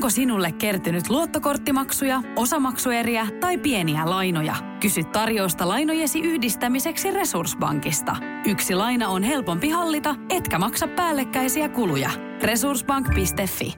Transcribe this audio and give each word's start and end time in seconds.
Onko 0.00 0.10
sinulle 0.10 0.52
kertynyt 0.52 1.08
luottokorttimaksuja, 1.10 2.22
osamaksueriä 2.36 3.26
tai 3.40 3.58
pieniä 3.58 4.10
lainoja? 4.10 4.56
Kysy 4.80 5.04
tarjousta 5.04 5.68
lainojesi 5.68 6.20
yhdistämiseksi 6.20 7.10
Resurssbankista. 7.10 8.16
Yksi 8.46 8.74
laina 8.74 9.08
on 9.08 9.22
helpompi 9.22 9.68
hallita, 9.68 10.14
etkä 10.30 10.58
maksa 10.58 10.88
päällekkäisiä 10.88 11.68
kuluja. 11.68 12.10
Resurssbank.fi 12.42 13.74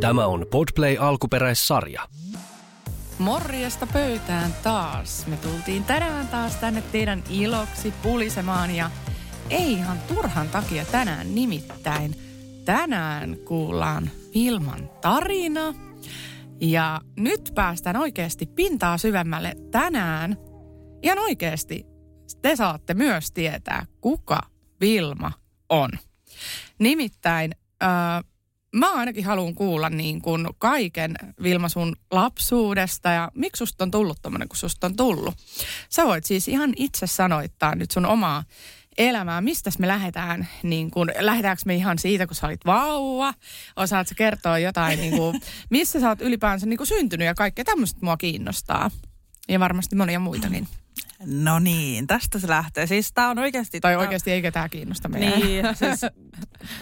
Tämä 0.00 0.26
on 0.26 0.46
Podplay 0.50 0.96
alkuperäissarja. 1.00 2.02
Morjesta 3.18 3.86
pöytään 3.86 4.54
taas. 4.62 5.26
Me 5.26 5.36
tultiin 5.36 5.84
tänään 5.84 6.28
taas 6.28 6.56
tänne 6.56 6.82
teidän 6.92 7.22
iloksi 7.30 7.94
pulisemaan 8.02 8.76
ja 8.76 8.90
ei 9.50 9.72
ihan 9.72 9.98
turhan 10.08 10.48
takia 10.48 10.84
tänään 10.84 11.34
nimittäin. 11.34 12.27
Tänään 12.68 13.36
kuullaan 13.44 14.10
Vilman 14.34 14.90
tarina 15.00 15.74
ja 16.60 17.00
nyt 17.16 17.52
päästään 17.54 17.96
oikeasti 17.96 18.46
pintaa 18.46 18.98
syvemmälle 18.98 19.56
tänään. 19.70 20.36
Ihan 21.02 21.18
oikeasti 21.18 21.86
te 22.42 22.56
saatte 22.56 22.94
myös 22.94 23.32
tietää, 23.32 23.86
kuka 24.00 24.40
Vilma 24.80 25.32
on. 25.68 25.90
Nimittäin 26.78 27.54
äh, 27.82 28.24
mä 28.76 28.92
ainakin 28.92 29.24
haluan 29.24 29.54
kuulla 29.54 29.90
niin 29.90 30.22
kuin 30.22 30.48
kaiken 30.58 31.14
Vilma 31.42 31.68
sun 31.68 31.96
lapsuudesta 32.10 33.08
ja 33.08 33.30
miksi 33.34 33.58
susta 33.58 33.84
on 33.84 33.90
tullut 33.90 34.18
tommonen, 34.22 34.48
kun 34.48 34.56
susta 34.56 34.86
on 34.86 34.96
tullut. 34.96 35.34
Sä 35.88 36.04
voit 36.06 36.24
siis 36.24 36.48
ihan 36.48 36.72
itse 36.76 37.06
sanoittaa 37.06 37.74
nyt 37.74 37.90
sun 37.90 38.06
omaa 38.06 38.44
elämää. 38.98 39.40
Mistä 39.40 39.70
me 39.78 39.88
lähdetään? 39.88 40.48
Niin 40.62 40.90
kun, 40.90 41.10
lähdetäänkö 41.18 41.62
me 41.66 41.74
ihan 41.74 41.98
siitä, 41.98 42.26
kun 42.26 42.36
sä 42.36 42.46
olit 42.46 42.66
vauva? 42.66 43.34
Osaatko 43.76 44.14
kertoa 44.16 44.58
jotain, 44.58 45.00
niin 45.00 45.16
kuin, 45.16 45.40
missä 45.70 46.00
sä 46.00 46.08
oot 46.08 46.20
ylipäänsä 46.20 46.66
niin 46.66 46.78
kuin 46.78 46.86
syntynyt 46.86 47.26
ja 47.26 47.34
kaikkea 47.34 47.64
tämmöistä 47.64 48.00
mua 48.02 48.16
kiinnostaa. 48.16 48.90
Ja 49.48 49.60
varmasti 49.60 49.96
monia 49.96 50.20
muitakin. 50.20 50.68
No 51.26 51.58
niin, 51.58 52.06
tästä 52.06 52.38
se 52.38 52.48
lähtee. 52.48 52.86
Siis 52.86 53.12
tää 53.12 53.28
on 53.28 53.38
oikeasti... 53.38 53.80
Tai 53.80 53.96
oikeasti 53.96 54.30
ei 54.30 54.42
ketään 54.42 54.70
kiinnosta 54.70 55.08
meidän. 55.08 55.40
Niin, 55.40 55.64
siis 55.74 56.00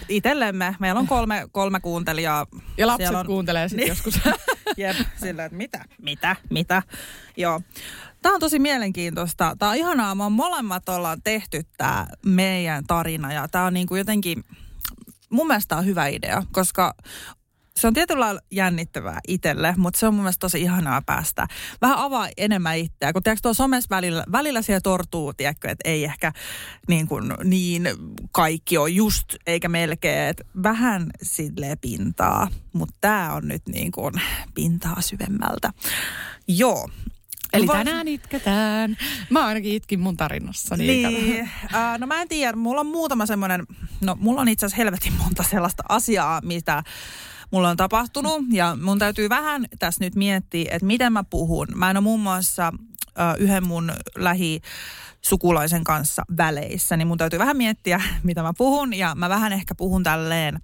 itsellemme. 0.09 0.75
Meillä 0.79 0.99
on 0.99 1.07
kolme, 1.07 1.47
kolme 1.51 1.79
kuuntelijaa. 1.79 2.47
Ja 2.77 2.87
lapset 2.87 3.05
Siellä 3.05 3.19
on... 3.19 3.25
kuuntelee 3.25 3.69
sitten 3.69 3.87
niin. 3.87 3.89
joskus. 3.89 4.19
Jep, 4.77 4.97
sillä 5.15 5.45
että 5.45 5.57
mitä, 5.57 5.85
mitä, 6.01 6.35
mitä. 6.49 6.83
Joo. 7.37 7.61
Tämä 8.21 8.35
on 8.35 8.39
tosi 8.39 8.59
mielenkiintoista. 8.59 9.55
Tämä 9.59 9.71
on 9.71 9.77
ihanaa. 9.77 10.15
Me 10.15 10.29
molemmat 10.29 10.89
ollaan 10.89 11.21
tehty 11.23 11.63
tämä 11.77 12.07
meidän 12.25 12.83
tarina 12.87 13.33
ja 13.33 13.47
tämä 13.47 13.65
on 13.65 13.73
niin 13.73 13.87
kuin 13.87 13.97
jotenkin, 13.97 14.43
mun 15.29 15.47
mielestä 15.47 15.77
on 15.77 15.85
hyvä 15.85 16.07
idea, 16.07 16.43
koska 16.51 16.93
se 17.77 17.87
on 17.87 17.93
tietyllä 17.93 18.25
lailla 18.25 18.41
jännittävää 18.51 19.19
itselle, 19.27 19.73
mutta 19.77 19.99
se 19.99 20.07
on 20.07 20.13
mun 20.13 20.23
mielestä 20.23 20.39
tosi 20.39 20.61
ihanaa 20.61 21.01
päästä 21.05 21.47
vähän 21.81 21.97
avaa 21.97 22.29
enemmän 22.37 22.77
itseä. 22.77 23.13
Kun 23.13 23.23
tiedätkö, 23.23 23.41
tuo 23.41 23.53
somessa 23.53 23.87
välillä, 23.89 24.23
välillä 24.31 24.61
siellä 24.61 24.81
tortuu, 24.81 25.33
tiedätkö, 25.33 25.69
että 25.69 25.89
ei 25.89 26.03
ehkä 26.03 26.31
niin, 26.87 27.07
kuin, 27.07 27.33
niin 27.43 27.89
kaikki 28.31 28.77
on 28.77 28.95
just, 28.95 29.25
eikä 29.47 29.69
melkein, 29.69 30.29
että 30.29 30.43
vähän 30.63 31.09
sille 31.23 31.77
pintaa. 31.81 32.47
Mutta 32.73 32.95
tämä 33.01 33.33
on 33.33 33.47
nyt 33.47 33.67
niin 33.67 33.91
kuin 33.91 34.13
pintaa 34.53 35.01
syvemmältä. 35.01 35.73
Joo, 36.47 36.89
Eli 37.53 37.65
Vois- 37.65 37.71
tänään 37.71 38.07
itketään. 38.07 38.97
Mä 39.29 39.45
ainakin 39.45 39.73
itkin 39.73 39.99
mun 39.99 40.17
tarinassa. 40.17 40.77
Niin, 40.77 41.09
Niin, 41.09 41.49
äh, 41.75 41.99
no 41.99 42.07
mä 42.07 42.21
en 42.21 42.27
tiedä, 42.27 42.57
mulla 42.57 42.81
on 42.81 42.87
muutama 42.87 43.25
semmoinen, 43.25 43.67
no 44.01 44.17
mulla 44.19 44.41
on 44.41 44.49
itse 44.49 44.65
asiassa 44.65 44.83
helvetin 44.83 45.13
monta 45.13 45.43
sellaista 45.43 45.83
asiaa, 45.89 46.41
mitä 46.43 46.83
mulla 47.51 47.69
on 47.69 47.77
tapahtunut 47.77 48.41
ja 48.51 48.77
mun 48.81 48.99
täytyy 48.99 49.29
vähän 49.29 49.65
tässä 49.79 50.03
nyt 50.03 50.15
miettiä, 50.15 50.69
että 50.71 50.85
miten 50.85 51.13
mä 51.13 51.23
puhun. 51.23 51.67
Mä 51.75 51.89
en 51.89 51.97
ole 51.97 52.03
muun 52.03 52.19
muassa 52.19 52.67
äh, 53.19 53.35
yhden 53.37 53.67
mun 53.67 53.91
lähi 54.15 54.61
sukulaisen 55.21 55.83
kanssa 55.83 56.23
väleissä, 56.37 56.97
niin 56.97 57.07
mun 57.07 57.17
täytyy 57.17 57.39
vähän 57.39 57.57
miettiä, 57.57 58.01
mitä 58.23 58.43
mä 58.43 58.53
puhun 58.57 58.93
ja 58.93 59.15
mä 59.15 59.29
vähän 59.29 59.53
ehkä 59.53 59.75
puhun 59.75 60.03
tälleen 60.03 60.59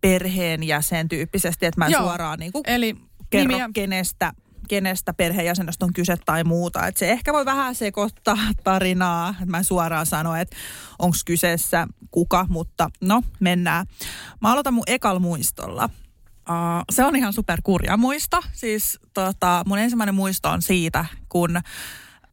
perheenjäsen 0.00 1.08
tyyppisesti, 1.08 1.66
että 1.66 1.80
mä 1.80 1.86
en 1.86 1.92
Joo. 1.92 2.02
suoraan 2.02 2.38
niin 2.38 2.52
kuin 2.52 2.62
Eli 2.66 2.96
kerro 3.30 3.48
nimiä, 3.48 3.70
kenestä, 3.74 4.32
kenestä 4.68 5.12
perheenjäsenestä 5.12 5.84
on 5.84 5.92
kyse 5.92 6.16
tai 6.16 6.44
muuta. 6.44 6.86
Et 6.86 6.96
se 6.96 7.10
ehkä 7.10 7.32
voi 7.32 7.44
vähän 7.44 7.74
sekoittaa 7.74 8.38
tarinaa. 8.64 9.34
Mä 9.46 9.58
en 9.58 9.64
suoraan 9.64 10.06
sano, 10.06 10.36
että 10.36 10.56
onko 10.98 11.16
kyseessä 11.26 11.86
kuka, 12.10 12.46
mutta 12.48 12.90
no 13.00 13.22
mennään. 13.40 13.86
Mä 14.40 14.52
aloitan 14.52 14.74
mun 14.74 14.84
ekal 14.86 15.18
muistolla. 15.18 15.90
Uh, 16.50 16.84
se 16.92 17.04
on 17.04 17.16
ihan 17.16 17.32
superkurja 17.32 17.96
muisto. 17.96 18.42
Siis 18.52 18.98
tota, 19.14 19.62
mun 19.66 19.78
ensimmäinen 19.78 20.14
muisto 20.14 20.48
on 20.48 20.62
siitä, 20.62 21.04
kun 21.28 21.60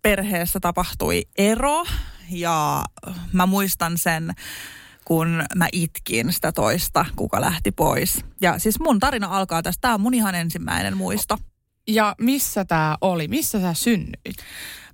perheessä 0.02 0.60
tapahtui 0.60 1.24
ero 1.38 1.86
ja 2.30 2.86
mä 3.32 3.46
muistan 3.46 3.98
sen, 3.98 4.34
kun 5.06 5.44
mä 5.56 5.68
itkin 5.72 6.34
sitä 6.34 6.52
toista, 6.52 7.06
kuka 7.16 7.42
lähti 7.42 7.72
pois. 7.72 8.26
Ja 8.42 8.60
siis 8.60 8.80
mun 8.80 9.00
tarina 9.00 9.28
alkaa 9.28 9.62
tästä. 9.62 9.82
Tämä 9.82 9.94
on 9.94 10.02
mun 10.02 10.14
ihan 10.14 10.36
ensimmäinen 10.36 10.98
muisto. 10.98 11.38
Ja 11.88 12.16
missä 12.20 12.66
tää 12.66 12.98
oli? 13.02 13.28
Missä 13.28 13.62
sä 13.62 13.74
synnyit? 13.74 14.38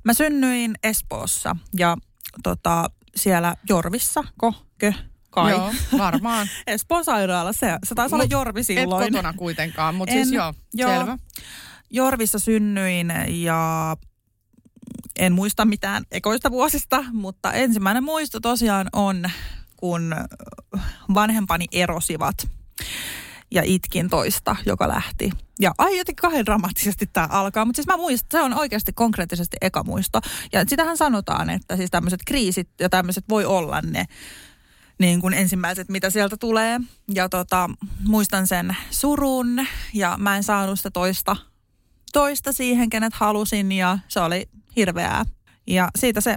Mä 0.04 0.14
synnyin 0.14 0.76
Espoossa 0.84 1.56
ja 1.78 1.98
tota, 2.44 2.90
siellä 3.16 3.56
Jorvissa, 3.70 4.24
ko, 4.38 4.54
kö, 4.78 4.94
kai. 5.30 5.52
Joo, 5.52 5.74
varmaan. 5.98 6.48
Espoon 6.68 7.06
sairaala, 7.06 7.54
se, 7.54 7.78
se 7.84 7.96
taisi 7.96 8.16
olla 8.16 8.26
Jorvi 8.30 8.60
Et 8.60 8.66
silloin. 8.66 9.14
kotona 9.14 9.34
kuitenkaan, 9.34 9.96
mutta 9.96 10.16
En, 10.16 10.26
siis 10.26 10.36
joo, 10.36 10.54
joo. 10.74 10.92
selvä. 10.98 11.18
Jorvissa 11.90 12.40
synnyin 12.40 13.14
ja 13.28 13.98
en 15.20 15.34
muista 15.34 15.66
mitään 15.66 16.04
ekoista 16.12 16.52
vuosista, 16.52 17.04
mutta 17.12 17.54
ensimmäinen 17.54 18.04
muisto 18.04 18.40
tosiaan 18.40 18.88
on, 18.94 19.24
kun 19.78 20.16
vanhempani 21.14 21.66
erosivat 21.72 22.48
ja 23.52 23.62
itkin 23.66 24.10
toista, 24.10 24.56
joka 24.66 24.88
lähti. 24.88 25.32
Ja 25.60 25.72
ai 25.78 25.98
jotenkin 25.98 26.22
kahden 26.22 26.46
dramaattisesti 26.46 27.10
tämä 27.14 27.28
alkaa, 27.30 27.66
mutta 27.66 27.78
siis 27.78 27.88
mä 27.88 27.98
muistan, 27.98 28.28
se 28.32 28.42
on 28.42 28.54
oikeasti 28.54 28.94
konkreettisesti 28.94 29.58
eka 29.62 29.84
muisto. 29.84 30.22
Ja 30.54 30.64
sitähän 30.68 30.98
sanotaan, 30.98 31.50
että 31.50 31.76
siis 31.76 31.92
tämmöiset 31.92 32.20
kriisit 32.28 32.70
ja 32.80 32.90
tämmöiset 32.90 33.24
voi 33.30 33.46
olla 33.46 33.82
ne 33.82 34.06
niin 35.00 35.22
kuin 35.22 35.34
ensimmäiset, 35.34 35.90
mitä 35.90 36.10
sieltä 36.10 36.38
tulee. 36.38 36.80
Ja 37.14 37.30
tota, 37.30 37.70
muistan 38.08 38.48
sen 38.48 38.78
surun 38.92 39.68
ja 39.94 40.16
mä 40.18 40.38
en 40.38 40.44
saanut 40.44 40.80
sitä 40.80 40.92
toista, 40.92 41.36
toista 42.14 42.54
siihen, 42.54 42.90
kenet 42.90 43.14
halusin 43.14 43.72
ja 43.72 44.00
se 44.08 44.20
oli 44.20 44.50
hirveää. 44.76 45.26
Ja 45.68 45.90
siitä 45.98 46.22
se 46.22 46.36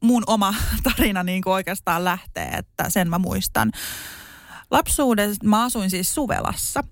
mun 0.00 0.22
oma 0.26 0.54
tarina 0.96 1.22
niin 1.22 1.42
kuin 1.42 1.54
oikeastaan 1.54 2.04
lähtee, 2.04 2.48
että 2.48 2.90
sen 2.90 3.10
mä 3.10 3.18
muistan. 3.18 3.72
Lapsuudessa 4.70 5.44
mä 5.44 5.64
asuin 5.64 5.90
siis 5.90 6.14
Suvelassa. 6.14 6.84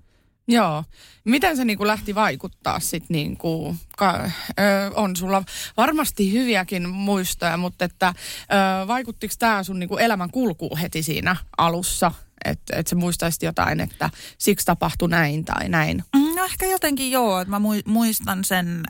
Joo. 0.47 0.83
Miten 1.25 1.57
se 1.57 1.65
niinku 1.65 1.87
lähti 1.87 2.15
vaikuttaa 2.15 2.79
sit 2.79 3.03
niinku, 3.09 3.75
ka, 3.97 4.29
ö, 4.59 4.91
on 4.95 5.15
sulla 5.15 5.43
varmasti 5.77 6.31
hyviäkin 6.33 6.89
muistoja, 6.89 7.57
mutta 7.57 7.85
että 7.85 8.07
ö, 8.07 8.87
vaikuttiko 8.87 9.33
tämä 9.39 9.63
sun 9.63 9.79
niinku 9.79 9.97
elämän 9.97 10.31
kulkuun 10.31 10.77
heti 10.77 11.03
siinä 11.03 11.35
alussa? 11.57 12.11
Että 12.45 12.75
et 12.75 12.87
sä 12.87 12.95
muistaisit 12.95 13.43
jotain, 13.43 13.79
että 13.79 14.09
siksi 14.37 14.65
tapahtui 14.65 15.09
näin 15.09 15.45
tai 15.45 15.69
näin. 15.69 16.03
No 16.35 16.45
ehkä 16.45 16.65
jotenkin 16.65 17.11
joo, 17.11 17.39
että 17.41 17.49
mä 17.49 17.59
mui- 17.59 17.83
muistan 17.85 18.43
sen, 18.43 18.83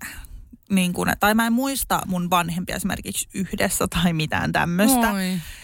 niin 0.70 0.94
kuin, 0.94 1.14
tai 1.20 1.36
mä 1.36 1.48
en 1.48 1.54
muista 1.54 2.02
mun 2.06 2.30
vanhempia 2.30 2.76
esimerkiksi 2.76 3.28
yhdessä 3.34 3.88
tai 3.88 4.14
mitään 4.14 4.52
tämmöistä. 4.52 5.12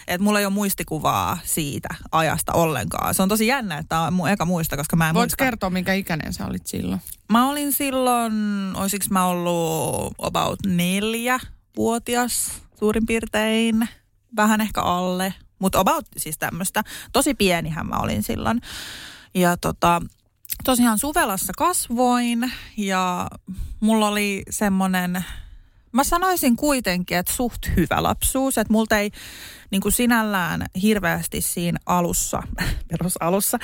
Että 0.08 0.24
mulla 0.24 0.40
ei 0.40 0.46
ole 0.46 0.54
muistikuvaa 0.54 1.40
siitä 1.44 1.90
ajasta 2.12 2.54
ollenkaan. 2.54 3.14
Se 3.16 3.22
on 3.22 3.30
tosi 3.30 3.48
jännä, 3.48 3.78
että 3.78 3.90
tää 3.90 4.02
on 4.02 4.14
mun 4.14 4.30
eka 4.30 4.46
muista, 4.46 4.78
koska 4.78 4.96
mä 4.96 5.10
en 5.10 5.16
Voit 5.16 5.24
muista. 5.24 5.44
kertoa, 5.44 5.70
minkä 5.70 5.94
ikäinen 5.94 6.34
sä 6.34 6.46
olit 6.46 6.68
silloin? 6.68 7.02
Mä 7.32 7.50
olin 7.50 7.74
silloin, 7.74 8.34
olisiko 8.76 9.06
mä 9.10 9.26
ollut 9.26 10.14
about 10.18 10.60
neljä 10.66 11.40
vuotias 11.78 12.52
suurin 12.80 13.06
piirtein, 13.06 13.90
vähän 14.36 14.62
ehkä 14.62 14.82
alle, 14.82 15.34
mutta 15.60 15.80
about 15.80 16.06
siis 16.18 16.38
tämmöistä. 16.38 16.84
Tosi 17.14 17.34
pienihän 17.34 17.88
mä 17.88 17.96
olin 17.96 18.24
silloin. 18.24 18.62
Ja 19.34 19.58
tota, 19.58 20.02
tosiaan 20.64 21.00
Suvelassa 21.00 21.54
kasvoin 21.58 22.52
ja 22.78 23.28
mulla 23.80 24.08
oli 24.08 24.44
semmoinen, 24.50 25.26
mä 25.92 26.04
sanoisin 26.04 26.56
kuitenkin, 26.56 27.18
että 27.18 27.34
suht 27.34 27.68
hyvä 27.78 28.04
lapsuus, 28.04 28.58
että 28.58 28.74
multa 28.74 28.98
ei 28.98 29.12
niin 29.72 29.82
kuin 29.82 29.92
sinällään 29.92 30.66
hirveästi 30.82 31.42
siinä 31.42 31.80
alussa, 31.86 32.44
perusalussa, 32.92 33.58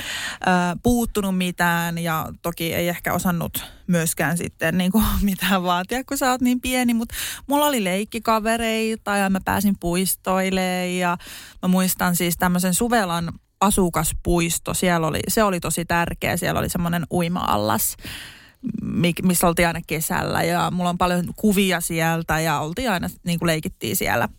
ää, 0.45 0.75
puuttunut 0.83 1.37
mitään 1.37 1.97
ja 1.97 2.29
toki 2.41 2.73
ei 2.73 2.89
ehkä 2.89 3.13
osannut 3.13 3.65
myöskään 3.87 4.37
sitten 4.37 4.77
niin 4.77 4.91
kuin 4.91 5.05
mitään 5.21 5.63
vaatia, 5.63 6.03
kun 6.03 6.17
sä 6.17 6.31
oot 6.31 6.41
niin 6.41 6.61
pieni, 6.61 6.93
mutta 6.93 7.15
mulla 7.47 7.65
oli 7.65 7.83
leikkikavereita 7.83 9.15
ja 9.15 9.29
mä 9.29 9.39
pääsin 9.45 9.75
puistoille 9.79 10.93
ja 10.93 11.17
mä 11.61 11.67
muistan 11.67 12.15
siis 12.15 12.37
tämmöisen 12.37 12.73
Suvelan 12.73 13.31
asukaspuisto. 13.65 14.73
Siellä 14.73 15.07
oli, 15.07 15.19
se 15.27 15.43
oli 15.43 15.59
tosi 15.59 15.85
tärkeä. 15.85 16.37
Siellä 16.37 16.59
oli 16.59 16.69
semmoinen 16.69 17.05
uima-allas, 17.11 17.97
missä 19.23 19.47
oltiin 19.47 19.67
aina 19.67 19.81
kesällä. 19.87 20.43
Ja 20.43 20.71
mulla 20.71 20.89
on 20.89 20.97
paljon 20.97 21.25
kuvia 21.35 21.81
sieltä 21.81 22.39
ja 22.39 22.59
oltiin 22.59 22.91
aina, 22.91 23.09
niin 23.23 23.39
kuin 23.39 23.47
leikittiin 23.47 23.95
siellä. 23.95 24.29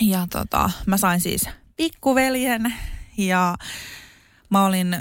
Ja 0.00 0.26
tota, 0.30 0.70
mä 0.86 0.96
sain 0.96 1.20
siis 1.20 1.48
pikkuveljen 1.76 2.74
ja 3.16 3.54
mä 4.50 4.64
olin, 4.64 4.96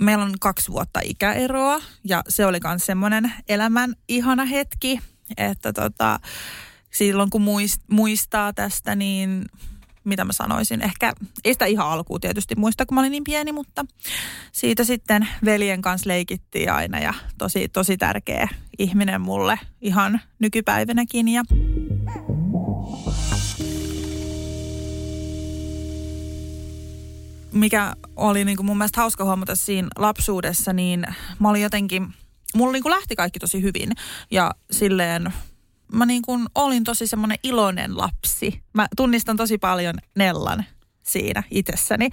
meillä 0.00 0.24
on 0.24 0.34
kaksi 0.40 0.72
vuotta 0.72 1.00
ikäeroa 1.04 1.80
ja 2.04 2.22
se 2.28 2.46
oli 2.46 2.58
myös 2.64 2.86
semmoinen 2.86 3.32
elämän 3.48 3.94
ihana 4.08 4.44
hetki, 4.44 5.00
että 5.36 5.72
tota, 5.72 6.20
silloin 6.90 7.30
kun 7.30 7.42
muistaa 7.90 8.52
tästä, 8.52 8.94
niin 8.94 9.44
mitä 10.08 10.24
mä 10.24 10.32
sanoisin, 10.32 10.82
ehkä 10.82 11.12
ei 11.44 11.52
sitä 11.52 11.66
ihan 11.66 11.88
alkuun 11.88 12.20
tietysti 12.20 12.54
muista, 12.56 12.86
kun 12.86 12.94
mä 12.94 13.00
olin 13.00 13.10
niin 13.10 13.24
pieni, 13.24 13.52
mutta 13.52 13.84
siitä 14.52 14.84
sitten 14.84 15.28
veljen 15.44 15.82
kanssa 15.82 16.08
leikittiin 16.08 16.72
aina 16.72 16.98
ja 16.98 17.14
tosi, 17.38 17.68
tosi 17.68 17.96
tärkeä 17.96 18.48
ihminen 18.78 19.20
mulle 19.20 19.58
ihan 19.80 20.20
nykypäivänäkin 20.38 21.28
ja 21.28 21.44
mikä 27.52 27.92
oli 28.16 28.44
niin 28.44 28.56
kuin 28.56 28.66
mun 28.66 28.78
mielestä 28.78 29.00
hauska 29.00 29.24
huomata 29.24 29.56
siinä 29.56 29.88
lapsuudessa, 29.96 30.72
niin 30.72 31.04
mä 31.38 31.48
olin 31.48 31.62
jotenkin, 31.62 32.14
mulla 32.54 32.72
niin 32.72 32.82
kuin 32.82 32.90
lähti 32.90 33.16
kaikki 33.16 33.38
tosi 33.38 33.62
hyvin 33.62 33.92
ja 34.30 34.54
silleen 34.70 35.32
mä 35.92 36.06
niin 36.06 36.22
kuin 36.22 36.46
olin 36.54 36.84
tosi 36.84 37.06
semmoinen 37.06 37.38
iloinen 37.42 37.96
lapsi. 37.96 38.62
Mä 38.74 38.86
tunnistan 38.96 39.36
tosi 39.36 39.58
paljon 39.58 39.94
Nellan 40.14 40.64
siinä 41.08 41.42
itsessäni. 41.50 42.08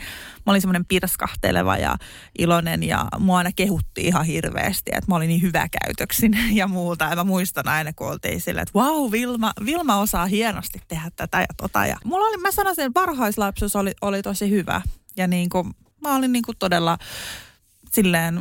Mä 0.45 0.51
olin 0.51 0.61
semmoinen 0.61 0.85
pirskahteleva 0.85 1.77
ja 1.77 1.97
iloinen 2.39 2.83
ja 2.83 3.07
mua 3.19 3.37
aina 3.37 3.51
kehutti 3.55 4.01
ihan 4.01 4.25
hirveästi, 4.25 4.91
että 4.93 5.11
mä 5.11 5.15
olin 5.15 5.27
niin 5.27 5.41
hyväkäytöksin 5.41 6.37
ja 6.59 6.67
muuta. 6.67 7.05
Ja 7.05 7.15
mä 7.15 7.23
muistan 7.23 7.67
aina, 7.67 7.93
kun 7.93 8.07
oltiin 8.07 8.41
silleen, 8.41 8.63
että 8.63 8.79
vau, 8.79 9.11
Vilma, 9.11 9.53
Vilma 9.65 9.99
osaa 9.99 10.25
hienosti 10.25 10.81
tehdä 10.87 11.11
tätä 11.15 11.39
ja 11.39 11.47
tota. 11.57 11.85
Ja 11.85 11.97
mulla 12.03 12.25
oli, 12.25 12.37
mä 12.37 12.51
sanoisin, 12.51 12.85
että 12.85 13.01
varhaislapsuus 13.01 13.75
oli, 13.75 13.93
oli 14.01 14.21
tosi 14.21 14.49
hyvä. 14.49 14.81
Ja 15.17 15.27
niin 15.27 15.49
kuin, 15.49 15.73
mä 16.01 16.15
olin 16.15 16.31
niin 16.31 16.43
kuin 16.43 16.57
todella 16.59 16.97
silleen 17.91 18.39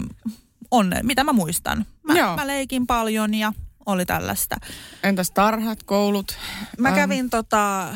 onne, 0.70 1.00
mitä 1.02 1.24
mä 1.24 1.32
muistan. 1.32 1.86
Mä, 2.02 2.14
mä 2.36 2.46
leikin 2.46 2.86
paljon 2.86 3.34
ja 3.34 3.52
oli 3.86 4.06
tällaista. 4.06 4.56
Entäs 5.02 5.30
tarhat, 5.30 5.82
koulut? 5.82 6.38
Mä 6.78 6.88
ähm. 6.88 6.96
kävin 6.96 7.30
tota, 7.30 7.88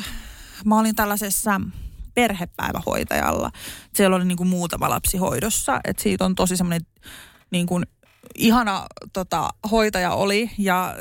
mä 0.65 0.79
olin 0.79 0.95
tällaisessa 0.95 1.61
perhepäivähoitajalla. 2.13 3.51
Siellä 3.95 4.15
oli 4.15 4.25
niin 4.25 4.37
kuin 4.37 4.49
muutama 4.49 4.89
lapsi 4.89 5.17
hoidossa, 5.17 5.79
että 5.83 6.03
siitä 6.03 6.25
on 6.25 6.35
tosi 6.35 6.57
semmoinen 6.57 6.81
niin 7.51 7.67
kuin 7.67 7.85
ihana 8.35 8.85
tota, 9.13 9.49
hoitaja 9.71 10.11
oli 10.11 10.51
ja 10.57 10.95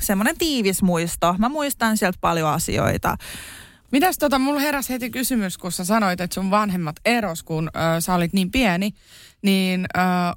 semmoinen 0.00 0.38
tiivis 0.38 0.82
muisto. 0.82 1.34
Mä 1.38 1.48
muistan 1.48 1.96
sieltä 1.96 2.18
paljon 2.20 2.48
asioita. 2.48 3.16
Mitäs 3.92 4.18
tota, 4.18 4.38
mulla 4.38 4.60
heräsi 4.60 4.92
heti 4.92 5.10
kysymys, 5.10 5.58
kun 5.58 5.72
sä 5.72 5.84
sanoit, 5.84 6.20
että 6.20 6.34
sun 6.34 6.50
vanhemmat 6.50 6.96
eros, 7.04 7.42
kun 7.42 7.70
ö, 7.96 8.00
sä 8.00 8.14
olit 8.14 8.32
niin 8.32 8.50
pieni, 8.50 8.94
niin 9.42 9.86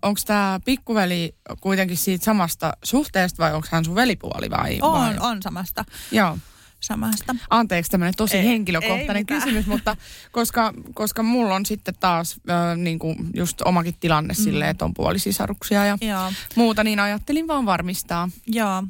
onko 0.01 0.21
tämä 0.25 0.59
pikkuveli 0.65 1.35
kuitenkin 1.61 1.97
siitä 1.97 2.25
samasta 2.25 2.73
suhteesta 2.83 3.43
vai 3.43 3.53
onko 3.53 3.67
hän 3.71 3.85
sun 3.85 3.95
velipuoli 3.95 4.49
vai? 4.49 4.79
On, 4.81 4.91
vai? 4.91 5.15
on 5.19 5.41
samasta. 5.41 5.85
Joo. 6.11 6.37
Samasta. 6.79 7.35
Anteeksi 7.49 7.91
tämmöinen 7.91 8.13
tosi 8.17 8.37
ei, 8.37 8.45
henkilökohtainen 8.45 9.15
ei 9.15 9.25
kysymys, 9.25 9.67
mutta 9.67 9.97
koska, 10.31 10.73
koska 10.93 11.23
mulla 11.23 11.55
on 11.55 11.65
sitten 11.65 11.95
taas 11.99 12.39
äh, 12.49 12.77
niin 12.77 12.99
kuin 12.99 13.17
just 13.33 13.61
omakin 13.61 13.95
tilanne 13.99 14.33
mm. 14.33 14.43
silleen, 14.43 14.71
että 14.71 14.85
on 14.85 14.93
puolisisaruksia 14.93 15.85
ja 15.85 15.97
Joo. 16.01 16.33
muuta, 16.55 16.83
niin 16.83 16.99
ajattelin 16.99 17.47
vaan 17.47 17.65
varmistaa. 17.65 18.29
Joo. 18.47 18.83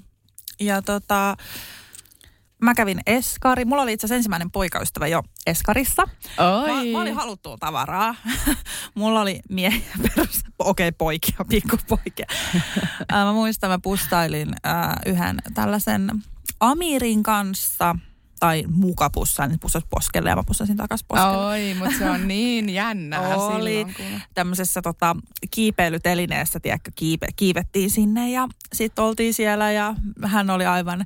Ja 0.59 0.81
tota, 0.81 1.37
mä 2.65 2.73
kävin 2.73 2.99
Eskari. 3.05 3.65
Mulla 3.65 3.81
oli 3.81 3.93
itse 3.93 4.05
asiassa 4.05 4.15
ensimmäinen 4.15 4.51
poikaystävä 4.51 5.07
jo 5.07 5.23
Eskarissa. 5.47 6.03
Oi. 6.37 6.85
Mä, 6.85 6.91
mä 6.91 7.01
olin 7.01 7.15
haluttua 7.15 7.57
tavaraa. 7.57 8.15
Mulla 8.95 9.21
oli 9.21 9.39
miehiä 9.49 9.95
perus. 10.15 10.43
Okei, 10.59 10.87
okay, 10.87 10.95
poikia, 10.97 11.37
pikkupoikia. 11.49 12.25
mä 13.11 13.33
muistan, 13.33 13.69
mä 13.69 13.79
pustailin 13.79 14.55
äh, 14.67 14.95
yhden 15.05 15.37
tällaisen 15.53 16.11
Amirin 16.59 17.23
kanssa– 17.23 17.95
tai 18.45 18.63
muka 18.67 19.09
pussaan, 19.09 19.49
niin 19.49 19.59
pussasi 19.59 19.85
poskelle 19.89 20.29
ja 20.29 20.35
mä 20.35 20.43
pussasin 20.47 20.77
takas 20.77 21.03
poskelle. 21.07 21.37
Oi, 21.37 21.73
mutta 21.79 21.97
se 21.97 22.09
on 22.09 22.27
niin 22.27 22.69
jännä 22.69 23.19
Oli 23.21 23.55
silloin, 23.55 23.95
kun... 23.95 24.21
tämmöisessä 24.33 24.81
tota, 24.81 25.15
kiipeilytelineessä, 25.51 26.59
tiedätkö, 26.59 26.91
kiipe, 26.95 27.27
kiivettiin 27.35 27.89
sinne 27.89 28.31
ja 28.31 28.47
sitten 28.73 29.03
oltiin 29.03 29.33
siellä 29.33 29.71
ja 29.71 29.95
hän 30.25 30.49
oli 30.49 30.65
aivan, 30.65 31.05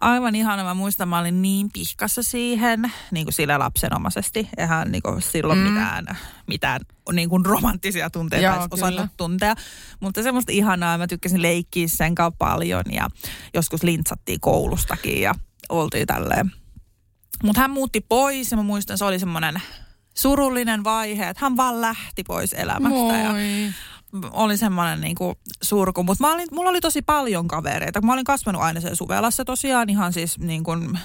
aivan 0.00 0.34
ihana. 0.34 0.64
Mä 0.64 0.74
muistan, 0.74 1.08
mä 1.08 1.18
olin 1.18 1.42
niin 1.42 1.68
pihkassa 1.72 2.22
siihen, 2.22 2.92
niin 3.10 3.26
kuin 3.26 3.34
sille 3.34 3.58
lapsenomaisesti. 3.58 4.48
Eihän 4.56 4.92
niin 4.92 5.02
kuin 5.02 5.22
silloin 5.22 5.58
mm. 5.58 5.64
mitään, 5.64 6.06
mitään 6.46 6.80
niin 7.12 7.28
kuin 7.28 7.46
romanttisia 7.46 8.10
tunteita 8.10 8.46
Joo, 8.46 8.68
osannut 8.70 9.10
tuntea. 9.16 9.54
Mutta 10.00 10.22
semmoista 10.22 10.52
ihanaa, 10.52 10.98
mä 10.98 11.06
tykkäsin 11.06 11.42
leikkiä 11.42 11.88
sen 11.88 12.14
kanssa 12.14 12.36
paljon 12.38 12.84
ja 12.92 13.08
joskus 13.54 13.82
lintsattiin 13.82 14.40
koulustakin 14.40 15.20
ja 15.20 15.34
oltiin 15.68 16.06
tälleen 16.06 16.63
mutta 17.42 17.60
hän 17.60 17.70
muutti 17.70 18.00
pois 18.00 18.50
ja 18.50 18.56
mä 18.56 18.62
muistan, 18.62 18.98
se 18.98 19.04
oli 19.04 19.18
semmoinen 19.18 19.62
surullinen 20.14 20.84
vaihe, 20.84 21.28
että 21.28 21.44
hän 21.44 21.56
vaan 21.56 21.80
lähti 21.80 22.22
pois 22.22 22.52
elämästä. 22.52 22.98
Moi. 22.98 23.18
Ja 23.18 23.34
oli 24.32 24.56
semmoinen 24.56 25.00
niin 25.00 25.14
kuin 25.14 25.34
surku. 25.62 26.02
Mutta 26.02 26.24
mulla 26.52 26.70
oli 26.70 26.80
tosi 26.80 27.02
paljon 27.02 27.48
kavereita. 27.48 28.02
Mä 28.02 28.12
olin 28.12 28.24
kasvanut 28.24 28.62
aina 28.62 28.80
sen 28.80 28.96
Suvelassa 28.96 29.44
tosiaan 29.44 29.90
ihan 29.90 30.12
siis 30.12 30.38
niin 30.38 30.64
kuin 30.64 30.98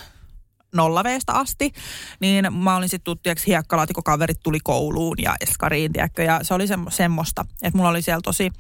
nollaveesta 0.75 1.33
asti, 1.33 1.73
niin 2.19 2.53
mä 2.53 2.75
olin 2.75 2.89
sitten 2.89 3.05
tuttiaksi 3.05 3.47
hiekkalaatikkokaverit 3.47 4.39
tuli 4.43 4.59
kouluun 4.63 5.17
ja 5.21 5.35
eskariin, 5.41 5.93
tiedätkö, 5.93 6.23
ja 6.23 6.39
se 6.41 6.53
oli 6.53 6.67
semmo, 6.67 6.89
semmoista, 6.89 7.45
että 7.61 7.77
mulla 7.77 7.89
oli 7.89 8.01
siellä 8.01 8.21
tosi, 8.23 8.51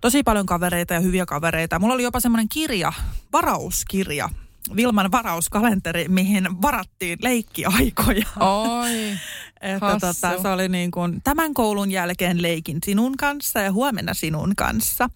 tosi 0.00 0.22
paljon 0.22 0.46
kavereita 0.46 0.94
ja 0.94 1.00
hyviä 1.00 1.26
kavereita. 1.26 1.78
Mulla 1.78 1.94
oli 1.94 2.02
jopa 2.02 2.20
semmoinen 2.20 2.48
kirja, 2.48 2.92
varauskirja, 3.32 4.28
Vilman 4.76 5.10
varauskalenteri, 5.12 6.08
mihin 6.08 6.62
varattiin 6.62 7.18
leikkiaikoja. 7.22 8.26
Oi, 8.40 8.90
että 9.60 9.98
tota, 10.00 10.42
se 10.42 10.48
oli 10.48 10.68
niin 10.68 10.90
kuin, 10.90 11.20
tämän 11.24 11.54
koulun 11.54 11.90
jälkeen 11.90 12.42
leikin 12.42 12.78
sinun 12.84 13.16
kanssa 13.16 13.60
ja 13.60 13.72
huomenna 13.72 14.14
sinun 14.14 14.56
kanssa. 14.56 15.10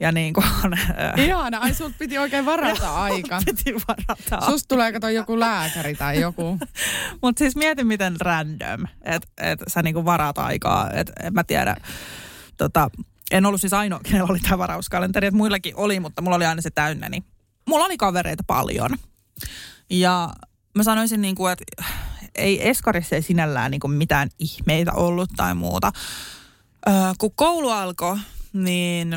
Ja 0.00 0.12
niin 0.12 0.34
kuin, 0.34 0.46
Ihana, 1.16 1.58
ai 1.58 1.74
sulta 1.74 1.96
piti 1.98 2.18
oikein 2.18 2.46
varata 2.46 2.94
aika. 3.02 3.40
piti 3.46 3.74
varata 3.74 4.46
Susta 4.50 4.68
tulee 4.68 4.92
kato 4.92 5.08
joku 5.08 5.40
lääkäri 5.40 5.94
tai 5.94 6.20
joku. 6.20 6.58
Mutta 7.22 7.38
siis 7.38 7.56
mieti 7.56 7.84
miten 7.84 8.16
random, 8.20 8.86
että 9.02 9.28
et 9.36 9.60
sä 9.68 9.82
niin 9.82 9.94
kuin 9.94 10.06
varat 10.06 10.38
aikaa. 10.38 10.90
Että 10.92 11.12
en 11.22 11.34
mä 11.34 11.44
tiedä, 11.44 11.76
tota, 12.56 12.90
en 13.30 13.46
ollut 13.46 13.60
siis 13.60 13.72
ainoa, 13.72 14.00
kenellä 14.02 14.30
oli 14.30 14.40
tämä 14.40 14.58
varauskalenteri, 14.58 15.26
että 15.26 15.36
muillakin 15.36 15.76
oli, 15.76 16.00
mutta 16.00 16.22
mulla 16.22 16.36
oli 16.36 16.46
aina 16.46 16.62
se 16.62 16.70
täynnä, 16.70 17.08
niin 17.08 17.24
mulla 17.66 17.84
oli 17.84 17.96
kavereita 17.96 18.42
paljon. 18.46 18.90
Ja 19.90 20.32
mä 20.74 20.82
sanoisin 20.82 21.20
niin 21.20 21.34
kuin, 21.34 21.52
että 21.52 21.84
ei 22.34 22.68
Eskarissa 22.68 23.16
ei 23.16 23.22
sinällään 23.22 23.70
niin 23.70 23.80
kuin 23.80 23.92
mitään 23.92 24.28
ihmeitä 24.38 24.92
ollut 24.92 25.30
tai 25.36 25.54
muuta. 25.54 25.92
Öö, 26.88 26.94
kun 27.18 27.32
koulu 27.34 27.70
alkoi, 27.70 28.16
niin 28.52 29.14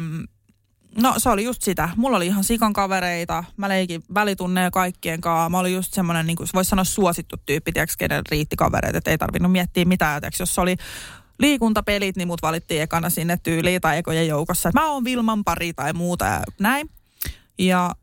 no 1.02 1.14
se 1.18 1.30
oli 1.30 1.44
just 1.44 1.62
sitä. 1.62 1.90
Mulla 1.96 2.18
oli 2.18 2.28
ihan 2.28 2.44
sikan 2.44 2.74
kavereita. 2.74 3.44
Mä 3.58 3.70
leikin 3.70 4.04
välitunneja 4.14 4.72
kaikkien 4.72 5.22
kanssa. 5.22 5.50
Mä 5.50 5.60
olin 5.60 5.74
just 5.74 5.94
semmoinen, 5.94 6.28
niin 6.28 6.38
kuin 6.38 6.50
voisi 6.54 6.70
sanoa 6.70 6.84
suosittu 6.84 7.36
tyyppi, 7.46 7.72
tiiäks, 7.72 7.98
kenen 7.98 8.24
riitti 8.32 8.56
kavereita. 8.56 8.98
Että 8.98 9.12
ei 9.12 9.18
tarvinnut 9.18 9.52
miettiä 9.52 9.86
mitään. 9.86 10.22
Tiiäks, 10.22 10.40
jos 10.40 10.60
oli 10.60 10.76
liikuntapelit, 11.40 12.16
niin 12.16 12.28
mut 12.28 12.42
valittiin 12.42 12.82
ekana 12.82 13.10
sinne 13.10 13.38
tyyliin 13.44 13.82
tai 13.82 13.98
ekojen 13.98 14.28
joukossa. 14.28 14.72
Mä 14.74 14.92
oon 14.92 15.04
Vilman 15.04 15.44
pari 15.44 15.74
tai 15.74 15.94
muuta 15.94 16.26
ja 16.26 16.44
näin. 16.60 16.90
Ja 17.58 17.96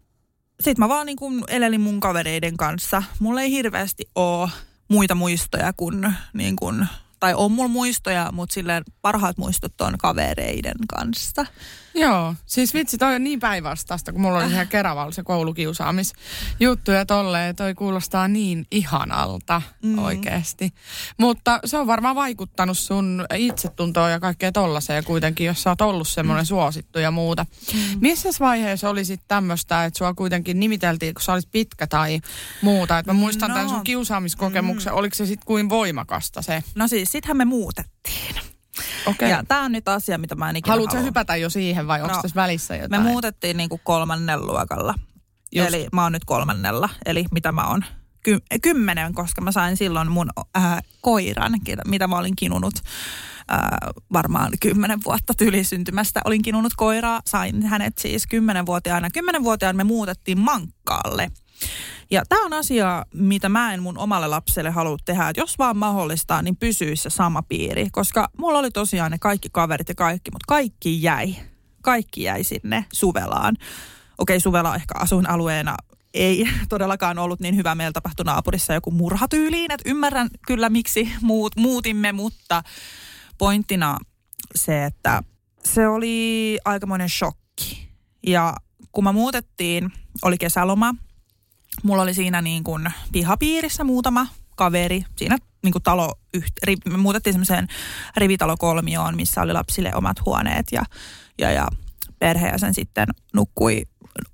sitten 0.60 0.84
mä 0.84 0.88
vaan 0.88 1.06
niin 1.06 1.16
kuin 1.16 1.44
elelin 1.48 1.80
mun 1.80 2.00
kavereiden 2.00 2.56
kanssa. 2.56 3.02
Mulla 3.18 3.42
ei 3.42 3.50
hirveästi 3.50 4.04
ole 4.14 4.50
muita 4.88 5.14
muistoja 5.14 5.72
kuin, 5.72 6.14
niin 6.32 6.56
kuin 6.56 6.86
tai 7.20 7.34
on 7.34 7.52
mulla 7.52 7.68
muistoja, 7.68 8.32
mutta 8.32 8.52
silleen 8.52 8.84
parhaat 9.02 9.38
muistot 9.38 9.80
on 9.80 9.98
kavereiden 9.98 10.86
kanssa. 10.88 11.46
Joo, 11.96 12.34
siis 12.46 12.74
vitsi, 12.74 12.98
toi 12.98 13.14
on 13.14 13.24
niin 13.24 13.40
päinvastaista, 13.40 14.12
kun 14.12 14.20
mulla 14.20 14.38
oli 14.38 14.52
ihan 14.52 14.68
Keravalla 14.68 15.12
se 15.12 15.22
koulukiusaamisjuttu 15.22 16.90
ja 16.90 17.06
tolleen, 17.06 17.56
toi 17.56 17.74
kuulostaa 17.74 18.28
niin 18.28 18.66
ihanalta 18.70 19.62
mm. 19.82 19.98
oikeasti. 19.98 20.72
Mutta 21.18 21.60
se 21.64 21.76
on 21.76 21.86
varmaan 21.86 22.16
vaikuttanut 22.16 22.78
sun 22.78 23.26
itsetuntoon 23.34 24.10
ja 24.10 24.20
kaikkea 24.20 24.52
tollaiseen 24.52 25.04
kuitenkin, 25.04 25.46
jos 25.46 25.62
sä 25.62 25.70
oot 25.70 25.80
ollut 25.80 26.08
semmoinen 26.08 26.44
mm. 26.44 26.46
suosittu 26.46 26.98
ja 26.98 27.10
muuta. 27.10 27.46
Mm. 27.74 27.98
Missä 28.00 28.28
vaiheessa 28.40 28.90
oli 28.90 29.04
sitten 29.04 29.28
tämmöistä, 29.28 29.84
että 29.84 29.98
sua 29.98 30.14
kuitenkin 30.14 30.60
nimiteltiin, 30.60 31.14
kun 31.14 31.22
sä 31.22 31.32
olit 31.32 31.50
pitkä 31.52 31.86
tai 31.86 32.20
muuta? 32.62 32.98
Että 32.98 33.12
mä 33.12 33.18
muistan 33.18 33.48
no. 33.48 33.54
tämän 33.54 33.68
sun 33.68 33.84
kiusaamiskokemuksen, 33.84 34.92
mm. 34.92 34.98
oliko 34.98 35.14
se 35.14 35.26
sitten 35.26 35.46
kuin 35.46 35.68
voimakasta 35.68 36.42
se? 36.42 36.62
No 36.74 36.88
siis, 36.88 37.12
sittenhän 37.12 37.36
me 37.36 37.44
muutettiin. 37.44 38.55
Okei. 39.06 39.30
Ja 39.30 39.44
tämä 39.48 39.62
on 39.62 39.72
nyt 39.72 39.88
asia, 39.88 40.18
mitä 40.18 40.34
mä 40.34 40.50
en 40.50 40.56
ikinä 40.56 40.72
Haluatko 40.72 40.96
halua. 40.96 41.06
hypätä 41.06 41.36
jo 41.36 41.50
siihen 41.50 41.86
vai 41.86 42.02
onko 42.02 42.14
No, 42.16 42.22
tässä 42.22 42.34
välissä 42.34 42.76
jotain? 42.76 43.02
Me 43.02 43.08
muutettiin 43.08 43.56
niin 43.56 43.68
kuin 43.68 43.80
kolmannen 43.84 44.46
luokalla. 44.46 44.94
Just. 45.54 45.68
Eli 45.68 45.86
mä 45.92 46.02
oon 46.02 46.12
nyt 46.12 46.24
kolmannella. 46.24 46.88
Eli 47.06 47.24
mitä 47.30 47.52
mä 47.52 47.68
oon? 47.68 47.84
Ky- 48.22 48.42
kymmenen, 48.62 49.14
koska 49.14 49.40
mä 49.40 49.52
sain 49.52 49.76
silloin 49.76 50.10
mun 50.10 50.30
äh, 50.56 50.82
koiran, 51.00 51.52
mitä 51.86 52.06
mä 52.08 52.18
olin 52.18 52.36
kinunut 52.36 52.74
äh, 53.52 53.58
varmaan 54.12 54.52
kymmenen 54.60 54.98
vuotta 55.04 55.34
tylisyntymästä. 55.34 56.20
Olin 56.24 56.42
kinunut 56.42 56.72
koiraa, 56.76 57.20
sain 57.26 57.62
hänet 57.62 57.98
siis 57.98 58.26
kymmenenvuotiaana. 58.26 59.10
Kymmenenvuotiaana 59.10 59.76
me 59.76 59.84
muutettiin 59.84 60.40
Mankkaalle. 60.40 61.30
Ja 62.10 62.22
tämä 62.28 62.44
on 62.44 62.52
asia, 62.52 63.06
mitä 63.14 63.48
mä 63.48 63.74
en 63.74 63.82
mun 63.82 63.98
omalle 63.98 64.26
lapselle 64.26 64.70
halua 64.70 64.96
tehdä. 65.04 65.28
Että 65.28 65.40
jos 65.40 65.58
vaan 65.58 65.76
mahdollista, 65.76 66.42
niin 66.42 66.56
pysyisi 66.56 67.02
se 67.02 67.10
sama 67.10 67.42
piiri. 67.42 67.88
Koska 67.92 68.28
mulla 68.38 68.58
oli 68.58 68.70
tosiaan 68.70 69.10
ne 69.10 69.18
kaikki 69.18 69.48
kaverit 69.52 69.88
ja 69.88 69.94
kaikki, 69.94 70.30
mutta 70.30 70.44
kaikki 70.48 71.02
jäi. 71.02 71.36
Kaikki 71.82 72.22
jäi 72.22 72.44
sinne 72.44 72.84
Suvelaan. 72.92 73.56
Okei, 74.18 74.40
Suvela 74.40 74.74
ehkä 74.74 74.94
asuinalueena 74.98 75.76
ei 76.14 76.48
todellakaan 76.68 77.18
ollut 77.18 77.40
niin 77.40 77.56
hyvä. 77.56 77.74
Meillä 77.74 77.92
tapahtui 77.92 78.24
naapurissa 78.24 78.74
joku 78.74 78.90
murhatyyliin. 78.90 79.72
Että 79.72 79.90
ymmärrän 79.90 80.28
kyllä, 80.46 80.68
miksi 80.68 81.12
muut, 81.20 81.56
muutimme, 81.56 82.12
mutta 82.12 82.62
pointtina 83.38 83.98
se, 84.54 84.84
että 84.84 85.22
se 85.64 85.88
oli 85.88 86.58
aikamoinen 86.64 87.08
shokki. 87.08 87.88
Ja 88.26 88.56
kun 88.92 89.04
me 89.04 89.12
muutettiin, 89.12 89.92
oli 90.22 90.38
kesäloma, 90.38 90.94
mulla 91.82 92.02
oli 92.02 92.14
siinä 92.14 92.42
niin 92.42 92.64
kuin 92.64 92.92
pihapiirissä 93.12 93.84
muutama 93.84 94.26
kaveri. 94.56 95.04
Siinä 95.16 95.38
niin 95.62 95.72
kuin 95.72 95.82
talo, 95.82 96.14
me 96.90 96.96
muutettiin 96.96 97.34
semmoiseen 97.34 97.68
rivitalokolmioon, 98.16 99.16
missä 99.16 99.42
oli 99.42 99.52
lapsille 99.52 99.94
omat 99.94 100.24
huoneet 100.24 100.66
ja, 100.72 100.82
ja, 101.38 101.50
ja 101.52 101.68
perhe 102.18 102.48
ja 102.48 102.58
sen 102.58 102.74
sitten 102.74 103.08
nukkui 103.34 103.82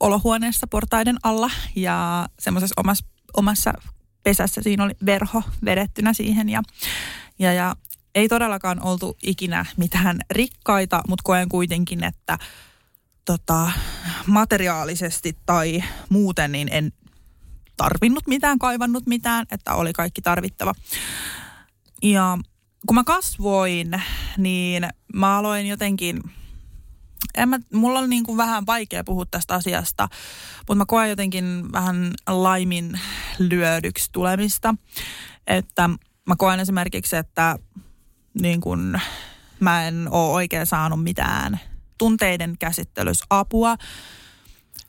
olohuoneessa 0.01 0.67
portaiden 0.67 1.17
alla 1.23 1.51
ja 1.77 2.29
semmoisessa 2.39 2.81
omassa, 2.81 3.05
omassa 3.37 3.73
pesässä 4.23 4.63
siinä 4.63 4.85
oli 4.85 4.93
verho 5.07 5.43
vedettynä 5.65 6.13
siihen 6.13 6.49
ja, 6.49 6.63
ja, 7.39 7.53
ja 7.53 7.77
ei 8.15 8.29
todellakaan 8.29 8.83
oltu 8.83 9.17
ikinä 9.23 9.67
mitään 9.77 10.19
rikkaita, 10.31 11.03
mutta 11.09 11.23
koen 11.23 11.49
kuitenkin, 11.49 12.05
että 12.05 12.39
tota, 13.25 13.73
materiaalisesti 14.27 15.37
tai 15.47 15.85
muuten 16.09 16.53
niin 16.53 16.69
en 16.73 16.93
tarvinnut 17.77 18.27
mitään, 18.27 18.59
kaivannut 18.59 19.07
mitään, 19.07 19.47
että 19.51 19.75
oli 19.75 19.93
kaikki 19.93 20.23
tarvittava. 20.23 20.75
Ja 22.03 22.39
kun 22.87 22.95
mä 22.95 23.05
kasvoin, 23.05 24.03
niin 24.39 24.89
mä 25.15 25.39
aloin 25.39 25.67
jotenkin, 25.67 26.23
en 27.35 27.49
mä, 27.49 27.59
mulla 27.73 27.99
oli 27.99 28.09
niin 28.09 28.25
kuin 28.25 28.37
vähän 28.37 28.67
vaikea 28.67 29.05
puhua 29.05 29.27
tästä 29.31 29.55
asiasta, 29.55 30.09
mutta 30.59 30.75
mä 30.75 30.85
koen 30.87 31.11
jotenkin 31.11 31.73
vähän 31.73 32.15
laimin 32.27 33.01
lyödyksi 33.39 34.09
tulemista. 34.13 34.75
Että 35.47 35.91
mä 36.27 36.35
koen 36.39 36.61
esimerkiksi, 36.61 37.17
että 37.17 37.59
niin 38.41 38.61
kuin 38.61 39.01
mä 39.61 39.89
en 39.89 40.09
ole 40.11 40.33
oikein 40.33 40.67
saanut 40.67 41.03
mitään 41.03 41.61
tunteiden 41.99 42.59
käsittelyssä 42.59 43.25
apua. 43.31 43.77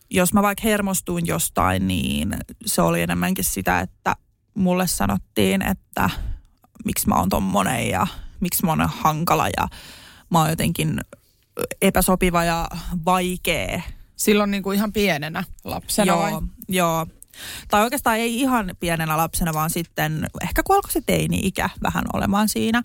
Jos 0.09 0.33
mä 0.33 0.41
vaikka 0.41 0.61
hermostuin 0.63 1.27
jostain, 1.27 1.87
niin 1.87 2.37
se 2.65 2.81
oli 2.81 3.01
enemmänkin 3.01 3.45
sitä, 3.45 3.79
että 3.79 4.15
mulle 4.53 4.87
sanottiin, 4.87 5.61
että 5.61 6.09
miksi 6.85 7.07
mä 7.07 7.15
oon 7.15 7.29
tommonen 7.29 7.89
ja 7.89 8.07
miksi 8.39 8.65
mä 8.65 8.71
oon 8.71 8.89
hankala 8.93 9.47
ja 9.47 9.67
mä 10.29 10.39
oon 10.39 10.49
jotenkin 10.49 10.99
epäsopiva 11.81 12.43
ja 12.43 12.67
vaikea. 13.05 13.81
Silloin 14.15 14.51
niin 14.51 14.63
kuin 14.63 14.75
ihan 14.75 14.93
pienenä 14.93 15.43
lapsena 15.63 16.13
joo, 16.13 16.21
vai? 16.21 16.31
joo. 16.69 17.07
Tai 17.67 17.83
oikeastaan 17.83 18.17
ei 18.17 18.39
ihan 18.39 18.75
pienenä 18.79 19.17
lapsena, 19.17 19.53
vaan 19.53 19.69
sitten 19.69 20.27
ehkä 20.41 20.63
kun 20.63 20.75
alkoi 20.75 20.91
se 20.91 21.01
teini-ikä 21.05 21.69
vähän 21.83 22.03
olemaan 22.13 22.49
siinä. 22.49 22.83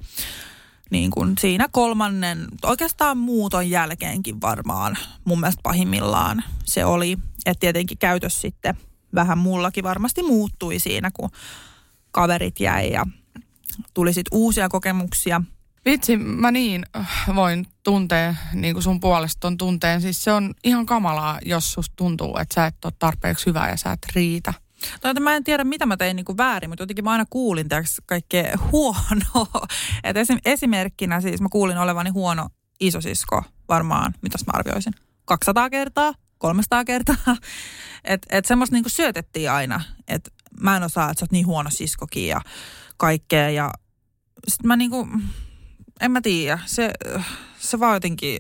Niin 0.91 1.11
kuin 1.11 1.35
siinä 1.41 1.69
kolmannen, 1.73 2.47
oikeastaan 2.63 3.19
muuton 3.19 3.71
jälkeenkin 3.71 4.41
varmaan 4.41 4.99
mun 5.25 5.41
mielestä 5.41 5.61
pahimmillaan 5.63 6.45
se 6.65 6.85
oli. 6.85 7.19
Että 7.47 7.61
tietenkin 7.61 7.99
käytös 7.99 8.41
sitten 8.41 8.75
vähän 9.15 9.39
mullakin 9.39 9.85
varmasti 9.85 10.23
muuttui 10.23 10.79
siinä, 10.79 11.11
kun 11.11 11.31
kaverit 12.11 12.61
jäi 12.61 12.93
ja 12.93 13.07
tuli 13.95 14.13
sitten 14.13 14.39
uusia 14.39 14.69
kokemuksia. 14.69 15.43
Vitsi, 15.85 16.17
mä 16.17 16.51
niin 16.51 16.87
äh, 16.97 17.27
voin 17.35 17.67
tuntea 17.83 18.35
niin 18.53 18.75
kuin 18.75 18.83
sun 18.83 19.01
puolesta 19.01 19.41
ton 19.41 19.59
tunteen. 19.59 20.01
Siis 20.01 20.25
se 20.25 20.33
on 20.33 20.55
ihan 20.65 20.87
kamalaa, 20.87 21.39
jos 21.45 21.73
susta 21.73 21.97
tuntuu, 21.97 22.37
että 22.37 22.55
sä 22.55 22.67
et 22.67 22.85
ole 22.85 22.93
tarpeeksi 22.99 23.47
hyvä 23.47 23.69
ja 23.69 23.77
sä 23.77 23.93
et 23.93 24.07
riitä. 24.15 24.55
Tai 25.01 25.15
mä 25.15 25.37
en 25.37 25.45
tiedä, 25.45 25.65
mitä 25.65 25.87
mä 25.87 25.97
tein 25.97 26.17
niin 26.17 26.25
kuin 26.25 26.39
väärin, 26.39 26.71
mutta 26.71 26.83
jotenkin 26.83 27.05
mä 27.05 27.13
aina 27.13 27.25
kuulin 27.31 27.69
tiiäks, 27.69 28.03
kaikkea 28.07 28.59
huonoa. 28.73 29.67
Et 30.05 30.17
esim, 30.17 30.39
esimerkkinä 30.45 31.21
siis 31.21 31.41
mä 31.41 31.49
kuulin 31.49 31.79
olevani 31.79 32.11
huono 32.11 32.49
isosisko 32.81 33.43
varmaan, 33.69 34.15
mitäs 34.23 34.47
mä 34.47 34.53
arvioisin, 34.55 34.93
200 35.25 35.71
kertaa, 35.71 36.15
300 36.39 36.85
kertaa. 36.85 37.37
Että 38.05 38.27
et 38.39 38.45
semmoista 38.45 38.77
niin 38.77 38.85
syötettiin 38.87 39.51
aina, 39.51 39.81
että 40.09 40.31
mä 40.61 40.77
en 40.77 40.83
osaa, 40.83 41.11
että 41.11 41.21
sä 41.21 41.25
oot 41.25 41.33
niin 41.33 41.47
huono 41.47 41.71
siskokin 41.71 42.27
ja 42.27 42.41
kaikkea. 42.97 43.51
Ja 43.51 43.71
sit 44.49 44.65
mä 44.65 44.77
niin 44.77 44.91
kuin, 44.91 45.23
en 46.01 46.11
mä 46.11 46.21
tiedä, 46.21 46.59
se, 46.67 46.91
se 47.59 47.81
vaan 47.81 47.97
jotenkin 47.97 48.39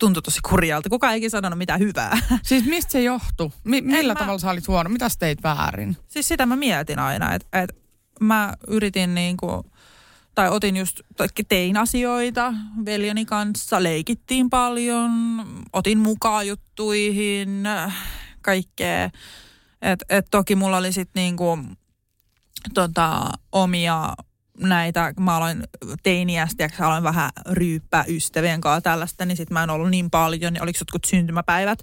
tuntui 0.00 0.22
tosi 0.22 0.40
kurjalta. 0.48 0.88
Kukaan 0.88 1.12
ei 1.12 1.18
ikinä 1.18 1.30
sanonut 1.30 1.58
mitään 1.58 1.80
hyvää. 1.80 2.18
Siis 2.42 2.64
mistä 2.64 2.92
se 2.92 3.02
johtui? 3.02 3.50
Mi- 3.64 3.80
millä 3.80 4.14
mä- 4.14 4.20
tavalla 4.20 4.38
sä 4.38 4.50
olit 4.50 4.68
huono? 4.68 4.90
Mitä 4.90 5.08
teit 5.18 5.42
väärin? 5.42 5.96
Siis 6.08 6.28
sitä 6.28 6.46
mä 6.46 6.56
mietin 6.56 6.98
aina, 6.98 7.34
että 7.34 7.62
et 7.62 7.70
mä 8.20 8.54
yritin 8.68 9.14
niinku, 9.14 9.66
tai 10.34 10.48
otin 10.48 10.76
just, 10.76 11.00
tein 11.48 11.76
asioita 11.76 12.54
veljeni 12.84 13.24
kanssa, 13.24 13.82
leikittiin 13.82 14.50
paljon, 14.50 15.10
otin 15.72 15.98
mukaan 15.98 16.46
juttuihin, 16.46 17.64
kaikkea. 18.42 19.10
Et, 19.82 20.04
et 20.08 20.26
toki 20.30 20.54
mulla 20.54 20.76
oli 20.76 20.92
sitten 20.92 21.20
niinku, 21.20 21.58
tota, 22.74 23.30
omia 23.52 24.14
näitä, 24.60 25.14
mä 25.20 25.36
aloin 25.36 25.62
teiniästä 26.02 26.62
ja 26.62 26.86
aloin 26.86 27.02
vähän 27.02 27.30
ryyppää 27.50 28.04
ystävien 28.08 28.60
kanssa 28.60 28.80
tällaista, 28.80 29.24
niin 29.24 29.36
sitten 29.36 29.54
mä 29.54 29.62
en 29.62 29.70
ollut 29.70 29.90
niin 29.90 30.10
paljon, 30.10 30.52
niin 30.52 30.62
oliko 30.62 30.78
jotkut 30.80 31.04
syntymäpäivät, 31.04 31.78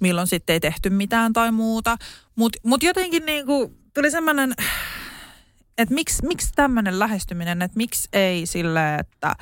milloin 0.00 0.26
sitten 0.26 0.54
ei 0.54 0.60
tehty 0.60 0.90
mitään 0.90 1.32
tai 1.32 1.52
muuta. 1.52 1.96
Mutta 2.34 2.58
mut 2.62 2.82
jotenkin 2.82 3.26
niinku 3.26 3.74
tuli 3.94 4.10
semmoinen, 4.10 4.54
että 5.78 5.94
miksi, 5.94 6.26
miksi 6.26 6.52
tämmöinen 6.54 6.98
lähestyminen, 6.98 7.62
että 7.62 7.76
miksi 7.76 8.08
ei 8.12 8.46
sille, 8.46 8.94
että 8.94 9.34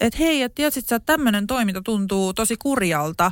että 0.00 0.18
hei, 0.18 0.42
että 0.42 0.54
tiedätkö, 0.54 0.80
että 0.80 1.00
tämmöinen 1.00 1.46
toiminta 1.46 1.82
tuntuu 1.82 2.34
tosi 2.34 2.56
kurjalta, 2.56 3.30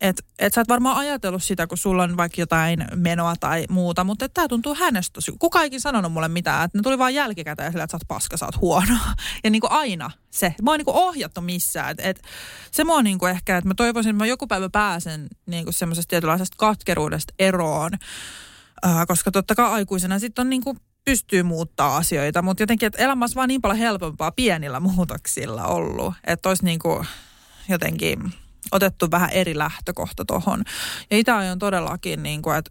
että 0.00 0.22
et 0.38 0.54
sä 0.54 0.60
et 0.60 0.68
varmaan 0.68 0.96
ajatellut 0.96 1.42
sitä, 1.42 1.66
kun 1.66 1.78
sulla 1.78 2.02
on 2.02 2.16
vaikka 2.16 2.40
jotain 2.40 2.84
menoa 2.94 3.34
tai 3.40 3.64
muuta, 3.68 4.04
mutta 4.04 4.28
tämä 4.28 4.48
tuntuu 4.48 4.74
hänestä 4.74 5.12
tosi. 5.12 5.32
Kuka 5.38 5.62
ikin 5.62 5.80
sanonut 5.80 6.12
mulle 6.12 6.28
mitään, 6.28 6.64
että 6.64 6.78
ne 6.78 6.82
tuli 6.82 6.98
vaan 6.98 7.14
jälkikäteen 7.14 7.72
sillä, 7.72 7.84
että 7.84 7.92
sä 7.92 7.96
oot 7.96 8.08
paska, 8.08 8.36
sä 8.36 8.44
oot 8.44 8.60
huono. 8.60 8.94
Ja 9.44 9.50
niin 9.50 9.60
kuin 9.60 9.72
aina 9.72 10.10
se. 10.30 10.54
Mä 10.62 10.70
oon 10.70 10.78
niin 10.78 10.84
kuin 10.84 10.96
ohjattu 10.96 11.40
missään. 11.40 11.90
Et, 11.90 12.00
et, 12.00 12.22
se 12.70 12.84
mua 12.84 13.02
niin 13.02 13.18
kuin 13.18 13.30
ehkä, 13.30 13.56
että 13.56 13.68
mä 13.68 13.74
toivoisin, 13.74 14.10
että 14.10 14.24
mä 14.24 14.26
joku 14.26 14.46
päivä 14.46 14.68
pääsen 14.68 15.28
niin 15.46 15.64
kuin 15.64 15.74
semmoisesta 15.74 16.10
tietynlaisesta 16.10 16.54
katkeruudesta 16.58 17.34
eroon. 17.38 17.90
Äh, 18.86 19.06
koska 19.06 19.30
totta 19.30 19.54
kai 19.54 19.70
aikuisena 19.70 20.18
sitten 20.18 20.42
on 20.42 20.50
niin 20.50 20.64
kuin 20.64 20.80
pystyy 21.08 21.42
muuttaa 21.42 21.96
asioita, 21.96 22.42
mutta 22.42 22.62
jotenkin, 22.62 22.86
että 22.86 23.02
elämä 23.02 23.22
olisi 23.22 23.34
vaan 23.34 23.48
niin 23.48 23.60
paljon 23.60 23.78
helpompaa 23.78 24.32
pienillä 24.32 24.80
muutoksilla 24.80 25.66
ollut, 25.66 26.14
että 26.24 26.48
olisi 26.48 26.64
niin 26.64 26.78
kuin 26.78 27.06
jotenkin 27.68 28.32
otettu 28.72 29.10
vähän 29.10 29.30
eri 29.30 29.58
lähtökohta 29.58 30.24
tuohon. 30.24 30.64
Ja 31.10 31.18
itse 31.18 31.32
on 31.32 31.58
todellakin, 31.58 32.22
niin 32.22 32.42
kuin, 32.42 32.56
että 32.56 32.70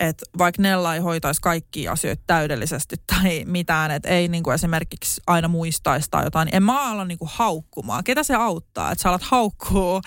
että 0.00 0.24
vaikka 0.38 0.62
Nella 0.62 0.94
ei 0.94 1.00
hoitaisi 1.00 1.40
kaikkia 1.40 1.92
asioita 1.92 2.22
täydellisesti 2.26 2.96
tai 3.06 3.44
mitään, 3.46 3.90
että 3.90 4.08
ei 4.08 4.28
niin 4.28 4.42
kuin 4.42 4.54
esimerkiksi 4.54 5.20
aina 5.26 5.48
muistaisi 5.48 6.10
tai 6.10 6.24
jotain, 6.24 6.46
niin 6.46 6.54
en 6.54 6.62
mä 6.62 6.90
ala 6.90 7.04
niin 7.04 7.18
kuin 7.18 7.30
haukkumaan. 7.34 8.04
Ketä 8.04 8.22
se 8.22 8.34
auttaa, 8.34 8.92
että 8.92 9.02
sä 9.02 9.08
alat 9.08 9.22
haukkua 9.22 10.00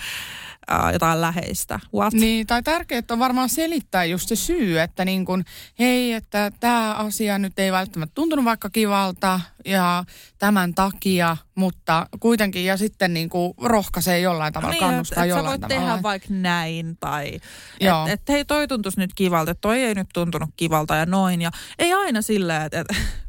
ää, 0.68 0.92
jotain 0.92 1.20
läheistä? 1.20 1.80
What? 1.94 2.12
Niin, 2.12 2.46
tai 2.46 2.62
tärkeää 2.62 3.02
on 3.10 3.18
varmaan 3.18 3.48
selittää 3.48 4.04
just 4.04 4.28
se 4.28 4.36
syy, 4.36 4.80
että 4.80 5.04
niin 5.04 5.24
kun, 5.24 5.44
hei, 5.78 6.12
että 6.12 6.50
tämä 6.60 6.94
asia 6.94 7.38
nyt 7.38 7.58
ei 7.58 7.72
välttämättä 7.72 8.14
tuntunut 8.14 8.44
vaikka 8.44 8.70
kivalta 8.70 9.40
ja 9.64 10.04
tämän 10.38 10.74
takia, 10.74 11.36
mutta 11.54 12.06
kuitenkin 12.20 12.64
ja 12.64 12.76
sitten 12.76 13.14
niin 13.14 13.28
kuin 13.28 13.54
rohkaisee 13.62 14.20
jollain 14.20 14.52
tavalla, 14.52 14.72
niin, 14.72 14.80
kannustaa 14.80 15.24
et, 15.24 15.30
et 15.30 15.36
jollain 15.36 15.44
sä 15.44 15.50
voit 15.50 15.60
tavalla. 15.60 15.88
tehdä 15.88 16.02
vaikka 16.02 16.28
näin 16.30 16.96
tai 17.00 17.40
että 17.80 18.12
et, 18.12 18.28
hei 18.28 18.44
toi 18.44 18.68
tuntuisi 18.68 19.00
nyt 19.00 19.14
kivalta, 19.14 19.54
toi 19.54 19.82
ei 19.82 19.94
nyt 19.94 20.08
tuntunut 20.14 20.50
kivalta 20.56 20.96
ja 20.96 21.06
noin. 21.06 21.42
Ja 21.42 21.50
ei 21.78 21.92
aina 21.92 22.22
silleen, 22.22 22.62
että 22.62 22.80
et, 22.80 22.86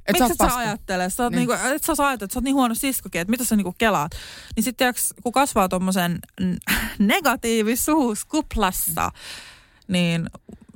Et 0.09 0.17
sä 0.17 0.27
Miksi 0.27 0.43
oot 0.43 0.49
et 0.49 0.53
sä 0.53 0.57
ajattele? 0.57 1.09
Sä 1.09 1.23
oot 1.23 1.31
Niin. 1.33 1.47
niin. 1.47 1.59
niinku, 1.59 1.75
et 1.75 1.83
sä 1.83 1.95
saa 1.95 2.07
ajatella, 2.07 2.25
että 2.25 2.33
sä 2.33 2.37
oot 2.37 2.43
niin 2.43 2.55
huono 2.55 2.75
siskokin, 2.75 3.21
että 3.21 3.31
mitä 3.31 3.43
sä 3.43 3.55
niinku 3.55 3.75
kelaat. 3.77 4.11
Niin 4.55 4.63
sitten 4.63 4.93
kun 5.23 5.31
kasvaa 5.31 5.69
tommosen 5.69 6.19
n- 6.41 6.57
negatiivisuuskuplassa, 6.99 9.11
niin 9.87 10.29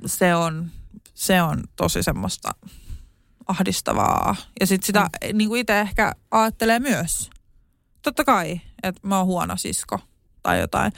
se 0.06 0.34
on, 0.34 0.70
se 1.14 1.42
on 1.42 1.64
tosi 1.76 2.02
semmoista 2.02 2.50
ahdistavaa. 3.46 4.36
Ja 4.60 4.66
sitten 4.66 4.86
sitä 4.86 5.00
mm. 5.00 5.08
niin 5.38 5.48
kuin 5.48 5.60
itse 5.60 5.80
ehkä 5.80 6.12
ajattelee 6.30 6.80
myös. 6.80 7.30
Totta 8.02 8.24
kai, 8.24 8.60
että 8.82 9.00
mä 9.08 9.16
oon 9.16 9.26
huono 9.26 9.56
sisko 9.56 10.00
tai 10.42 10.60
jotain. 10.60 10.92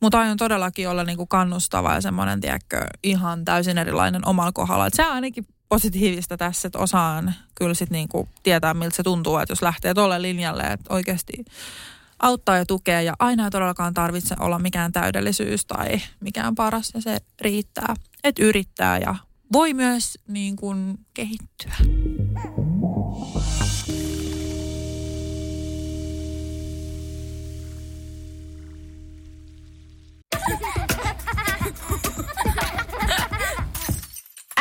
Mutta 0.00 0.20
aion 0.20 0.36
todellakin 0.36 0.88
olla 0.88 1.04
niinku 1.04 1.26
kannustava 1.26 1.94
ja 1.94 2.00
semmoinen, 2.00 2.40
tiedätkö, 2.40 2.86
ihan 3.02 3.44
täysin 3.44 3.78
erilainen 3.78 4.28
omalla 4.28 4.52
kohdalla. 4.52 4.86
Et 4.86 4.94
se 4.94 5.02
ainakin 5.02 5.46
positiivista 5.72 6.36
tässä, 6.36 6.68
että 6.68 6.78
osaan 6.78 7.34
kyllä 7.54 7.74
sit 7.74 7.90
niinku 7.90 8.28
tietää, 8.42 8.74
miltä 8.74 8.96
se 8.96 9.02
tuntuu, 9.02 9.36
että 9.36 9.52
jos 9.52 9.62
lähtee 9.62 9.94
tuolle 9.94 10.22
linjalle, 10.22 10.62
että 10.62 10.94
oikeasti 10.94 11.44
auttaa 12.18 12.56
ja 12.56 12.66
tukee 12.66 13.02
ja 13.02 13.14
aina 13.18 13.44
ei 13.44 13.50
todellakaan 13.50 13.94
tarvitse 13.94 14.34
olla 14.40 14.58
mikään 14.58 14.92
täydellisyys 14.92 15.66
tai 15.66 16.00
mikään 16.20 16.54
paras 16.54 16.90
ja 16.94 17.00
se 17.00 17.18
riittää, 17.40 17.94
että 18.24 18.42
yrittää 18.42 18.98
ja 18.98 19.14
voi 19.52 19.74
myös 19.74 20.18
niin 20.28 20.56
kuin 20.56 20.98
kehittyä. 21.14 21.74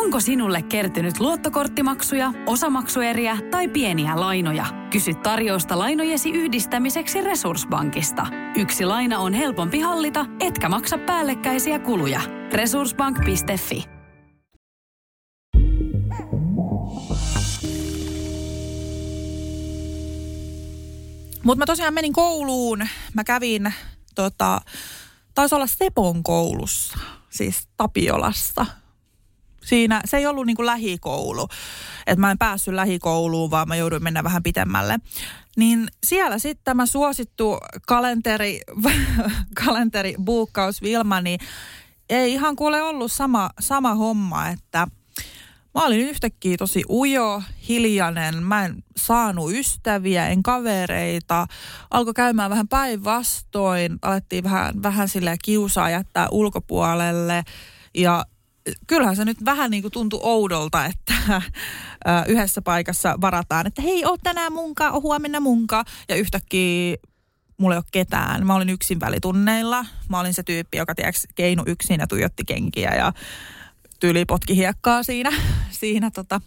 Onko 0.00 0.20
sinulle 0.20 0.62
kertynyt 0.62 1.20
luottokorttimaksuja, 1.20 2.32
osamaksueriä 2.46 3.38
tai 3.50 3.68
pieniä 3.68 4.20
lainoja? 4.20 4.66
Kysy 4.90 5.14
tarjousta 5.14 5.78
lainojesi 5.78 6.30
yhdistämiseksi 6.30 7.20
Resurssbankista. 7.20 8.26
Yksi 8.56 8.84
laina 8.84 9.18
on 9.18 9.32
helpompi 9.32 9.80
hallita, 9.80 10.26
etkä 10.40 10.68
maksa 10.68 10.98
päällekkäisiä 10.98 11.78
kuluja. 11.78 12.20
Resurssbank.fi 12.52 13.84
Mutta 21.44 21.58
mä 21.58 21.66
tosiaan 21.66 21.94
menin 21.94 22.12
kouluun. 22.12 22.86
Mä 23.14 23.24
kävin, 23.24 23.74
tota, 24.14 24.60
taisi 25.34 25.54
olla 25.54 25.66
Sepon 25.66 26.22
koulussa, 26.22 26.98
siis 27.30 27.68
Tapiolassa. 27.76 28.79
Siinä, 29.64 30.00
se 30.04 30.16
ei 30.16 30.26
ollut 30.26 30.46
niinku 30.46 30.66
lähikoulu. 30.66 31.48
Että 32.06 32.20
mä 32.20 32.30
en 32.30 32.38
päässyt 32.38 32.74
lähikouluun, 32.74 33.50
vaan 33.50 33.68
mä 33.68 33.76
jouduin 33.76 34.02
mennä 34.02 34.24
vähän 34.24 34.42
pitemmälle. 34.42 34.98
Niin 35.56 35.88
siellä 36.06 36.38
sitten 36.38 36.64
tämä 36.64 36.86
suosittu 36.86 37.58
kalenteri, 37.86 38.60
kalenteri 39.64 40.14
buukkaus 40.24 40.82
Vilma, 40.82 41.20
niin 41.20 41.40
ei 42.08 42.32
ihan 42.32 42.56
kuule 42.56 42.82
ollut 42.82 43.12
sama, 43.12 43.50
sama 43.60 43.94
homma, 43.94 44.48
että 44.48 44.88
Mä 45.74 45.86
olin 45.86 46.00
yhtäkkiä 46.00 46.56
tosi 46.56 46.82
ujo, 46.90 47.42
hiljainen, 47.68 48.42
mä 48.42 48.64
en 48.64 48.84
saanut 48.96 49.52
ystäviä, 49.52 50.28
en 50.28 50.42
kavereita. 50.42 51.46
Alkoi 51.90 52.14
käymään 52.14 52.50
vähän 52.50 52.68
päinvastoin, 52.68 53.98
alettiin 54.02 54.44
vähän, 54.44 54.82
vähän 54.82 55.08
sille 55.08 55.36
kiusaa 55.44 55.90
jättää 55.90 56.28
ulkopuolelle. 56.30 57.42
Ja 57.94 58.24
kyllähän 58.86 59.16
se 59.16 59.24
nyt 59.24 59.44
vähän 59.44 59.70
niin 59.70 59.82
kuin 59.82 59.92
tuntui 59.92 60.20
oudolta, 60.22 60.86
että 60.86 61.42
yhdessä 62.28 62.62
paikassa 62.62 63.18
varataan, 63.20 63.66
että 63.66 63.82
hei, 63.82 64.04
oot 64.04 64.20
tänään 64.22 64.52
munkaan, 64.52 64.92
oot 64.92 65.02
huomenna 65.02 65.40
munkaan. 65.40 65.84
Ja 66.08 66.16
yhtäkkiä 66.16 66.96
mulla 67.60 67.74
ei 67.74 67.78
ole 67.78 67.84
ketään. 67.92 68.46
Mä 68.46 68.54
olin 68.54 68.68
yksin 68.68 69.00
välitunneilla. 69.00 69.86
Mä 70.08 70.20
olin 70.20 70.34
se 70.34 70.42
tyyppi, 70.42 70.78
joka 70.78 70.94
tiedätkö, 70.94 71.20
keinu 71.34 71.62
yksin 71.66 72.00
ja 72.00 72.06
tuijotti 72.06 72.44
kenkiä 72.44 72.94
ja 72.94 73.12
tyyli 74.00 74.24
potki 74.24 74.56
hiekkaa 74.56 75.02
siinä, 75.02 75.32
siinä 75.80 76.10
tota, 76.10 76.40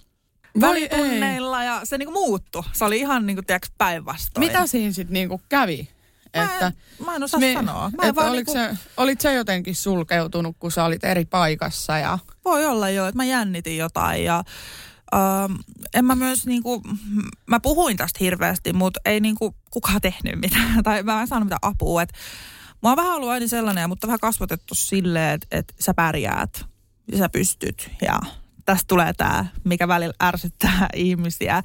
välitunneilla 0.61 1.63
ja 1.63 1.81
se 1.83 1.97
niinku 1.97 2.13
muuttui. 2.13 2.63
Se 2.73 2.85
oli 2.85 2.99
ihan 2.99 3.25
niinku, 3.25 3.41
päinvastoin. 3.77 4.47
Mitä 4.47 4.67
siinä 4.67 4.91
sitten 4.91 5.13
niinku 5.13 5.41
kävi? 5.49 5.89
Mä 6.35 6.43
Että, 6.43 6.67
en, 6.67 6.73
mä 7.05 7.15
en 7.15 7.23
osaa 7.23 7.39
sanoa. 7.53 7.91
Mä 7.97 8.07
että 8.09 8.21
oliko 8.21 8.53
niinku, 8.53 8.75
se, 8.75 8.77
olit 8.97 9.21
se 9.21 9.33
jotenkin 9.33 9.75
sulkeutunut, 9.75 10.55
kun 10.59 10.71
sä 10.71 10.83
olit 10.83 11.03
eri 11.03 11.25
paikassa 11.25 11.97
ja... 11.97 12.19
Voi 12.45 12.65
olla 12.65 12.89
jo, 12.89 13.07
että 13.07 13.17
mä 13.17 13.25
jännitin 13.25 13.77
jotain 13.77 14.23
ja 14.23 14.43
ähm, 15.15 15.53
en 15.93 16.05
mä 16.05 16.15
myös 16.15 16.45
niinku, 16.45 16.81
mä 17.45 17.59
puhuin 17.59 17.97
tästä 17.97 18.17
hirveästi, 18.19 18.73
mutta 18.73 18.99
ei 19.05 19.19
niinku 19.19 19.55
kukaan 19.71 20.01
tehnyt 20.01 20.39
mitään 20.39 20.83
tai 20.83 21.03
mä 21.03 21.21
en 21.21 21.27
saanut 21.27 21.45
mitään 21.45 21.59
apua. 21.61 22.01
Et, 22.01 22.13
mä 22.83 22.89
oon 22.89 22.97
vähän 22.97 23.15
ollut 23.15 23.29
aina 23.29 23.47
sellainen, 23.47 23.89
mutta 23.89 24.07
vähän 24.07 24.19
kasvatettu 24.19 24.75
silleen, 24.75 25.33
että 25.33 25.47
et 25.51 25.73
sä 25.79 25.93
pärjäät 25.93 26.65
ja 27.11 27.17
sä 27.17 27.29
pystyt 27.29 27.91
ja 28.01 28.19
tästä 28.65 28.87
tulee 28.87 29.13
tämä, 29.13 29.45
mikä 29.63 29.87
välillä 29.87 30.13
ärsyttää 30.23 30.87
ihmisiä 30.95 31.63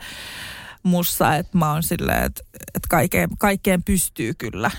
mussa, 0.82 1.34
että 1.34 1.58
mä 1.58 1.72
oon 1.72 1.82
silleen, 1.82 2.24
että, 2.24 2.42
että 2.74 2.88
kaikkeen, 2.88 3.28
kaikkeen 3.38 3.82
pystyy 3.82 4.34
kyllä 4.34 4.70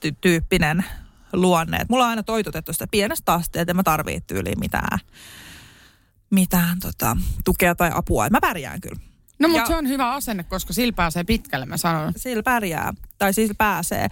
ty- 0.00 0.16
tyyppinen 0.20 0.84
luonne. 1.32 1.76
Et 1.76 1.88
mulla 1.88 2.04
on 2.04 2.10
aina 2.10 2.22
toitotettu 2.22 2.72
sitä 2.72 2.86
pienestä 2.90 3.32
asti, 3.32 3.58
että 3.58 3.72
en 3.72 3.76
mä 3.76 3.82
tarvii 3.82 4.20
tyyliin 4.20 4.60
mitään, 4.60 4.98
mitään 6.30 6.78
tota, 6.80 7.16
tukea 7.44 7.74
tai 7.74 7.90
apua. 7.94 8.26
Et 8.26 8.32
mä 8.32 8.40
pärjään 8.40 8.80
kyllä. 8.80 9.00
No 9.38 9.48
mutta 9.48 9.66
se 9.66 9.76
on 9.76 9.88
hyvä 9.88 10.12
asenne, 10.12 10.42
koska 10.42 10.72
sillä 10.72 10.92
pääsee 10.92 11.24
pitkälle, 11.24 11.66
mä 11.66 11.76
sanon. 11.76 12.12
Sillä 12.16 12.42
pärjää, 12.42 12.94
tai 13.18 13.32
siis 13.32 13.50
pääsee. 13.58 14.08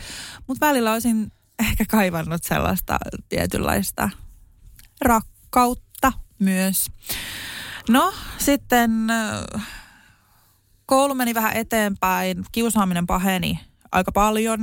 Mutta 0.47 0.66
välillä 0.66 0.92
olisin 0.92 1.33
ehkä 1.59 1.85
kaivannut 1.88 2.44
sellaista 2.44 2.99
tietynlaista 3.29 4.11
rakkautta 5.01 6.12
myös. 6.38 6.90
No, 7.88 8.14
sitten 8.38 8.90
koulu 10.87 11.14
meni 11.14 11.35
vähän 11.35 11.57
eteenpäin, 11.57 12.44
kiusaaminen 12.53 13.07
paheni 13.07 13.61
aika 13.92 14.12
paljon. 14.12 14.59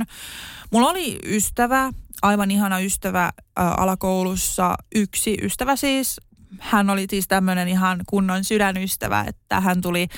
Mulla 0.70 0.90
oli 0.90 1.18
ystävä, 1.26 1.92
aivan 2.22 2.50
ihana 2.50 2.80
ystävä 2.80 3.24
ä, 3.24 3.32
alakoulussa, 3.56 4.74
yksi 4.94 5.36
ystävä 5.42 5.76
siis. 5.76 6.20
Hän 6.58 6.90
oli 6.90 7.06
siis 7.10 7.28
tämmöinen 7.28 7.68
ihan 7.68 8.00
kunnon 8.06 8.44
sydänystävä, 8.44 9.24
että 9.28 9.60
hän 9.60 9.80
tuli 9.80 10.08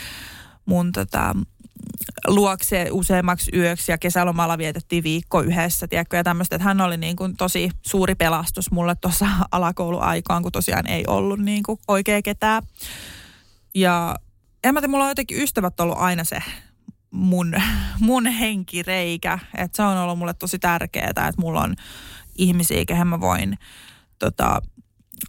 mun 0.66 0.92
tota, 0.92 1.34
luokse 2.26 2.88
useammaksi 2.90 3.50
yöksi 3.54 3.92
ja 3.92 3.98
kesälomalla 3.98 4.58
vietettiin 4.58 5.04
viikko 5.04 5.42
yhdessä, 5.42 5.88
tiedätkö, 5.88 6.16
ja 6.16 6.24
tämmöistä, 6.24 6.56
että 6.56 6.64
hän 6.64 6.80
oli 6.80 6.96
niin 6.96 7.16
kuin 7.16 7.36
tosi 7.36 7.70
suuri 7.82 8.14
pelastus 8.14 8.70
mulle 8.70 8.94
tuossa 9.00 9.26
alakouluaikaan, 9.52 10.42
kun 10.42 10.52
tosiaan 10.52 10.86
ei 10.86 11.04
ollut 11.06 11.40
niin 11.40 11.62
kuin 11.62 11.78
oikein 11.88 12.22
ketään. 12.22 12.62
Ja 13.74 14.16
en 14.64 14.74
mä 14.74 14.80
tiedä, 14.80 14.90
mulla 14.90 15.04
on 15.04 15.10
jotenkin 15.10 15.42
ystävät 15.42 15.80
ollut 15.80 15.98
aina 15.98 16.24
se 16.24 16.42
mun, 17.10 17.54
mun 18.00 18.26
henkireikä, 18.26 19.38
että 19.56 19.76
se 19.76 19.82
on 19.82 19.96
ollut 19.96 20.18
mulle 20.18 20.34
tosi 20.34 20.58
tärkeää, 20.58 21.08
että 21.08 21.32
mulla 21.38 21.60
on 21.60 21.76
ihmisiä, 22.36 22.84
kehen 22.84 23.06
mä 23.06 23.20
voin 23.20 23.58
tota, 24.18 24.62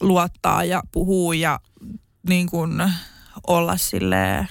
luottaa 0.01 0.63
ja 0.63 0.83
puhua 0.91 1.35
ja 1.35 1.59
niin 2.29 2.49
kuin 2.49 2.91
olla 3.47 3.77
silleen, 3.77 4.47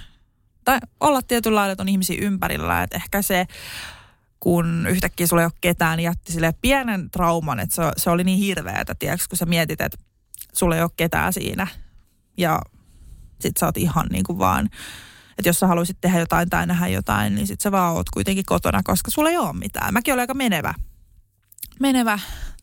tai 0.64 0.78
olla 1.00 1.22
tietyllä 1.22 1.56
lailla, 1.56 1.72
että 1.72 1.82
on 1.82 1.88
ihmisiä 1.88 2.18
ympärillä, 2.20 2.82
että 2.82 2.96
ehkä 2.96 3.22
se, 3.22 3.46
kun 4.40 4.86
yhtäkkiä 4.90 5.26
sulla 5.26 5.42
ei 5.42 5.46
ole 5.46 5.52
ketään, 5.60 5.96
niin 5.96 6.04
jätti 6.04 6.32
sille 6.32 6.54
pienen 6.60 7.10
trauman, 7.10 7.60
että 7.60 7.74
se, 7.74 7.82
se 7.96 8.10
oli 8.10 8.24
niin 8.24 8.38
hirveätä, 8.38 8.94
tiedätkö, 8.94 9.26
kun 9.28 9.38
sä 9.38 9.46
mietit, 9.46 9.80
että 9.80 9.98
sulla 10.52 10.76
ei 10.76 10.82
ole 10.82 10.90
ketään 10.96 11.32
siinä. 11.32 11.66
Ja 12.36 12.60
sit 13.40 13.56
sä 13.56 13.66
oot 13.66 13.76
ihan 13.76 14.06
niin 14.12 14.24
kuin 14.24 14.38
vaan 14.38 14.70
Että 15.38 15.48
jos 15.48 15.60
sä 15.60 15.66
haluaisit 15.66 16.00
tehdä 16.00 16.18
jotain 16.18 16.50
tai 16.50 16.66
nähdä 16.66 16.88
jotain, 16.88 17.34
niin 17.34 17.46
sit 17.46 17.60
sä 17.60 17.72
vaan 17.72 17.94
oot 17.94 18.10
kuitenkin 18.10 18.44
kotona, 18.44 18.82
koska 18.82 19.10
sulla 19.10 19.30
ei 19.30 19.36
ole 19.36 19.52
mitään. 19.52 19.94
Mäkin 19.94 20.14
olen 20.14 20.22
aika 20.22 20.34
menevä, 20.34 20.74
menevä 21.80 22.18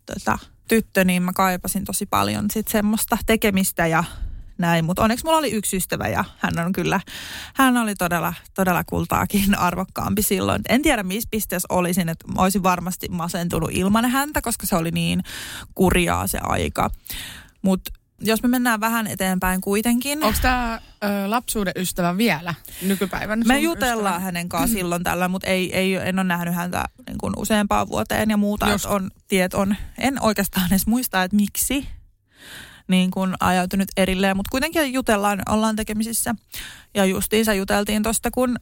tota, 0.06 0.40
tyttö, 0.68 1.04
niin 1.04 1.24
mä 1.24 1.34
kaipasin 1.34 1.86
tosi 1.86 2.06
paljon 2.06 2.46
sit 2.52 2.68
semmoista 2.68 3.18
tekemistä 3.26 3.88
ja 3.88 4.04
näin. 4.62 4.86
Mutta 4.86 5.02
onneksi 5.02 5.26
mulla 5.26 5.38
oli 5.38 5.52
yksi 5.52 5.78
ystävä 5.78 6.08
ja 6.08 6.24
hän 6.38 6.66
on 6.66 6.72
kyllä, 6.72 7.00
hän 7.56 7.78
oli 7.78 7.96
todella, 7.96 8.34
todella 8.54 8.84
kultaakin 8.84 9.56
arvokkaampi 9.68 10.22
silloin. 10.22 10.62
En 10.70 10.82
tiedä 10.82 11.04
missä 11.04 11.30
pisteessä 11.32 11.68
olisin, 11.70 12.10
että 12.10 12.26
olisin 12.38 12.64
varmasti 12.64 13.08
masentunut 13.10 13.70
ilman 13.74 14.06
häntä, 14.06 14.42
koska 14.42 14.68
se 14.68 14.76
oli 14.76 14.92
niin 14.92 15.22
kurjaa 15.76 16.28
se 16.28 16.40
aika. 16.44 16.90
Mutta 17.62 17.92
jos 18.22 18.44
me 18.44 18.50
mennään 18.50 18.80
vähän 18.80 19.08
eteenpäin 19.08 19.62
kuitenkin. 19.62 20.24
Onko 20.24 20.40
tämä 20.42 20.80
lapsuuden 21.28 21.74
ystävä 21.76 22.18
vielä 22.18 22.54
nykypäivänä? 22.82 23.44
Me 23.48 23.60
jutellaan 23.60 24.14
ystävä? 24.14 24.26
hänen 24.26 24.50
kanssaan 24.50 24.78
silloin 24.78 25.04
tällä, 25.04 25.28
mutta 25.28 25.48
ei, 25.48 25.76
ei, 25.76 25.96
en 25.96 26.20
ole 26.20 26.28
nähnyt 26.28 26.56
häntä 26.56 26.84
niin 27.08 27.18
kuin 27.18 27.34
useampaan 27.38 27.90
vuoteen 27.90 28.30
ja 28.30 28.38
muuta. 28.38 28.70
Just. 28.70 28.86
On, 28.86 29.12
tiet 29.28 29.54
on, 29.54 29.76
en 29.98 30.22
oikeastaan 30.22 30.68
edes 30.68 30.88
muista, 30.88 31.24
että 31.24 31.36
miksi 31.36 31.88
niin 32.88 33.12
kuin 33.12 33.34
ajautunut 33.40 33.88
erilleen, 33.98 34.38
mutta 34.38 34.52
kuitenkin 34.52 34.94
jutellaan, 34.94 35.42
ollaan 35.50 35.76
tekemisissä. 35.76 36.36
Ja 36.96 37.06
justiinsa 37.06 37.54
juteltiin 37.54 38.04
tuosta, 38.04 38.32
kun 38.32 38.56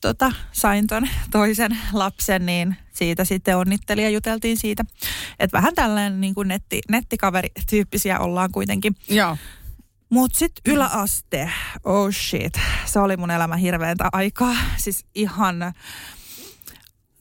tota, 0.00 0.32
sain 0.52 0.86
ton 0.86 1.08
toisen 1.30 1.78
lapsen, 1.92 2.46
niin 2.46 2.76
siitä 2.92 3.24
sitten 3.24 3.56
onnittelin 3.56 4.04
ja 4.04 4.10
juteltiin 4.10 4.56
siitä. 4.56 4.84
Että 5.38 5.56
vähän 5.56 5.74
tällainen 5.74 6.20
niin 6.20 6.34
kuin 6.34 6.48
netti, 6.48 6.80
nettikaveri-tyyppisiä 6.88 8.18
ollaan 8.18 8.52
kuitenkin. 8.52 8.96
Joo. 9.08 9.36
Mutta 10.10 10.38
sitten 10.38 10.72
yläaste, 10.72 11.50
oh 11.84 12.12
shit, 12.12 12.60
se 12.84 12.98
oli 13.00 13.16
mun 13.16 13.30
elämä 13.30 13.56
hirveäntä 13.56 14.08
aikaa. 14.12 14.54
Siis 14.76 15.06
ihan 15.14 15.72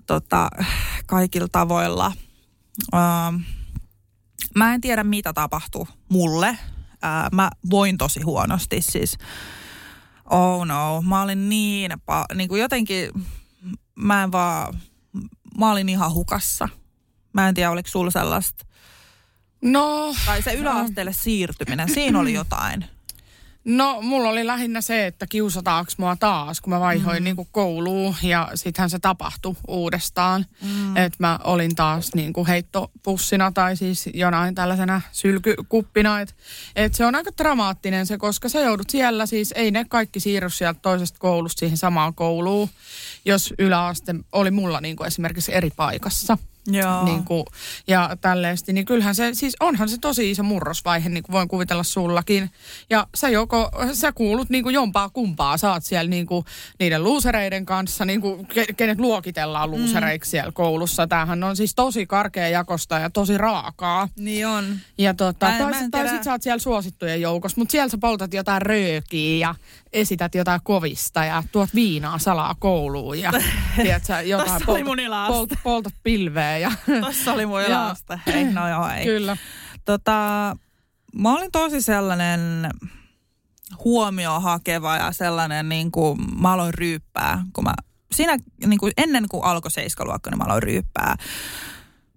tota, 0.06 0.50
kaikilla 1.06 1.48
tavoilla. 1.52 2.12
Uh, 2.94 3.42
mä 4.56 4.74
en 4.74 4.82
tiedä 4.82 5.04
mitä 5.04 5.34
tapahtui 5.34 5.86
mulle. 6.10 6.50
Uh, 6.50 7.32
mä 7.32 7.50
voin 7.70 7.98
tosi 7.98 8.22
huonosti 8.22 8.82
siis 8.82 9.18
oh 10.30 10.66
no, 10.66 11.02
mä 11.02 11.22
olin 11.22 11.50
niin, 11.50 11.92
niin 12.36 12.50
kuin 12.50 12.62
jotenkin, 12.62 13.10
mä 13.96 14.24
en 14.24 14.32
vaan, 14.32 14.82
mä 15.58 15.72
olin 15.72 15.90
ihan 15.90 16.14
hukassa. 16.14 16.70
Mä 17.34 17.48
en 17.48 17.56
tiedä, 17.56 17.72
oliko 17.72 17.90
sulla 17.90 18.12
sellaista. 18.12 18.66
No. 19.62 20.16
Tai 20.26 20.42
se 20.42 20.54
yläasteelle 20.54 21.14
siirtyminen, 21.14 21.94
siinä 21.94 22.20
oli 22.20 22.34
jotain. 22.34 22.86
No, 23.66 24.02
mulla 24.02 24.30
oli 24.30 24.48
lähinnä 24.48 24.82
se, 24.82 25.08
että 25.08 25.28
kiusataanko 25.30 25.92
mua 25.98 26.16
taas, 26.16 26.62
kun 26.62 26.74
mä 26.74 26.80
vaihoin 26.80 27.18
mm. 27.18 27.24
niin 27.24 27.36
kuin 27.36 27.48
kouluun 27.52 28.16
ja 28.24 28.52
sittenhän 28.56 28.90
se 28.90 29.00
tapahtui 29.00 29.56
uudestaan. 29.68 30.46
Mm. 30.62 30.98
Että 30.98 31.18
mä 31.20 31.40
olin 31.44 31.76
taas 31.76 32.16
niin 32.16 32.34
kuin 32.34 32.48
heittopussina 32.48 33.52
tai 33.52 33.76
siis 33.76 34.10
jonain 34.14 34.56
tällaisena 34.56 35.02
sylkykuppina. 35.12 36.22
Että 36.22 36.34
et 36.76 36.94
se 36.94 37.06
on 37.06 37.16
aika 37.16 37.32
dramaattinen 37.38 38.06
se, 38.06 38.18
koska 38.18 38.50
sä 38.50 38.60
joudut 38.60 38.90
siellä 38.90 39.26
siis, 39.26 39.52
ei 39.52 39.72
ne 39.72 39.86
kaikki 39.90 40.20
siirry 40.20 40.50
sieltä 40.50 40.80
toisesta 40.82 41.20
koulusta 41.20 41.60
siihen 41.60 41.78
samaan 41.78 42.14
kouluun, 42.14 42.70
jos 43.26 43.54
yläaste 43.60 44.16
oli 44.32 44.52
mulla 44.52 44.82
niin 44.82 44.96
kuin 44.96 45.08
esimerkiksi 45.08 45.54
eri 45.54 45.70
paikassa. 45.76 46.38
Joo. 46.68 47.06
Niin 47.06 47.24
kuin, 47.24 47.46
ja 47.88 48.18
tälleesti, 48.22 48.74
niin 48.74 48.86
kyllähän 48.86 49.16
se, 49.16 49.34
siis 49.34 49.56
onhan 49.60 49.90
se 49.90 49.98
tosi 50.02 50.32
iso 50.32 50.44
murrosvaihe, 50.44 51.10
niin 51.10 51.24
kuin 51.24 51.34
voin 51.34 51.48
kuvitella 51.48 51.84
sullakin. 51.84 52.50
Ja 52.90 53.08
sä 53.16 53.30
joko, 53.30 53.72
sä 53.94 54.12
kuulut 54.12 54.50
niin 54.50 54.64
kuin 54.64 54.74
jompaa 54.74 55.10
kumpaa, 55.10 55.58
saat 55.58 55.84
siellä 55.84 56.10
niin 56.10 56.26
kuin 56.26 56.46
niiden 56.80 57.04
luusereiden 57.04 57.66
kanssa, 57.66 58.06
niin 58.06 58.22
kuin 58.22 58.48
kenet 58.78 59.00
luokitellaan 59.00 59.72
luusereiksi 59.72 60.28
mm. 60.28 60.32
siellä 60.32 60.52
koulussa. 60.52 61.08
Tämähän 61.08 61.44
on 61.44 61.56
siis 61.56 61.76
tosi 61.76 62.06
karkea 62.06 62.48
jakosta 62.48 63.00
ja 63.00 63.10
tosi 63.10 63.38
raakaa. 63.38 64.10
Niin 64.16 64.48
on. 64.48 64.80
Ja 64.98 65.14
tota, 65.14 65.34
tai, 65.40 65.90
tai 65.92 66.10
sit 66.10 66.24
sä 66.24 66.32
oot 66.32 66.42
siellä 66.42 66.60
suosittujen 66.60 67.22
joukossa, 67.22 67.62
mutta 67.62 67.72
siellä 67.72 67.90
sä 67.90 67.98
poltat 67.98 68.34
jotain 68.34 68.62
röökiä 68.62 69.48
ja 69.48 69.56
esität 69.96 70.36
jotain 70.36 70.62
kovista 70.64 71.26
ja 71.26 71.44
tuot 71.52 71.70
viinaa 71.76 72.20
salaa 72.20 72.56
kouluun 72.60 73.20
ja 73.20 73.32
tiedät 73.76 74.06
sä, 74.06 74.22
jotain 74.22 74.62
polt, 74.66 74.86
polt, 75.28 75.50
poltat 75.64 75.94
pilveä. 76.04 76.58
Ja, 76.58 76.72
Tossa 77.02 77.34
oli 77.34 77.46
mun 77.46 77.62
ilasta. 77.62 78.20
Hei, 78.28 78.44
no 78.44 78.70
joo, 78.70 78.90
ei. 78.90 79.06
Kyllä. 79.06 79.38
Tota, 79.86 80.12
mä 81.16 81.34
olin 81.34 81.52
tosi 81.52 81.82
sellainen 81.82 82.70
huomio 83.84 84.40
hakeva 84.40 84.98
ja 84.98 85.12
sellainen, 85.12 85.70
niin 85.70 85.92
kuin 85.92 86.18
mä 86.42 86.54
aloin 86.54 86.74
ryyppää, 86.74 87.44
kun 87.54 87.64
mä, 87.64 87.74
siinä 88.12 88.38
niin 88.66 88.80
kuin 88.80 88.94
ennen 88.98 89.26
kuin 89.30 89.44
alkoi 89.44 89.72
seiskaluokka, 89.72 90.30
niin 90.30 90.38
mä 90.38 90.44
aloin 90.44 90.64
ryyppää. 90.64 91.16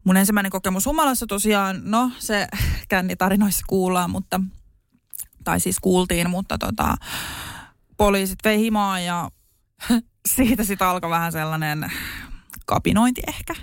Mun 0.04 0.16
ensimmäinen 0.16 0.52
kokemus 0.52 0.86
humalassa 0.86 1.26
tosiaan, 1.26 1.80
no 1.84 2.10
se 2.18 2.48
kännitarinoissa 2.88 3.64
kuullaan, 3.68 4.10
mutta, 4.10 4.40
tai 5.44 5.60
siis 5.60 5.76
kuultiin, 5.80 6.30
mutta 6.30 6.58
tota, 6.58 6.94
poliisit 7.98 8.38
vei 8.44 8.58
himaa 8.58 9.00
ja 9.00 9.30
siitä 10.34 10.64
sitten 10.64 10.86
alkoi 10.86 11.10
vähän 11.10 11.32
sellainen 11.32 11.92
kapinointi 12.66 13.22
ehkä. 13.28 13.54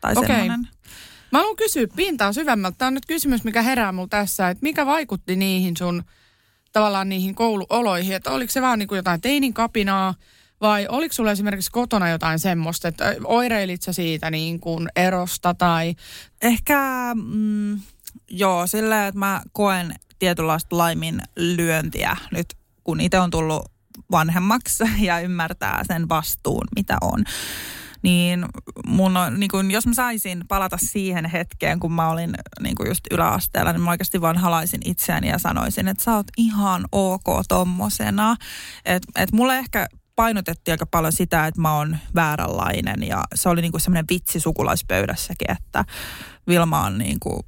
Tai 0.00 0.12
okay. 0.12 0.26
semmoinen. 0.26 0.68
Mä 1.32 1.38
haluan 1.38 1.56
kysyä 1.56 1.86
pintaa 1.96 2.32
syvemmältä. 2.32 2.78
Tämä 2.78 2.86
on 2.86 2.94
nyt 2.94 3.06
kysymys, 3.06 3.44
mikä 3.44 3.62
herää 3.62 3.92
mulla 3.92 4.08
tässä, 4.08 4.48
että 4.48 4.62
mikä 4.62 4.86
vaikutti 4.86 5.36
niihin 5.36 5.76
sun 5.76 6.02
tavallaan 6.72 7.08
niihin 7.08 7.34
kouluoloihin, 7.34 8.16
että 8.16 8.30
oliko 8.30 8.50
se 8.50 8.62
vaan 8.62 8.78
niin 8.78 8.88
kuin 8.88 8.96
jotain 8.96 9.20
teinin 9.20 9.54
kapinaa 9.54 10.14
vai 10.60 10.86
oliko 10.88 11.12
sulla 11.12 11.30
esimerkiksi 11.30 11.70
kotona 11.70 12.08
jotain 12.08 12.38
semmoista, 12.38 12.88
että 12.88 13.16
oireilit 13.24 13.82
sä 13.82 13.92
siitä 13.92 14.30
niin 14.30 14.60
kuin 14.60 14.88
erosta 14.96 15.54
tai... 15.54 15.94
Ehkä 16.42 16.78
mm, 17.14 17.80
joo, 18.30 18.66
sillä 18.66 19.06
että 19.06 19.18
mä 19.18 19.42
koen 19.52 19.94
tietynlaista 20.18 20.78
laiminlyöntiä 20.78 22.16
nyt 22.32 22.46
kun 22.84 23.00
itse 23.00 23.20
on 23.20 23.30
tullut 23.30 23.72
vanhemmaksi 24.10 24.84
ja 25.06 25.20
ymmärtää 25.20 25.82
sen 25.86 26.08
vastuun, 26.08 26.66
mitä 26.76 26.96
on. 27.00 27.24
Niin 28.02 28.46
mun 28.86 29.16
on, 29.16 29.40
niin 29.40 29.50
kun, 29.50 29.70
jos 29.70 29.86
mä 29.86 29.94
saisin 29.94 30.44
palata 30.48 30.76
siihen 30.80 31.24
hetkeen, 31.24 31.80
kun 31.80 31.92
mä 31.92 32.10
olin 32.10 32.34
niin 32.60 32.74
kun 32.74 32.86
just 32.86 33.00
yläasteella, 33.10 33.72
niin 33.72 33.80
mä 33.82 33.90
oikeasti 33.90 34.20
vaan 34.20 34.38
halaisin 34.38 34.80
itseäni 34.84 35.28
ja 35.28 35.38
sanoisin, 35.38 35.88
että 35.88 36.04
sä 36.04 36.16
oot 36.16 36.26
ihan 36.36 36.84
ok 36.92 37.24
tommosena. 37.48 38.36
Että 38.84 39.22
et 39.22 39.32
mulle 39.32 39.58
ehkä 39.58 39.86
painotettiin 40.16 40.72
aika 40.72 40.86
paljon 40.86 41.12
sitä, 41.12 41.46
että 41.46 41.60
mä 41.60 41.74
oon 41.74 41.96
vääränlainen 42.14 43.02
ja 43.02 43.24
se 43.34 43.48
oli 43.48 43.60
niinku 43.60 43.78
semmoinen 43.78 44.04
vitsi 44.10 44.40
sukulaispöydässäkin, 44.40 45.50
että 45.50 45.84
Vilma 46.48 46.80
on 46.80 46.98
niinku 46.98 47.46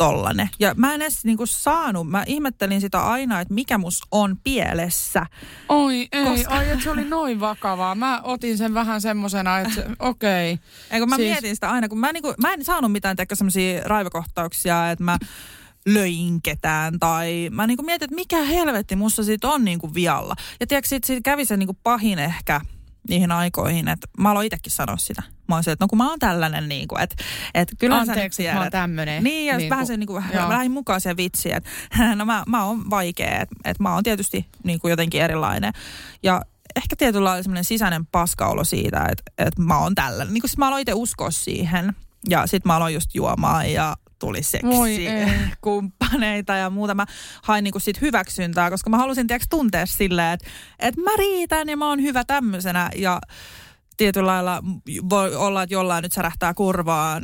tollanen. 0.00 0.50
Ja 0.58 0.74
mä 0.76 0.94
en 0.94 1.02
edes 1.02 1.24
niinku 1.24 1.46
saanut, 1.46 2.08
mä 2.08 2.24
ihmettelin 2.26 2.80
sitä 2.80 3.00
aina, 3.00 3.40
että 3.40 3.54
mikä 3.54 3.78
mus 3.78 4.02
on 4.10 4.36
pielessä. 4.44 5.26
Oi 5.68 6.08
ei, 6.12 6.24
koska... 6.24 6.54
ai 6.54 6.70
että 6.70 6.84
se 6.84 6.90
oli 6.90 7.04
noin 7.04 7.40
vakavaa. 7.40 7.94
Mä 7.94 8.20
otin 8.22 8.58
sen 8.58 8.74
vähän 8.74 9.00
semmosena, 9.00 9.58
että 9.58 9.80
okei. 9.98 10.52
Okay. 10.52 10.66
Eikö 10.90 11.06
mä 11.06 11.16
siis... 11.16 11.28
mietin 11.28 11.54
sitä 11.54 11.70
aina, 11.70 11.88
kun 11.88 11.98
mä, 11.98 12.12
niinku, 12.12 12.34
mä 12.40 12.52
en 12.52 12.64
saanut 12.64 12.92
mitään 12.92 13.16
tehdä 13.16 13.34
semmoisia 13.34 13.82
raivokohtauksia, 13.84 14.90
että 14.90 15.04
mä 15.04 15.18
löin 15.86 16.42
ketään 16.42 16.98
tai 16.98 17.48
mä 17.52 17.66
niinku 17.66 17.82
mietin, 17.82 18.04
että 18.04 18.14
mikä 18.14 18.42
helvetti 18.44 18.96
musta 18.96 19.24
siitä 19.24 19.48
on 19.48 19.64
niinku 19.64 19.94
vialla. 19.94 20.34
Ja 20.60 20.66
tiedätkö, 20.66 20.88
siitä, 20.88 21.06
siitä 21.06 21.22
kävi 21.24 21.44
se 21.44 21.56
niinku 21.56 21.76
pahin 21.82 22.18
ehkä 22.18 22.60
niihin 23.08 23.32
aikoihin, 23.32 23.88
että 23.88 24.08
mä 24.18 24.30
aloin 24.30 24.46
itsekin 24.46 24.72
sanoa 24.72 24.96
sitä. 24.96 25.22
Mä 25.48 25.54
oon 25.54 25.64
se, 25.64 25.72
että 25.72 25.84
no 25.84 25.88
kun 25.88 25.98
mä 25.98 26.08
oon 26.08 26.18
tällainen, 26.18 26.68
niin 26.68 26.88
kuin, 26.88 27.02
että, 27.02 27.16
että 27.54 27.76
kyllä 27.78 27.96
Anteeksi, 27.96 28.44
sä 28.44 28.52
mä 28.52 28.60
oon 28.60 28.70
tämmönen. 28.70 29.24
Niin, 29.24 29.46
ja 29.46 29.56
niin 29.56 29.70
vähän 29.70 29.86
se 29.86 29.96
niin 29.96 30.06
kuin, 30.06 30.24
vähän 30.34 30.70
mukaan 30.70 31.00
se 31.00 31.16
vitsi, 31.16 31.52
että 31.52 31.70
no 32.16 32.24
mä, 32.24 32.44
mä 32.46 32.64
oon 32.64 32.90
vaikea, 32.90 33.40
että, 33.40 33.56
että 33.64 33.82
mä 33.82 33.94
oon 33.94 34.02
tietysti 34.02 34.46
niin 34.64 34.80
kuin 34.80 34.90
jotenkin 34.90 35.22
erilainen. 35.22 35.72
Ja 36.22 36.42
ehkä 36.76 36.96
tietyllä 36.96 37.24
lailla 37.24 37.42
semmoinen 37.42 37.64
sisäinen 37.64 38.06
paskaolo 38.06 38.64
siitä, 38.64 39.06
että, 39.10 39.22
että 39.38 39.62
mä 39.62 39.78
oon 39.78 39.94
tällainen. 39.94 40.34
Niin 40.34 40.42
kuin 40.42 40.50
mä 40.56 40.68
aloin 40.68 40.82
itse 40.82 40.94
uskoa 40.94 41.30
siihen. 41.30 41.96
Ja 42.28 42.46
sitten 42.46 42.68
mä 42.68 42.76
aloin 42.76 42.94
just 42.94 43.14
juomaan 43.14 43.72
ja 43.72 43.96
tuli 44.20 44.42
seksi 44.42 45.06
kumppaneita 45.60 46.54
ja 46.54 46.70
muuta. 46.70 46.94
Mä 46.94 47.06
hain 47.42 47.64
niinku 47.64 47.80
sit 47.80 48.00
hyväksyntää, 48.00 48.70
koska 48.70 48.90
mä 48.90 48.96
halusin 48.96 49.26
tiiäks, 49.26 49.46
tuntea 49.50 49.86
silleen, 49.86 50.32
että 50.32 50.46
et 50.78 50.96
mä 50.96 51.10
riitän 51.18 51.68
ja 51.68 51.76
mä 51.76 51.88
oon 51.88 52.02
hyvä 52.02 52.24
tämmöisenä. 52.24 52.90
Ja 52.96 53.20
tietyllä 53.96 54.26
lailla 54.26 54.62
voi 55.10 55.36
olla, 55.36 55.62
että 55.62 55.74
jollain 55.74 56.02
nyt 56.02 56.12
särähtää 56.12 56.54
kurvaan 56.54 57.22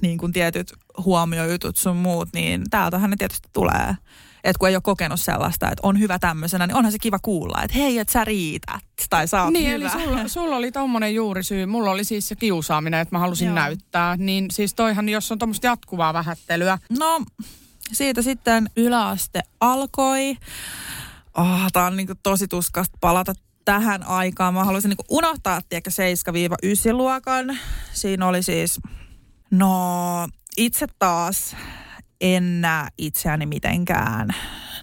niin 0.00 0.18
kuin 0.18 0.32
tietyt 0.32 0.72
huomiojutut 1.04 1.76
sun 1.76 1.96
muut, 1.96 2.28
niin 2.32 2.62
täältähän 2.70 3.10
ne 3.10 3.16
tietysti 3.16 3.48
tulee 3.52 3.94
että 4.44 4.58
kun 4.58 4.68
ei 4.68 4.76
ole 4.76 4.82
kokenut 4.82 5.20
sellaista, 5.20 5.66
että 5.66 5.80
on 5.82 5.98
hyvä 5.98 6.18
tämmöisenä, 6.18 6.66
niin 6.66 6.76
onhan 6.76 6.92
se 6.92 6.98
kiva 6.98 7.18
kuulla, 7.18 7.62
että 7.62 7.76
hei, 7.76 7.98
että 7.98 8.12
sä 8.12 8.24
riität 8.24 8.84
tai 9.10 9.28
sä 9.28 9.42
oot 9.42 9.52
niin, 9.52 9.70
hyvä. 9.70 9.74
eli 9.74 9.90
sulla, 9.90 10.28
sulla 10.28 10.56
oli 10.56 10.72
tommonen 10.72 11.14
juurisyy. 11.14 11.66
Mulla 11.66 11.90
oli 11.90 12.04
siis 12.04 12.28
se 12.28 12.36
kiusaaminen, 12.36 13.00
että 13.00 13.14
mä 13.14 13.18
halusin 13.18 13.46
Joo. 13.46 13.54
näyttää. 13.54 14.16
Niin 14.16 14.50
siis 14.50 14.74
toihan, 14.74 15.08
jos 15.08 15.32
on 15.32 15.38
tuommoista 15.38 15.66
jatkuvaa 15.66 16.14
vähättelyä. 16.14 16.78
No, 16.98 17.24
siitä 17.92 18.22
sitten 18.22 18.70
yläaste 18.76 19.40
alkoi. 19.60 20.36
Oh, 21.36 21.72
tää 21.72 21.86
on 21.86 21.96
niin 21.96 22.08
tosi 22.22 22.48
tuskasta 22.48 22.98
palata 23.00 23.34
tähän 23.64 24.02
aikaan 24.02 24.54
mä 24.54 24.64
haluaisin 24.64 24.88
niin 24.88 25.06
unohtaa, 25.10 25.60
tiedätkö, 25.68 25.90
7-9 26.90 26.92
luokan. 26.92 27.58
Siinä 27.92 28.26
oli 28.26 28.42
siis, 28.42 28.80
no 29.50 30.28
itse 30.56 30.86
taas 30.98 31.56
en 32.20 32.60
näe 32.60 32.88
itseäni 32.98 33.46
mitenkään 33.46 34.28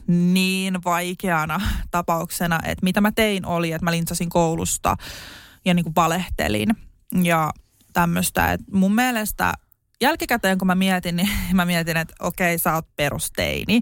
niin 0.07 0.83
vaikeana 0.85 1.61
tapauksena, 1.91 2.59
että 2.65 2.83
mitä 2.83 3.01
mä 3.01 3.11
tein 3.11 3.45
oli, 3.45 3.71
että 3.71 3.85
mä 3.85 3.91
lintsasin 3.91 4.29
koulusta 4.29 4.97
ja 5.65 5.73
niin 5.73 5.83
kuin 5.83 5.95
valehtelin 5.95 6.69
ja 7.23 7.51
tämmöistä. 7.93 8.51
Että 8.51 8.65
mun 8.71 8.95
mielestä 8.95 9.53
jälkikäteen 10.01 10.57
kun 10.57 10.67
mä 10.67 10.75
mietin, 10.75 11.15
niin 11.15 11.29
mä 11.53 11.65
mietin, 11.65 11.97
että 11.97 12.15
okei, 12.19 12.57
sä 12.57 12.73
oot 12.73 12.95
perusteini. 12.95 13.81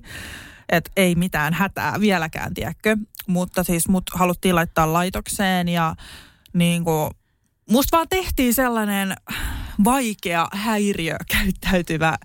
Että 0.69 0.91
ei 0.95 1.15
mitään 1.15 1.53
hätää 1.53 1.99
vieläkään, 1.99 2.53
tiedätkö. 2.53 2.97
Mutta 3.27 3.63
siis 3.63 3.87
mut 3.87 4.03
haluttiin 4.13 4.55
laittaa 4.55 4.93
laitokseen 4.93 5.67
ja 5.67 5.95
niin 6.53 6.83
kuin, 6.83 7.11
musta 7.69 7.97
vaan 7.97 8.07
tehtiin 8.09 8.53
sellainen 8.53 9.15
vaikea 9.83 10.47
häiriö 10.53 11.17
käyttäytyvä 11.31 12.17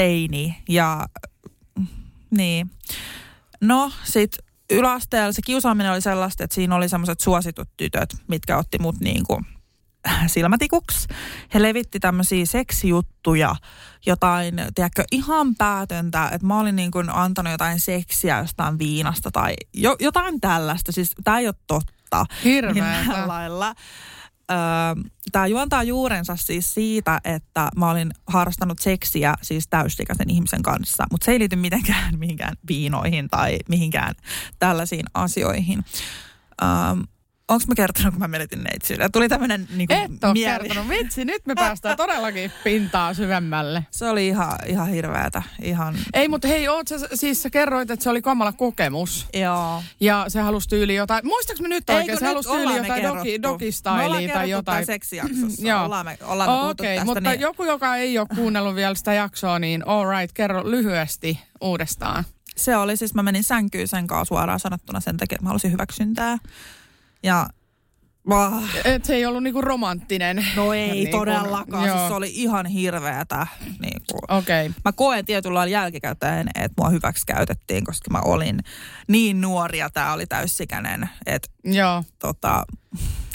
teini 0.00 0.56
ja 0.68 1.06
niin. 2.30 2.70
No 3.60 3.92
sit 4.04 4.38
yläasteella 4.70 5.32
se 5.32 5.42
kiusaaminen 5.46 5.92
oli 5.92 6.00
sellaista, 6.00 6.44
että 6.44 6.54
siinä 6.54 6.74
oli 6.74 6.88
semmoiset 6.88 7.20
suositut 7.20 7.68
tytöt, 7.76 8.16
mitkä 8.28 8.58
otti 8.58 8.78
mut 8.78 9.00
niin 9.00 9.24
kuin 9.26 9.46
silmätikuksi. 10.26 11.08
He 11.54 11.62
levitti 11.62 12.00
tämmöisiä 12.00 12.46
seksijuttuja, 12.46 13.56
jotain, 14.06 14.54
tiedätkö, 14.74 15.04
ihan 15.12 15.54
päätöntä, 15.54 16.28
että 16.32 16.46
mä 16.46 16.60
olin 16.60 16.76
niin 16.76 16.90
kuin 16.90 17.10
antanut 17.10 17.50
jotain 17.52 17.80
seksiä 17.80 18.38
jostain 18.38 18.78
viinasta 18.78 19.30
tai 19.30 19.54
jo, 19.74 19.96
jotain 20.00 20.40
tällaista. 20.40 20.92
Siis 20.92 21.12
tämä 21.24 21.38
ei 21.38 21.46
ole 21.46 21.54
totta. 21.66 22.26
Hirveetä. 22.44 23.28
lailla. 23.28 23.74
Tämä 25.32 25.46
juontaa 25.46 25.82
juurensa 25.82 26.36
siis 26.36 26.74
siitä, 26.74 27.20
että 27.24 27.68
mä 27.76 27.90
olin 27.90 28.10
harrastanut 28.26 28.78
seksiä 28.78 29.34
siis 29.42 29.68
täysikäisen 29.68 30.30
ihmisen 30.30 30.62
kanssa, 30.62 31.06
mutta 31.10 31.24
se 31.24 31.32
ei 31.32 31.38
liity 31.38 31.56
mitenkään 31.56 32.18
mihinkään 32.18 32.56
viinoihin 32.68 33.28
tai 33.28 33.58
mihinkään 33.68 34.14
tällaisiin 34.58 35.06
asioihin. 35.14 35.84
Öö, 36.62 36.68
Onko 37.50 37.64
mä 37.68 37.74
kertonut, 37.74 38.14
kun 38.14 38.20
mä 38.20 38.28
menetin 38.28 38.64
neitsille? 38.64 39.08
Tuli 39.12 39.28
tämmöinen 39.28 39.68
niin 39.76 39.92
Et 39.92 40.24
ole 40.24 40.32
mieli. 40.32 40.68
kertonut. 40.68 40.88
Vitsi, 40.88 41.24
nyt 41.24 41.46
me 41.46 41.54
päästään 41.54 41.96
todellakin 41.96 42.52
pintaa 42.64 43.14
syvemmälle. 43.14 43.86
Se 43.90 44.08
oli 44.08 44.28
ihan, 44.28 44.58
ihan 44.66 44.88
hirveätä. 44.88 45.42
Ihan... 45.62 45.96
Ei, 46.14 46.28
mutta 46.28 46.48
hei, 46.48 46.68
oot 46.68 46.88
sä, 46.88 46.96
siis 47.14 47.42
sä 47.42 47.50
kerroit, 47.50 47.90
että 47.90 48.02
se 48.02 48.10
oli 48.10 48.22
kamala 48.22 48.52
kokemus. 48.52 49.26
Joo. 49.34 49.82
Ja 50.00 50.24
se 50.28 50.40
halusi 50.40 50.68
tyyli 50.68 50.94
jotain, 50.94 51.26
muistaaks 51.26 51.60
me 51.60 51.68
nyt 51.68 51.90
oikein, 51.90 52.18
se 52.18 52.26
halusi 52.26 52.48
tyyli 52.48 52.76
jotain 52.76 53.02
doki, 53.02 53.42
dokistyliä 53.42 54.32
tai 54.32 54.50
jotain. 54.50 54.86
seksijaksossa. 54.86 55.66
Joo. 55.68 55.84
Ollaan 55.84 56.06
me, 56.06 56.18
ollaan 56.22 56.50
me 56.50 56.70
okay, 56.70 57.04
mutta 57.04 57.20
niin... 57.20 57.40
joku, 57.40 57.64
joka 57.64 57.96
ei 57.96 58.18
ole 58.18 58.26
kuunnellut 58.34 58.74
vielä 58.74 58.94
sitä 58.94 59.12
jaksoa, 59.12 59.58
niin 59.58 59.88
all 59.88 60.10
right, 60.10 60.34
kerro 60.34 60.70
lyhyesti 60.70 61.40
uudestaan. 61.60 62.24
Se 62.56 62.76
oli 62.76 62.96
siis, 62.96 63.14
mä 63.14 63.22
menin 63.22 63.44
sänkyyn 63.44 63.88
sen 63.88 64.06
kanssa 64.06 64.24
suoraan 64.24 64.60
sanottuna 64.60 65.00
sen 65.00 65.16
takia, 65.16 65.36
että 65.36 65.44
mä 65.44 65.48
halusin 65.48 65.72
hyväksyntää. 65.72 66.38
Ja 67.22 67.46
Oh. 68.30 68.64
Et 68.84 69.04
se 69.04 69.14
ei 69.14 69.26
ollut 69.26 69.42
niinku 69.42 69.60
romanttinen. 69.60 70.46
No 70.56 70.72
ei 70.72 70.90
niin 70.90 71.10
todellakaan. 71.10 71.90
Siis 71.90 72.08
se 72.08 72.14
oli 72.14 72.30
ihan 72.34 72.66
hirveätä. 72.66 73.46
Niinku. 73.80 74.18
Okay. 74.28 74.70
Mä 74.84 74.92
koen 74.92 75.24
tietyllä 75.24 75.54
lailla 75.58 75.72
jälkikäteen, 75.72 76.48
että 76.54 76.82
mua 76.82 76.90
hyväksi 76.90 77.26
käytettiin, 77.26 77.84
koska 77.84 78.10
mä 78.10 78.20
olin 78.20 78.60
niin 79.08 79.40
nuori 79.40 79.78
ja 79.78 79.90
tää 79.90 80.12
oli 80.12 80.26
täysikäinen. 80.26 81.10
Että 81.26 81.48
Joo. 81.64 82.04
Tota, 82.18 82.64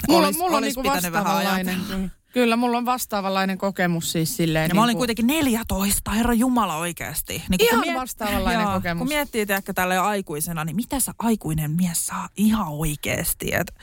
mulla, 0.08 0.26
olis, 0.26 0.38
mulla 0.38 0.56
on 0.56 0.62
niinku 0.62 0.84
vastaavanlainen. 0.84 2.12
Kyllä, 2.36 2.56
mulla 2.56 2.78
on 2.78 2.86
vastaavanlainen 2.86 3.58
kokemus 3.58 4.12
siis 4.12 4.36
silleen. 4.36 4.62
Ja 4.62 4.68
niin 4.68 4.76
mä 4.76 4.84
olin 4.84 4.96
kuin... 4.96 5.08
Niinku- 5.08 5.24
kuitenkin 5.24 5.26
14, 5.26 6.10
herra 6.10 6.34
Jumala 6.34 6.76
oikeasti. 6.76 7.42
Niin 7.48 7.64
ihan 7.64 7.80
miet... 7.80 7.96
vastaavanlainen 7.96 8.62
joo, 8.62 8.72
kokemus. 8.72 8.98
Kun 8.98 9.08
miettii 9.08 9.46
ehkä 9.48 9.74
tällä 9.74 10.02
aikuisena, 10.02 10.64
niin 10.64 10.76
mitä 10.76 11.00
se 11.00 11.12
aikuinen 11.18 11.70
mies 11.70 12.06
saa 12.06 12.28
ihan 12.36 12.68
oikeasti? 12.68 13.54
Et, 13.54 13.74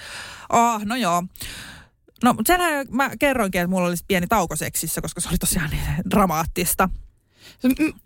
oh, 0.50 0.86
no 0.86 0.96
joo. 0.96 1.24
No, 2.24 2.36
senhän 2.48 2.88
mä 2.90 3.12
kerroinkin, 3.20 3.62
että 3.62 3.70
mulla 3.70 3.88
olisi 3.88 4.06
pieni 4.08 4.28
tauko 4.28 4.56
seksissä, 4.56 5.02
koska 5.02 5.22
se 5.22 5.30
oli 5.30 5.38
tosiaan 5.38 5.70
niin 5.70 5.82
dramaattista. 6.10 6.90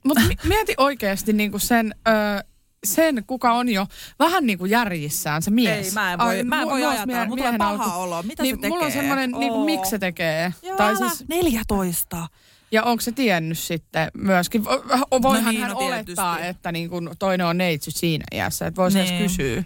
Mutta 0.03 0.21
mieti 0.43 0.73
oikeasti 0.77 1.33
niin 1.33 1.59
sen... 1.59 1.95
Öö, 2.07 2.56
sen, 2.83 3.23
kuka 3.27 3.53
on 3.53 3.69
jo 3.69 3.87
vähän 4.19 4.45
niin 4.45 4.57
kuin 4.57 4.71
järjissään, 4.71 5.41
se 5.41 5.51
mies. 5.51 5.87
Ei, 5.87 5.93
mä 5.93 6.13
en 6.13 6.19
voi, 6.19 6.37
Ai, 6.37 6.43
mä 6.43 6.61
en 6.61 6.67
voi 6.67 6.85
ajatella, 6.85 7.05
mie- 7.05 7.25
mutta 7.25 7.49
on 7.49 7.57
paha 7.57 7.83
alku. 7.83 7.99
olo. 7.99 8.23
Mitä 8.23 8.43
niin, 8.43 8.55
se 8.55 8.61
tekee? 8.61 8.69
Mulla 8.69 8.85
on 8.85 8.91
semmoinen, 8.91 9.31
niin 9.31 9.53
kuin, 9.53 9.65
miksi 9.65 9.89
se 9.89 9.99
tekee. 9.99 10.53
Joo, 10.63 10.77
tai 10.77 10.95
älä, 10.95 11.09
siis, 11.09 11.29
14. 11.29 12.27
Ja 12.71 12.83
onko 12.83 13.01
se 13.01 13.11
tiennyt 13.11 13.57
sitten 13.57 14.11
myöskin? 14.13 14.65
Voihan 14.65 15.43
no 15.45 15.51
niin, 15.51 15.61
hän 15.61 15.71
no, 15.71 15.77
olettaa, 15.77 16.39
että 16.39 16.71
niin 16.71 16.89
kuin 16.89 17.09
toinen 17.19 17.47
on 17.47 17.57
neitsy 17.57 17.91
siinä 17.91 18.25
iässä, 18.33 18.67
että 18.67 18.81
voisi 18.81 18.97
niin. 18.97 19.15
edes 19.15 19.21
kysyä 19.21 19.63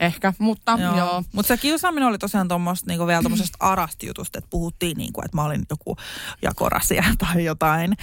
ehkä, 0.00 0.32
mutta 0.38 0.78
joo. 0.80 0.96
joo. 0.96 1.24
Mutta 1.32 1.48
se 1.48 1.56
kiusaaminen 1.56 2.08
oli 2.08 2.18
tosiaan 2.18 2.48
tuommoista 2.48 2.86
niinku 2.86 3.06
vielä 3.06 3.22
tuommoisesta 3.22 3.58
arastijutusta, 3.60 4.38
että 4.38 4.50
puhuttiin 4.50 4.96
niinku, 4.96 5.20
että 5.24 5.36
mä 5.36 5.44
olin 5.44 5.62
joku 5.70 5.96
jakorasia 6.42 7.04
tai 7.18 7.44
jotain. 7.44 7.96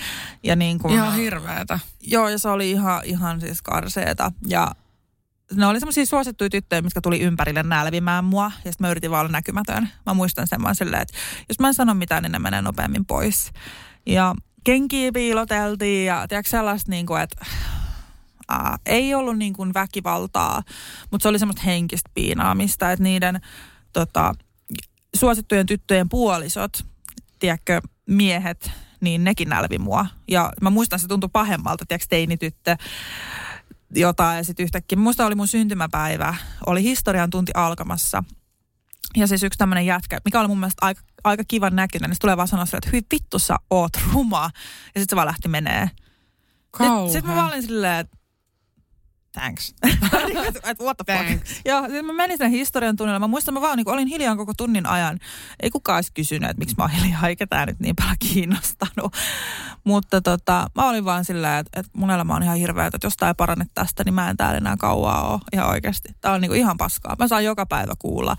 Ja 0.44 0.56
niinku, 0.56 0.88
ihan 0.90 1.16
hirveetä. 1.16 1.80
Joo, 2.02 2.30
ja 2.30 2.38
se 2.40 2.50
oli 2.50 2.72
ihan, 2.72 3.02
ihan 3.06 3.42
siis 3.42 3.62
karseeta. 3.62 4.32
Ja 4.48 4.72
ne 5.56 5.66
oli 5.66 5.80
semmoisia 5.80 6.06
suosittuja 6.06 6.50
tyttöjä, 6.50 6.82
mitkä 6.82 7.02
tuli 7.02 7.20
ympärille 7.20 7.64
nälvimään 7.64 8.26
mua. 8.26 8.52
Ja 8.66 8.72
sitten 8.72 8.88
mä 8.88 8.92
yritin 8.92 9.12
vaan 9.12 9.20
olla 9.20 9.32
näkymätön. 9.32 9.90
Mä 10.06 10.14
muistan 10.14 10.48
sen 10.48 10.64
vaan 10.64 10.76
silleen, 10.76 11.02
että 11.02 11.18
jos 11.50 11.60
mä 11.60 11.68
en 11.68 11.74
sano 11.74 11.94
mitään, 11.94 12.24
niin 12.24 12.32
ne 12.32 12.40
menee 12.40 12.62
nopeammin 12.62 13.06
pois. 13.06 13.52
Ja 14.06 14.36
kenkiä 14.64 15.12
piiloteltiin 15.12 16.06
ja 16.06 16.26
tiedätkö 16.28 16.50
sellaista 16.50 16.92
niin 16.92 17.06
kuin, 17.06 17.22
että 17.22 17.46
ää, 18.50 18.78
ei 18.86 19.16
ollut 19.16 19.38
niin 19.38 19.54
kuin 19.54 19.74
väkivaltaa, 19.74 20.64
mutta 21.12 21.24
se 21.24 21.30
oli 21.30 21.40
semmoista 21.40 21.62
henkistä 21.62 22.10
piinaamista, 22.14 22.92
että 22.92 23.04
niiden 23.04 23.42
tota, 23.94 24.34
suosittujen 25.16 25.66
tyttöjen 25.66 26.10
puolisot, 26.10 26.86
tiedätkö, 27.40 27.82
miehet, 28.06 28.72
niin 29.02 29.24
nekin 29.24 29.50
nälvi 29.50 29.78
mua. 29.78 30.06
Ja 30.28 30.54
mä 30.62 30.70
muistan, 30.70 31.00
se 31.00 31.08
tuntui 31.08 31.30
pahemmalta, 31.34 31.86
tiedätkö, 31.88 32.08
teinityttö 32.10 32.78
jotain 33.96 34.38
ja 34.38 34.44
sitten 34.44 34.64
yhtäkkiä. 34.64 34.98
Muista 34.98 35.26
oli 35.26 35.36
mun 35.36 35.48
syntymäpäivä, 35.48 36.36
oli 36.66 36.84
historian 36.84 37.30
tunti 37.30 37.52
alkamassa. 37.56 38.24
Ja 39.16 39.28
siis 39.28 39.44
yksi 39.44 39.58
tämmöinen 39.58 39.86
jätkä, 39.86 40.20
mikä 40.26 40.40
oli 40.40 40.48
mun 40.48 40.60
mielestä 40.60 40.86
aika, 40.86 41.02
aika 41.24 41.44
kivan 41.48 41.76
näköinen, 41.76 42.10
niin 42.10 42.16
se 42.16 42.20
tulee 42.20 42.38
vaan 42.38 42.48
sanoa 42.48 42.64
että 42.64 42.88
hyvin 42.90 43.06
vittu 43.12 43.40
sä 43.40 43.56
oot 43.70 43.92
ruma. 44.14 44.44
Ja 44.96 45.02
sitten 45.02 45.06
se 45.10 45.16
vaan 45.16 45.28
lähti 45.28 45.48
menee. 45.48 45.92
Sitten 47.12 47.32
mä 47.32 47.36
vaan 47.36 47.52
olin 47.52 47.64
silleen, 47.64 48.00
että 48.00 48.17
thanks. 49.38 49.76
Et 50.70 50.80
what 50.80 50.98
the 50.98 51.14
fuck. 51.14 51.26
Thanks. 51.26 51.62
Joo, 51.66 51.90
siis 51.90 52.04
mä 52.04 52.14
menin 52.14 52.38
sen 52.38 52.52
historian 52.52 52.96
tunnilla. 52.96 53.20
Mä 53.20 53.28
muistan, 53.28 53.54
mä 53.54 53.62
vaan 53.62 53.78
niin 53.78 53.90
olin 53.90 54.08
hiljaa 54.08 54.36
koko 54.36 54.54
tunnin 54.58 54.86
ajan. 54.86 55.20
Ei 55.60 55.70
kukaan 55.70 55.98
olisi 55.98 56.12
kysynyt, 56.14 56.50
että 56.50 56.60
miksi 56.60 56.76
mä 56.78 56.84
oon 56.84 56.92
hiljaa, 56.92 57.28
eikä 57.28 57.48
tää 57.48 57.66
nyt 57.66 57.80
niin 57.80 57.96
paljon 57.96 58.16
kiinnostanut. 58.20 59.14
Mutta 59.84 60.22
tota, 60.22 60.68
mä 60.76 60.90
olin 60.90 61.06
vaan 61.06 61.26
sillä, 61.26 61.60
että, 61.60 61.80
että 61.80 61.92
mun 61.94 62.12
elämä 62.12 62.36
on 62.36 62.44
ihan 62.44 62.58
hirveä, 62.58 62.86
että 62.86 62.98
jos 63.04 63.18
tää 63.18 63.30
ei 63.30 63.34
parane 63.38 63.66
tästä, 63.74 64.04
niin 64.04 64.14
mä 64.14 64.30
en 64.30 64.38
täällä 64.38 64.58
enää 64.58 64.78
kauaa 64.78 65.32
ole. 65.32 65.40
Ihan 65.54 65.70
oikeasti. 65.70 66.10
Tää 66.22 66.34
on 66.34 66.42
niin 66.42 66.56
ihan 66.56 66.78
paskaa. 66.78 67.16
Mä 67.20 67.28
saan 67.28 67.46
joka 67.46 67.66
päivä 67.66 67.94
kuulla 68.00 68.36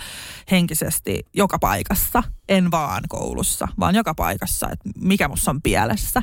henkisesti 0.51 1.27
joka 1.35 1.59
paikassa. 1.59 2.23
En 2.49 2.71
vaan 2.71 3.03
koulussa, 3.09 3.69
vaan 3.81 3.95
joka 3.95 4.15
paikassa, 4.15 4.69
että 4.73 4.91
mikä 5.01 5.29
musta 5.29 5.51
on 5.51 5.63
pielessä. 5.63 6.23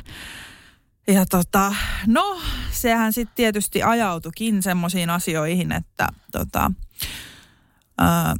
Ja 1.08 1.26
tota, 1.26 1.74
no, 2.06 2.40
sehän 2.70 3.12
sitten 3.12 3.36
tietysti 3.36 3.82
ajautukin 3.82 4.62
semmoisiin 4.62 5.10
asioihin, 5.10 5.72
että 5.72 6.08
tota, 6.32 6.72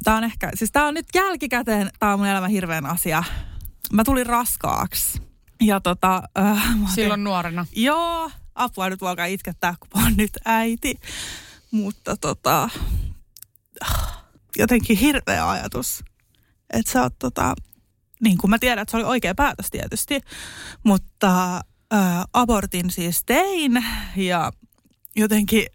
tämä 0.03 0.17
on 0.17 0.23
ehkä, 0.23 0.51
siis 0.55 0.71
tämä 0.71 0.87
on 0.87 0.93
nyt 0.93 1.05
jälkikäteen, 1.13 1.89
tämä 1.99 2.13
on 2.13 2.19
mun 2.19 2.27
elämän 2.27 2.49
hirveän 2.49 2.85
asia. 2.85 3.23
Mä 3.93 4.03
tulin 4.03 4.25
raskaaksi. 4.25 5.21
Ja 5.61 5.79
tota, 5.81 6.23
äh, 6.39 6.69
Silloin 6.95 7.23
nuorena? 7.23 7.65
Joo, 7.75 8.31
apua 8.55 8.89
nyt 8.89 9.03
alkaa 9.03 9.25
itkettää, 9.25 9.75
kun 9.79 10.01
mä 10.01 10.09
nyt 10.17 10.31
äiti. 10.45 10.99
Mutta 11.71 12.17
tota, 12.17 12.69
jotenkin 14.57 14.97
hirveä 14.97 15.49
ajatus. 15.49 16.03
Että 16.73 16.91
sä 16.91 17.01
oot 17.01 17.19
tota, 17.19 17.53
niin 18.21 18.37
kuin 18.37 18.51
mä 18.51 18.59
tiedän, 18.59 18.81
että 18.81 18.91
se 18.91 18.97
oli 18.97 19.05
oikea 19.05 19.35
päätös 19.35 19.71
tietysti, 19.71 20.21
mutta 20.83 21.61
ää, 21.91 22.25
abortin 22.33 22.91
siis 22.91 23.23
tein 23.25 23.85
ja 24.15 24.51
jotenkin 25.15 25.65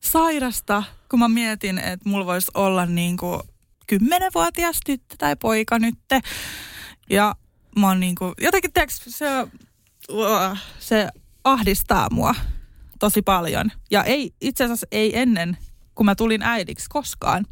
sairasta, 0.00 0.82
kun 1.10 1.18
mä 1.18 1.28
mietin, 1.28 1.78
että 1.78 2.08
mulla 2.08 2.26
voisi 2.26 2.50
olla 2.54 2.86
niin 2.86 3.16
kuin 3.16 3.40
kymmenenvuotias 3.86 4.80
tyttö 4.86 5.14
tai 5.18 5.36
poika 5.36 5.78
nytte. 5.78 6.20
Ja 7.10 7.34
mä 7.78 7.88
oon 7.88 8.00
niin 8.00 8.14
kuin, 8.14 8.34
jotenkin 8.40 8.72
tiiäks, 8.72 9.00
se, 9.08 9.26
se 10.78 11.08
ahdistaa 11.44 12.08
mua 12.10 12.34
tosi 12.98 13.22
paljon. 13.22 13.72
Ja 13.90 14.04
ei, 14.04 14.34
itse 14.40 14.64
asiassa 14.64 14.86
ei 14.92 15.18
ennen, 15.18 15.58
kun 15.94 16.06
mä 16.06 16.14
tulin 16.14 16.42
äidiksi 16.42 16.86
koskaan. 16.88 17.46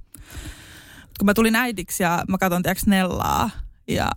kun 1.18 1.26
mä 1.26 1.34
tulin 1.34 1.56
äidiksi 1.56 2.02
ja 2.02 2.24
mä 2.28 2.38
katson 2.38 2.62
tiiäks 2.62 2.87
Nellaa 2.87 3.50
ja 3.88 4.11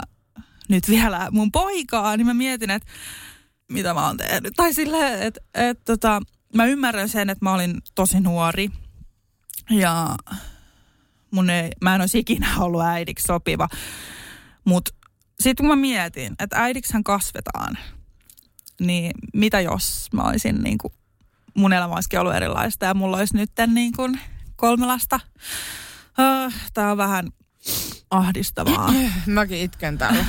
nyt 0.71 0.89
vielä 0.89 1.27
mun 1.31 1.51
poikaa, 1.51 2.17
niin 2.17 2.27
mä 2.27 2.33
mietin, 2.33 2.69
että 2.69 2.91
mitä 3.71 3.93
mä 3.93 4.07
oon 4.07 4.17
tehnyt. 4.17 4.53
Tai 4.55 4.73
silleen, 4.73 5.21
että 5.21 5.41
et, 5.53 5.79
tota, 5.85 6.21
mä 6.55 6.65
ymmärrän 6.65 7.09
sen, 7.09 7.29
että 7.29 7.45
mä 7.45 7.53
olin 7.53 7.81
tosi 7.95 8.19
nuori 8.19 8.69
ja 9.69 10.15
mun 11.31 11.49
ei, 11.49 11.71
mä 11.81 11.95
en 11.95 12.01
olisi 12.01 12.19
ikinä 12.19 12.47
ollut 12.59 12.81
äidiksi 12.81 13.23
sopiva. 13.27 13.67
Mutta 14.65 14.91
sitten 15.39 15.63
kun 15.63 15.75
mä 15.77 15.81
mietin, 15.81 16.33
että 16.39 16.63
äidiksihän 16.63 17.03
kasvetaan, 17.03 17.77
niin 18.79 19.11
mitä 19.33 19.61
jos 19.61 20.07
mä 20.13 20.23
olisin 20.23 20.63
niin 20.63 20.77
kuin, 20.77 20.93
mun 21.53 21.73
elämä 21.73 21.93
olisikin 21.93 22.19
ollut 22.19 22.35
erilaista 22.35 22.85
ja 22.85 22.93
mulla 22.93 23.17
olisi 23.17 23.37
nyt 23.37 23.51
niin 23.67 23.93
kuin 23.93 24.19
kolme 24.55 24.85
lasta. 24.85 25.19
Uh, 26.09 26.53
Tämä 26.73 26.91
on 26.91 26.97
vähän 26.97 27.27
ahdistavaa. 28.11 28.93
Mäkin 29.25 29.57
itken 29.57 29.97
täällä. 29.97 30.25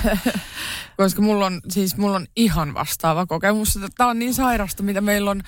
Koska 0.97 1.23
mulla 1.23 1.47
on, 1.47 1.61
siis 1.69 1.97
mulla 1.97 2.17
on 2.17 2.27
ihan 2.37 2.75
vastaava 2.75 3.27
kokemus. 3.27 3.79
Tämä 3.97 4.11
on 4.11 4.19
niin 4.19 4.35
sairasta, 4.35 4.83
mitä 4.83 5.01
meillä 5.01 5.31
on. 5.31 5.43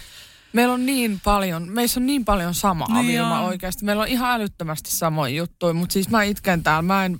Meillä 0.53 0.75
on 0.75 0.87
niin 0.87 1.21
paljon, 1.25 1.69
meissä 1.69 2.01
on 2.01 2.07
niin 2.07 2.25
paljon 2.25 2.55
samaa 2.55 2.89
Niin 3.03 3.07
Vilma 3.07 3.41
on. 3.41 3.47
oikeasti. 3.47 3.85
Meillä 3.85 4.03
on 4.03 4.09
ihan 4.09 4.31
älyttömästi 4.31 4.91
samoja 4.91 5.35
juttuja, 5.35 5.75
mutta 5.75 5.93
siis 5.93 6.09
mä 6.11 6.23
itken 6.23 6.63
täällä. 6.63 6.83
Mä 6.83 7.05
en, 7.05 7.19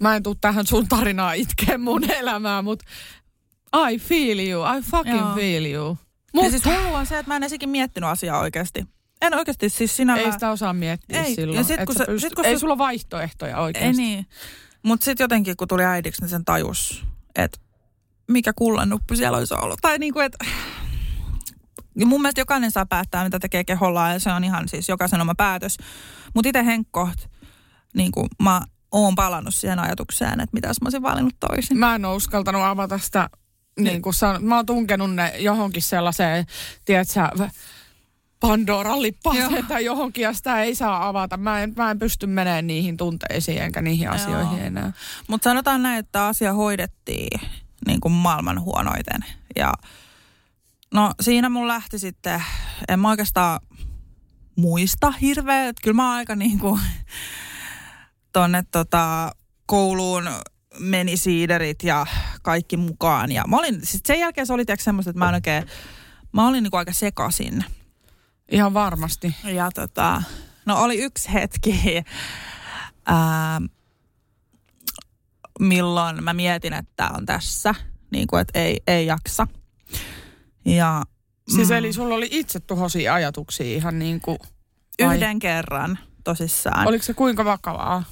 mä 0.00 0.16
en 0.16 0.22
tuu 0.22 0.34
tähän 0.34 0.66
sun 0.66 0.88
tarinaa 0.88 1.32
itkeen 1.32 1.80
mun 1.80 2.10
elämää, 2.20 2.62
mutta 2.62 2.84
I 3.90 3.98
feel 3.98 4.38
you, 4.38 4.64
I 4.78 4.82
fucking 4.82 5.18
Joo. 5.20 5.34
feel 5.34 5.64
you. 5.64 5.88
Ja 6.00 6.30
Mutta 6.32 6.50
siis 6.50 6.64
hullua 6.64 6.98
on 6.98 7.06
se, 7.06 7.18
että 7.18 7.30
mä 7.30 7.36
en 7.36 7.42
esikin 7.42 7.68
miettinyt 7.68 8.10
asiaa 8.10 8.38
oikeasti. 8.40 8.86
En 9.26 9.34
oikeasti 9.34 9.68
siis 9.68 9.96
sinä 9.96 10.16
ei 10.16 10.32
sitä 10.32 10.50
osaa 10.50 10.72
miettiä 10.72 11.22
Ei, 11.22 11.34
silloin. 11.34 11.56
ja 11.58 11.64
sit 11.64 11.80
kun 11.86 11.94
sä 11.94 12.04
se- 12.04 12.12
pyst- 12.12 12.20
sit 12.20 12.34
kun 12.34 12.44
ei 12.44 12.54
se- 12.54 12.60
sulla 12.60 12.78
vaihtoehtoja 12.78 13.58
oikeasti. 13.58 13.86
Ei 13.86 13.92
niin. 13.92 14.26
Mutta 14.82 15.04
sitten 15.04 15.24
jotenkin, 15.24 15.56
kun 15.56 15.68
tuli 15.68 15.84
äidiksi, 15.84 16.22
niin 16.22 16.28
sen 16.28 16.44
tajus, 16.44 17.04
että 17.36 17.58
mikä 18.28 18.52
kullannuppi 18.56 19.16
siellä 19.16 19.38
olisi 19.38 19.54
ollut. 19.54 19.78
Tai 19.82 19.98
niin 19.98 20.12
kuin, 20.12 20.26
että 20.26 20.44
mun 22.04 22.22
mielestä 22.22 22.40
jokainen 22.40 22.70
saa 22.70 22.86
päättää, 22.86 23.24
mitä 23.24 23.38
tekee 23.38 23.64
kehollaan, 23.64 24.12
ja 24.12 24.18
se 24.20 24.32
on 24.32 24.44
ihan 24.44 24.68
siis 24.68 24.88
jokaisen 24.88 25.20
oma 25.20 25.34
päätös. 25.34 25.76
Mutta 26.34 26.48
itse 26.48 26.64
Henkko, 26.64 27.08
niin 27.94 28.12
kuin 28.12 28.28
mä 28.42 28.62
oon 28.92 29.14
palannut 29.14 29.54
siihen 29.54 29.78
ajatukseen, 29.78 30.40
että 30.40 30.54
mitäs 30.54 30.76
mä 30.80 30.86
olisin 30.86 31.02
valinnut 31.02 31.34
toisin. 31.40 31.78
Mä 31.78 31.94
en 31.94 32.04
ole 32.04 32.14
uskaltanut 32.16 32.62
avata 32.62 32.98
sitä, 32.98 33.30
niin 33.80 34.02
kuin 34.02 34.14
san, 34.14 34.44
mä 34.44 34.56
oon 34.56 34.66
tunkenut 34.66 35.14
ne 35.14 35.34
johonkin 35.38 35.82
sellaiseen, 35.82 36.46
tiedätkö, 36.84 37.20
Pandoran 38.48 39.02
lippaaseen 39.02 39.66
tai 39.66 39.84
johonkin, 39.84 40.22
ja 40.22 40.32
sitä 40.32 40.62
ei 40.62 40.74
saa 40.74 41.08
avata. 41.08 41.36
Mä 41.36 41.62
en, 41.62 41.72
mä 41.76 41.90
en 41.90 41.98
pysty 41.98 42.26
menemään 42.26 42.66
niihin 42.66 42.96
tunteisiin 42.96 43.62
enkä 43.62 43.82
niihin 43.82 44.10
asioihin 44.10 44.58
Joo. 44.58 44.66
enää. 44.66 44.92
Mutta 45.28 45.44
sanotaan 45.50 45.82
näin, 45.82 45.98
että 45.98 46.26
asia 46.26 46.52
hoidettiin 46.52 47.40
niin 47.86 48.00
kuin 48.00 48.12
maailman 48.12 48.60
huonoiten. 48.60 49.24
Ja 49.56 49.72
no 50.94 51.12
siinä 51.20 51.48
mun 51.48 51.68
lähti 51.68 51.98
sitten, 51.98 52.42
en 52.88 53.00
mä 53.00 53.10
oikeastaan 53.10 53.60
muista 54.56 55.10
hirveä, 55.10 55.68
että 55.68 55.82
kyllä 55.82 55.96
mä 55.96 56.12
aika 56.12 56.36
niin 56.36 56.58
kuin 56.58 56.80
tonne 58.32 58.64
tota, 58.72 59.32
kouluun 59.66 60.30
meni 60.78 61.16
siiderit 61.16 61.82
ja 61.82 62.06
kaikki 62.42 62.76
mukaan. 62.76 63.32
Ja 63.32 63.44
mä 63.46 63.56
olin, 63.56 63.86
siis 63.86 64.02
sen 64.06 64.20
jälkeen 64.20 64.46
se 64.46 64.52
oli 64.52 64.64
semmoista, 64.78 65.10
että 65.10 65.18
mä 65.18 65.28
en 65.28 65.34
oikein, 65.34 65.64
mä 66.32 66.48
olin 66.48 66.62
niin 66.62 66.70
kuin 66.70 66.78
aika 66.78 66.92
sekasin. 66.92 67.64
Ihan 68.50 68.74
varmasti. 68.74 69.36
Ja 69.44 69.70
tota, 69.70 70.22
no 70.66 70.82
oli 70.82 70.98
yksi 70.98 71.32
hetki, 71.32 72.04
ää, 73.06 73.60
milloin 75.60 76.24
mä 76.24 76.34
mietin, 76.34 76.72
että 76.72 77.10
on 77.10 77.26
tässä, 77.26 77.74
niin 78.10 78.26
kuin, 78.26 78.40
että 78.40 78.58
ei, 78.58 78.80
ei 78.86 79.06
jaksa. 79.06 79.46
Ja 80.64 81.02
Siis 81.48 81.68
mm, 81.68 81.74
eli 81.74 81.92
sulla 81.92 82.14
oli 82.14 82.28
itse 82.30 82.60
tuhoisia 82.60 83.14
ajatuksia 83.14 83.76
ihan 83.76 83.98
niin 83.98 84.20
kuin... 84.20 84.38
vai- 85.00 85.16
yhden 85.16 85.38
kerran 85.38 85.98
tosissaan. 86.24 86.88
Oliko 86.88 87.04
se 87.04 87.14
kuinka 87.14 87.44
vakavaa? 87.44 88.04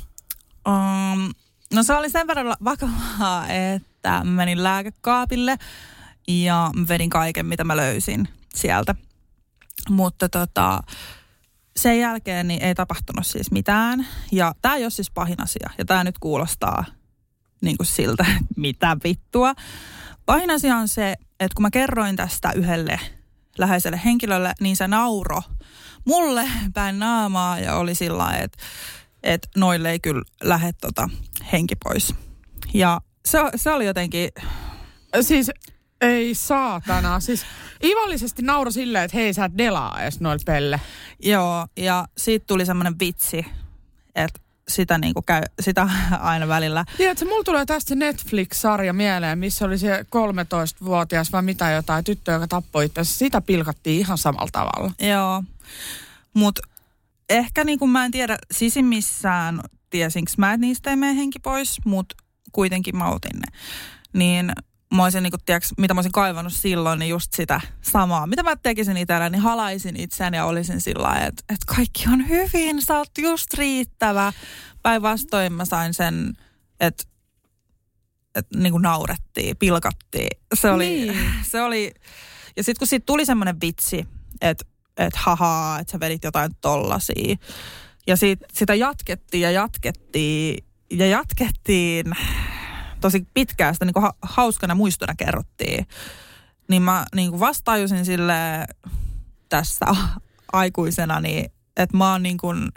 Um, 0.69 1.31
no 1.75 1.83
se 1.83 1.93
oli 1.95 2.11
sen 2.11 2.27
verran 2.27 2.57
vakavaa, 2.65 3.49
että 3.49 4.25
menin 4.25 4.63
lääkekaapille 4.63 5.59
ja 6.29 6.71
vedin 6.89 7.11
kaiken, 7.11 7.47
mitä 7.47 7.65
mä 7.65 7.77
löysin 7.77 8.29
sieltä. 8.55 8.95
Mutta 9.91 10.29
tota, 10.29 10.83
sen 11.77 11.99
jälkeen 11.99 12.49
niin 12.49 12.63
ei 12.63 12.75
tapahtunut 12.75 13.27
siis 13.27 13.51
mitään. 13.51 14.07
Ja 14.33 14.55
tämä 14.63 14.77
ei 14.77 14.85
ole 14.85 14.91
siis 14.91 15.11
pahin 15.11 15.43
asia. 15.43 15.71
Ja 15.79 15.85
tämä 15.85 16.05
nyt 16.05 16.19
kuulostaa 16.19 16.85
niin 17.61 17.77
kuin 17.77 17.87
siltä, 17.87 18.27
mitä 18.57 18.97
vittua. 19.05 19.55
Pahin 20.27 20.51
asia 20.51 20.77
on 20.77 20.89
se, 20.89 21.17
että 21.41 21.55
kun 21.55 21.63
mä 21.63 21.71
kerroin 21.71 22.17
tästä 22.17 22.53
yhdelle 22.53 23.01
läheiselle 23.59 24.01
henkilölle, 24.05 24.53
niin 24.61 24.77
se 24.77 24.89
nauro 24.89 25.43
mulle 26.05 26.49
päin 26.75 26.99
naamaa 26.99 27.59
ja 27.59 27.77
oli 27.77 27.95
sillä 27.95 28.37
että, 28.37 28.59
että 29.23 29.49
noille 29.57 29.91
ei 29.91 30.01
kyllä 30.01 30.23
lähde 30.43 30.73
tota 30.73 31.11
henki 31.53 31.77
pois. 31.77 32.15
Ja 32.75 33.01
se, 33.25 33.39
se 33.57 33.71
oli 33.71 33.87
jotenkin, 33.87 34.31
Siis 35.21 35.51
ei 36.03 36.35
saatana. 36.35 37.21
Siis 37.21 37.47
ivallisesti 37.85 38.43
nauro 38.43 38.71
silleen, 38.71 39.05
että 39.05 39.17
hei 39.17 39.35
sä 39.35 39.45
et 39.45 39.59
delaa 39.59 40.03
edes 40.03 40.21
noille 40.21 40.43
pelle. 40.47 40.81
joo, 41.19 41.67
ja 41.77 42.09
siitä 42.17 42.47
tuli 42.47 42.67
semmoinen 42.67 42.99
vitsi, 42.99 43.47
että 44.15 44.41
sitä, 44.69 44.99
niinku 44.99 45.23
käy, 45.23 45.43
sitä 45.61 45.89
aina 46.21 46.49
välillä. 46.49 46.85
Tiedätkö, 46.97 47.25
mulla 47.25 47.45
tulee 47.45 47.67
tästä 47.67 47.95
Netflix-sarja 47.95 48.93
mieleen, 48.93 49.39
missä 49.39 49.65
oli 49.65 49.79
se 49.79 50.03
13-vuotias 50.03 51.33
vai 51.33 51.43
mitä 51.43 51.71
jotain 51.71 52.05
tyttö, 52.05 52.33
joka 52.33 52.49
tappoi 52.49 52.85
itse. 52.85 53.05
Sitä 53.05 53.41
pilkattiin 53.41 54.01
ihan 54.01 54.19
samalla 54.19 54.49
tavalla. 54.53 54.93
Joo, 55.01 55.43
mutta 56.35 56.63
ehkä 57.29 57.65
niin 57.65 57.79
kuin 57.79 57.91
mä 57.91 58.05
en 58.05 58.11
tiedä 58.11 58.37
sisimmissään, 58.51 59.61
tiesinkö 59.91 60.33
mä, 60.37 60.53
että 60.53 60.67
niistä 60.67 60.91
ei 60.91 60.97
mene 60.97 61.17
henki 61.17 61.39
pois, 61.39 61.81
mutta 61.85 62.15
kuitenkin 62.53 62.97
mä 62.97 63.09
otin 63.09 63.41
ne. 63.41 63.59
Niin 64.13 64.53
mä 64.97 65.03
olisin, 65.03 65.23
niin 65.23 65.31
kuin, 65.31 65.41
tiedätkö, 65.47 65.69
mitä 65.79 65.95
mä 65.95 65.99
olisin 65.99 66.13
kaivannut 66.13 66.53
silloin, 66.53 66.99
niin 66.99 67.09
just 67.09 67.33
sitä 67.33 67.61
samaa. 67.81 68.27
Mitä 68.27 68.43
mä 68.43 68.57
tekisin 68.57 68.97
itsellä, 68.97 69.31
niin 69.31 69.43
halaisin 69.43 70.01
itseäni 70.01 70.37
ja 70.37 70.45
olisin 70.45 70.81
sillä 70.81 71.03
lailla, 71.03 71.27
että, 71.27 71.43
että 71.49 71.75
kaikki 71.75 72.05
on 72.13 72.29
hyvin, 72.29 72.83
sä 72.83 72.99
oot 72.99 73.19
just 73.19 73.55
riittävä. 73.55 74.33
Päinvastoin 74.83 75.53
mä 75.53 75.65
sain 75.65 75.95
sen, 75.95 76.33
että 76.81 77.05
että 78.35 78.59
niin 78.59 78.73
kuin 78.73 78.83
naurettiin, 78.83 79.57
pilkattiin. 79.57 80.39
Se 80.55 80.71
oli, 80.71 80.87
Niin. 80.89 81.17
se 81.51 81.63
oli 81.63 81.93
ja 82.57 82.63
sitten 82.63 82.79
kun 82.79 82.87
siitä 82.87 83.07
tuli 83.07 83.27
semmoinen 83.27 83.61
vitsi, 83.61 84.07
että 84.41 84.65
et 84.97 85.17
hahaa, 85.17 85.79
että 85.79 85.91
sä 85.91 86.01
vedit 86.01 86.25
jotain 86.25 86.51
tollasia. 86.61 87.37
Ja 88.07 88.17
sit, 88.17 88.41
sitä 88.53 88.75
jatkettiin 88.75 89.41
ja 89.41 89.51
jatkettiin 89.51 90.65
ja 90.91 91.07
jatkettiin 91.07 92.07
tosi 93.03 93.27
pitkään 93.35 93.75
sitä 93.75 93.85
niin 93.85 94.03
ha, 94.03 94.13
hauskana 94.23 94.75
muistona 94.75 95.15
kerrottiin. 95.15 95.87
Niin 96.69 96.83
mä 96.83 97.05
niin 97.15 97.31
kuin 97.31 97.41
vastaajusin 97.41 98.05
sille 98.05 98.35
tässä 99.49 99.87
aikuisena, 100.53 101.21
niin, 101.21 101.53
että 101.77 101.97
mä 101.97 102.13
oon 102.13 102.23
niin 102.23 102.39
kuin 102.39 102.69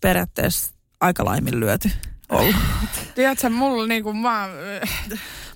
periaatteessa 0.00 0.74
aika 1.00 1.24
laiminlyöty 1.24 1.90
ollut. 2.28 2.54
Tiedätkö, 3.14 3.50
mulla 3.50 3.86
niinku 3.86 4.12
mä... 4.12 4.48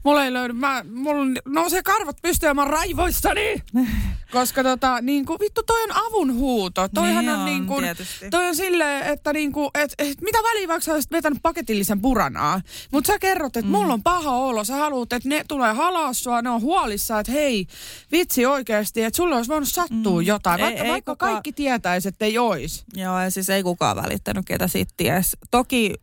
Mulla 0.05 0.25
ei 0.25 0.33
löydy, 0.33 0.53
mä, 0.53 0.85
mulla 0.95 1.41
nousee 1.47 1.83
karvat 1.83 2.17
pystyyn 2.23 2.51
ja 2.51 2.55
mä 2.55 2.65
raivoissani. 2.65 3.63
Koska 4.33 4.63
tota, 4.63 5.01
niinku, 5.01 5.37
vittu 5.41 5.63
toi 5.67 5.83
on 5.83 5.93
avun 6.07 6.35
huuto. 6.35 6.89
Toihan 6.89 7.25
Niin 7.25 7.35
on, 7.35 7.39
on, 7.39 7.45
niinku, 7.45 7.81
tietysti. 7.81 8.31
toi 8.31 8.47
on 8.49 8.57
silleen, 8.57 9.03
että 9.07 9.33
niinku, 9.33 9.71
et, 9.75 9.95
et, 9.99 10.21
mitä 10.21 10.39
väliä 10.39 10.69
vaikka 10.69 10.85
sä 10.85 10.93
olisit 10.93 11.11
vetänyt 11.11 11.39
paketillisen 11.43 12.01
puranaa. 12.01 12.61
Mutta 12.93 13.13
sä 13.13 13.19
kerrot, 13.19 13.57
että 13.57 13.67
mm. 13.71 13.77
mulla 13.77 13.95
on 13.95 14.03
paha 14.03 14.31
olo. 14.31 14.65
Sä 14.65 14.77
haluat, 14.77 15.13
että 15.13 15.29
ne 15.29 15.44
tulee 15.48 15.73
halaa 15.73 16.13
sua, 16.13 16.42
ne 16.42 16.51
on 16.51 16.61
huolissaan, 16.61 17.21
että 17.21 17.33
hei, 17.33 17.67
vitsi 18.13 18.46
oikeasti, 18.46 19.03
että 19.03 19.17
sulle 19.17 19.37
olisi 19.37 19.51
voinut 19.51 19.69
sattua 19.69 20.21
mm. 20.21 20.27
jotain. 20.27 20.61
Ei- 20.61 20.67
Vaikka, 20.67 20.85
ei 20.85 20.90
vaikka 20.90 21.13
kukaan- 21.15 21.33
kaikki 21.33 21.53
tietäisi, 21.53 22.09
että 22.09 22.25
ei 22.25 22.38
ois. 22.38 22.85
Joo, 22.94 23.21
ja 23.21 23.31
siis 23.31 23.51
ei 23.51 23.63
kukaan 23.63 23.96
välittänyt, 23.96 24.44
ketä 24.46 24.69
siitä 24.69 24.94
ties. 24.96 25.37
Toki 25.51 25.94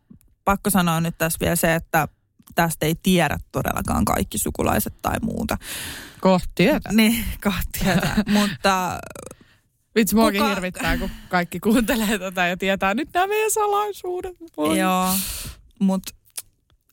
pakko 0.45 0.69
sanoa 0.69 1.01
nyt 1.01 1.17
tässä 1.17 1.37
vielä 1.41 1.55
se, 1.55 1.75
että 1.75 2.07
tästä 2.57 2.85
ei 2.85 2.95
tiedä 3.03 3.37
todellakaan 3.51 4.05
kaikki 4.05 4.37
sukulaiset 4.37 4.93
tai 5.01 5.15
muuta. 5.21 5.57
Kohti 6.21 6.51
tietää. 6.55 6.91
Niin, 6.93 7.25
kohti 7.43 7.79
tietää. 7.79 8.23
Mutta 8.39 8.99
Vitsi, 9.95 10.15
muakin 10.15 10.41
Kuka- 10.41 10.49
hirvittää, 10.49 10.97
kun 10.97 11.09
kaikki 11.29 11.59
kuuntelee 11.59 12.19
tätä 12.19 12.47
ja 12.47 12.57
tietää 12.57 12.93
nyt 12.93 13.09
nämä 13.13 13.27
meidän 13.27 13.51
salaisuudet. 13.51 14.35
Voi. 14.57 14.79
joo, 14.79 15.13
mutta 15.79 16.11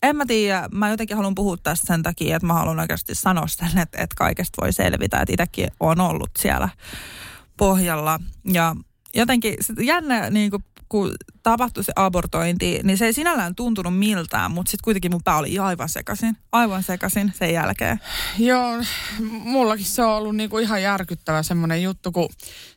en 0.02 0.16
mä 0.16 0.26
tiedä, 0.26 0.68
mä 0.72 0.90
jotenkin 0.90 1.16
haluan 1.16 1.34
puhua 1.34 1.56
tästä 1.56 1.86
sen 1.86 2.02
takia, 2.02 2.36
että 2.36 2.46
mä 2.46 2.52
haluan 2.52 2.80
oikeasti 2.80 3.14
sanoa 3.14 3.46
sen, 3.46 3.78
että, 3.78 4.02
että 4.02 4.14
kaikesta 4.16 4.62
voi 4.62 4.72
selvitä, 4.72 5.20
että 5.20 5.32
itsekin 5.32 5.68
on 5.80 6.00
ollut 6.00 6.30
siellä 6.38 6.68
pohjalla. 7.56 8.20
Ja 8.44 8.76
jotenkin 9.14 9.54
jännä, 9.80 10.30
niin 10.30 10.50
kun, 10.50 10.64
kun 10.88 11.14
tapahtui 11.42 11.84
se 11.84 11.92
abortointi, 11.96 12.80
niin 12.82 12.98
se 12.98 13.06
ei 13.06 13.12
sinällään 13.12 13.54
tuntunut 13.54 13.98
miltään, 13.98 14.50
mutta 14.50 14.70
sitten 14.70 14.84
kuitenkin 14.84 15.10
mun 15.10 15.22
pää 15.24 15.36
oli 15.36 15.58
aivan 15.58 15.88
sekaisin, 15.88 16.36
aivan 16.52 16.82
sekaisin 16.82 17.32
sen 17.38 17.52
jälkeen. 17.52 18.00
Joo, 18.38 18.82
mullakin 19.28 19.86
se 19.86 20.02
on 20.02 20.16
ollut 20.16 20.36
niinku 20.36 20.58
ihan 20.58 20.82
järkyttävä 20.82 21.42
semmoinen 21.42 21.82
juttu, 21.82 22.12
kun 22.12 22.28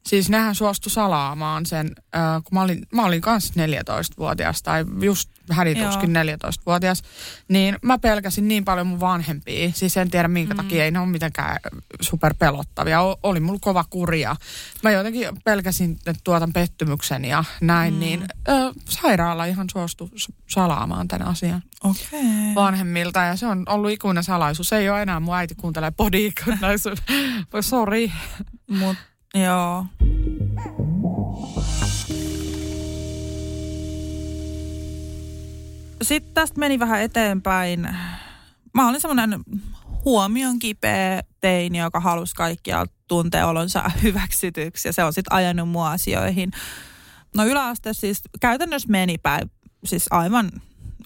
siis 0.07 0.29
nehän 0.29 0.55
suostu 0.55 0.89
salaamaan 0.89 1.65
sen, 1.65 1.91
äh, 2.15 2.21
kun 2.43 2.53
mä 2.53 2.61
olin, 2.61 2.87
mä 2.93 3.05
olin 3.05 3.21
kanssa 3.21 3.53
14-vuotias 3.53 4.63
tai 4.63 4.85
just 5.01 5.29
hädituskin 5.51 6.09
14-vuotias, 6.09 7.01
niin 7.47 7.77
mä 7.81 7.97
pelkäsin 7.97 8.47
niin 8.47 8.65
paljon 8.65 8.87
mun 8.87 8.99
vanhempia. 8.99 9.71
Siis 9.73 9.97
en 9.97 10.11
tiedä 10.11 10.27
minkä 10.27 10.53
mm. 10.53 10.57
takia, 10.57 10.83
ei 10.83 10.91
ne 10.91 10.99
ole 10.99 11.07
mitenkään 11.07 11.57
super 12.01 12.33
pelottavia. 12.39 13.01
O- 13.01 13.19
oli 13.23 13.39
mulla 13.39 13.59
kova 13.61 13.85
kurja. 13.89 14.35
Mä 14.83 14.91
jotenkin 14.91 15.27
pelkäsin, 15.43 15.91
että 15.91 16.21
tuotan 16.23 16.53
pettymyksen 16.53 17.25
ja 17.25 17.43
näin, 17.61 17.93
mm. 17.93 17.99
niin 17.99 18.25
ö, 18.49 18.73
sairaala 18.89 19.45
ihan 19.45 19.67
suostui 19.71 20.09
salaamaan 20.47 21.07
tämän 21.07 21.27
asian 21.27 21.63
okay. 21.83 22.55
vanhemmilta. 22.55 23.19
Ja 23.19 23.35
se 23.35 23.47
on 23.47 23.63
ollut 23.69 23.91
ikuinen 23.91 24.23
salaisuus. 24.23 24.73
Ei 24.73 24.89
ole 24.89 25.01
enää 25.01 25.19
mun 25.19 25.35
äiti 25.35 25.55
kuuntelee 25.55 25.91
podia, 25.91 26.31
kun 26.43 26.57
Sori. 27.61 28.11
Mut 28.67 28.97
joo. 29.33 29.85
Sitten 36.01 36.33
tästä 36.33 36.59
meni 36.59 36.79
vähän 36.79 37.01
eteenpäin. 37.01 37.89
Mä 38.73 38.89
olin 38.89 39.01
semmoinen 39.01 39.39
huomion 40.05 40.59
kipeä 40.59 41.23
teini, 41.41 41.77
joka 41.77 41.99
halusi 41.99 42.35
kaikkia 42.35 42.85
tuntea 43.07 43.47
olonsa 43.47 43.91
hyväksytyksi 44.03 44.87
ja 44.87 44.93
se 44.93 45.03
on 45.03 45.13
sitten 45.13 45.33
ajanut 45.33 45.69
mua 45.69 45.91
asioihin. 45.91 46.51
No 47.35 47.45
yläaste 47.45 47.93
siis 47.93 48.21
käytännössä 48.39 48.87
meni 48.91 49.17
päin, 49.17 49.51
siis 49.85 50.05
aivan, 50.11 50.51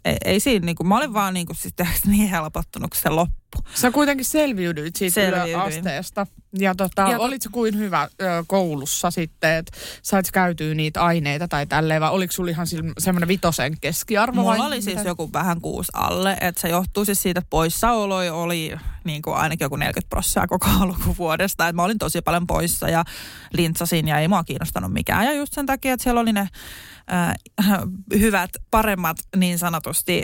ei, 0.06 0.18
ei 0.26 0.40
siinä, 0.40 0.66
niin 0.66 0.76
kuin, 0.76 0.88
mä 0.88 0.98
olin 0.98 1.14
vaan 1.14 1.34
niin, 1.34 1.46
kuin, 1.46 1.56
siis 1.56 1.74
niin 2.06 2.30
helpottunut, 2.30 2.90
kun 2.92 3.02
se 3.02 3.10
loppu 3.10 3.41
loppu. 3.56 3.80
Sä 3.80 3.92
kuitenkin 3.92 4.26
selviydyit 4.26 4.96
siitä 4.96 5.14
Selviydyin. 5.14 5.60
asteesta. 5.60 6.28
Ja, 6.60 6.76
tota, 6.76 7.02
ja 7.02 7.20
olitko 7.20 7.50
kuin 7.52 7.78
hyvä 7.78 8.10
ö, 8.22 8.26
koulussa 8.48 9.12
sitten, 9.12 9.56
että 9.56 9.78
sait 10.02 10.32
käytyä 10.32 10.74
niitä 10.74 11.02
aineita 11.02 11.48
tai 11.48 11.66
tälleen, 11.66 12.02
vai 12.02 12.12
oliko 12.12 12.32
sulla 12.32 12.52
ihan 12.52 12.68
semmoinen 12.98 13.28
vitosen 13.28 13.80
keskiarvo? 13.82 14.42
Mulla 14.42 14.58
vai 14.58 14.68
oli 14.68 14.82
siis 14.82 15.06
joku 15.06 15.30
vähän 15.34 15.62
kuusi 15.62 15.92
alle, 15.94 16.38
että 16.42 16.62
se 16.62 16.70
johtuu 16.70 17.06
siis 17.06 17.22
siitä, 17.22 17.40
että 17.40 17.50
poissaoloi 17.50 18.30
oli 18.30 18.76
niin 19.04 19.22
kuin 19.22 19.36
ainakin 19.36 19.66
joku 19.66 19.76
40 19.76 20.10
prosenttia 20.10 20.48
koko 20.48 20.68
lukuvuodesta. 20.86 21.68
Että 21.68 21.76
mä 21.76 21.84
olin 21.84 21.98
tosi 21.98 22.22
paljon 22.22 22.48
poissa 22.48 22.90
ja 22.90 23.04
lintsasin 23.54 24.08
ja 24.08 24.20
ei 24.20 24.28
mua 24.28 24.44
kiinnostanut 24.44 24.94
mikään. 24.94 25.26
Ja 25.26 25.34
just 25.34 25.54
sen 25.54 25.66
takia, 25.66 25.94
että 25.94 26.04
siellä 26.04 26.22
oli 26.22 26.34
ne 26.34 26.50
äh, 27.14 27.34
hyvät, 28.20 28.50
paremmat 28.72 29.18
niin 29.36 29.60
sanotusti 29.60 30.22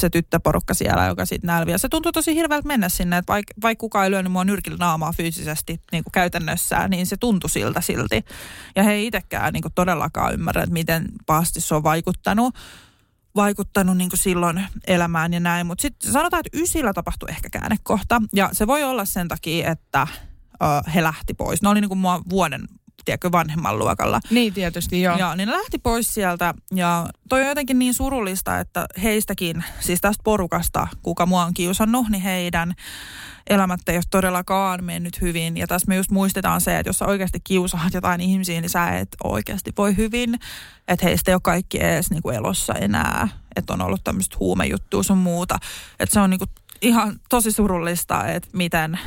se 0.00 0.10
tyttöporukka 0.10 0.74
siellä, 0.74 1.06
joka 1.06 1.24
sitten 1.24 1.48
nälviä. 1.48 1.78
Se 1.78 1.88
tuntui 1.88 2.12
tosi 2.12 2.34
hirveältä 2.34 2.68
mennä 2.68 2.88
sinne, 2.88 3.18
että 3.18 3.32
vaikka 3.32 3.54
vaik 3.62 3.78
kukaan 3.78 4.04
ei 4.04 4.10
lyönyt 4.10 4.32
mua 4.32 4.44
nyrkillä 4.44 4.76
naamaa 4.76 5.12
fyysisesti 5.12 5.80
niin 5.92 6.04
kuin 6.04 6.12
käytännössä, 6.12 6.88
niin 6.88 7.06
se 7.06 7.16
tuntui 7.16 7.50
siltä 7.50 7.80
silti. 7.80 8.24
Ja 8.76 8.82
he 8.82 8.92
ei 8.92 9.06
itsekään 9.06 9.52
niin 9.52 9.62
kuin 9.62 9.74
todellakaan 9.74 10.34
ymmärrä, 10.34 10.62
että 10.62 10.72
miten 10.72 11.04
pahasti 11.26 11.60
se 11.60 11.74
on 11.74 11.82
vaikuttanut 11.82 12.54
vaikuttanut 13.36 13.96
niin 13.96 14.10
silloin 14.14 14.66
elämään 14.86 15.32
ja 15.32 15.40
näin. 15.40 15.66
Mutta 15.66 15.82
sitten 15.82 16.12
sanotaan, 16.12 16.42
että 16.46 16.58
ysillä 16.62 16.92
tapahtui 16.92 17.28
ehkä 17.30 17.50
käännekohta. 17.50 18.22
Ja 18.32 18.48
se 18.52 18.66
voi 18.66 18.84
olla 18.84 19.04
sen 19.04 19.28
takia, 19.28 19.70
että 19.70 20.02
uh, 20.02 20.94
he 20.94 21.02
lähti 21.02 21.34
pois. 21.34 21.62
Ne 21.62 21.68
oli 21.68 21.80
niin 21.80 21.88
kuin 21.88 21.98
mua 21.98 22.22
vuoden 22.30 22.68
tiedätkö, 23.04 23.32
vanhemman 23.32 23.78
luokalla. 23.78 24.20
Niin 24.30 24.54
tietysti, 24.54 25.02
joo. 25.02 25.18
Ja 25.18 25.36
niin 25.36 25.48
ne 25.48 25.52
lähti 25.52 25.78
pois 25.78 26.14
sieltä 26.14 26.54
ja 26.74 27.08
toi 27.28 27.40
on 27.40 27.48
jotenkin 27.48 27.78
niin 27.78 27.94
surullista, 27.94 28.60
että 28.60 28.86
heistäkin, 29.02 29.64
siis 29.80 30.00
tästä 30.00 30.22
porukasta, 30.24 30.88
kuka 31.02 31.26
mua 31.26 31.44
on 31.44 31.54
kiusannut, 31.54 32.08
niin 32.08 32.22
heidän 32.22 32.74
elämät 33.46 33.80
ei 33.88 33.96
ole 33.96 34.04
todellakaan 34.10 34.84
mennyt 34.84 35.20
hyvin. 35.20 35.56
Ja 35.56 35.66
tässä 35.66 35.88
me 35.88 35.96
just 35.96 36.10
muistetaan 36.10 36.60
se, 36.60 36.78
että 36.78 36.88
jos 36.88 36.98
sä 36.98 37.06
oikeasti 37.06 37.40
kiusaat 37.44 37.94
jotain 37.94 38.20
ihmisiä, 38.20 38.60
niin 38.60 38.70
sä 38.70 38.88
et 38.88 39.08
oikeasti 39.24 39.72
voi 39.78 39.96
hyvin. 39.96 40.38
Että 40.88 41.06
heistä 41.06 41.30
ei 41.30 41.34
ole 41.34 41.40
kaikki 41.44 41.82
edes 41.82 42.10
niin 42.10 42.22
kuin 42.22 42.36
elossa 42.36 42.74
enää. 42.74 43.28
Että 43.56 43.72
on 43.72 43.82
ollut 43.82 44.04
tämmöistä 44.04 44.36
huumejuttua 44.40 45.02
sun 45.02 45.18
muuta. 45.18 45.58
Että 46.00 46.12
se 46.12 46.20
on 46.20 46.30
niin 46.30 46.38
kuin 46.38 46.50
ihan 46.82 47.20
tosi 47.28 47.52
surullista, 47.52 48.26
että 48.26 48.48
miten 48.52 48.98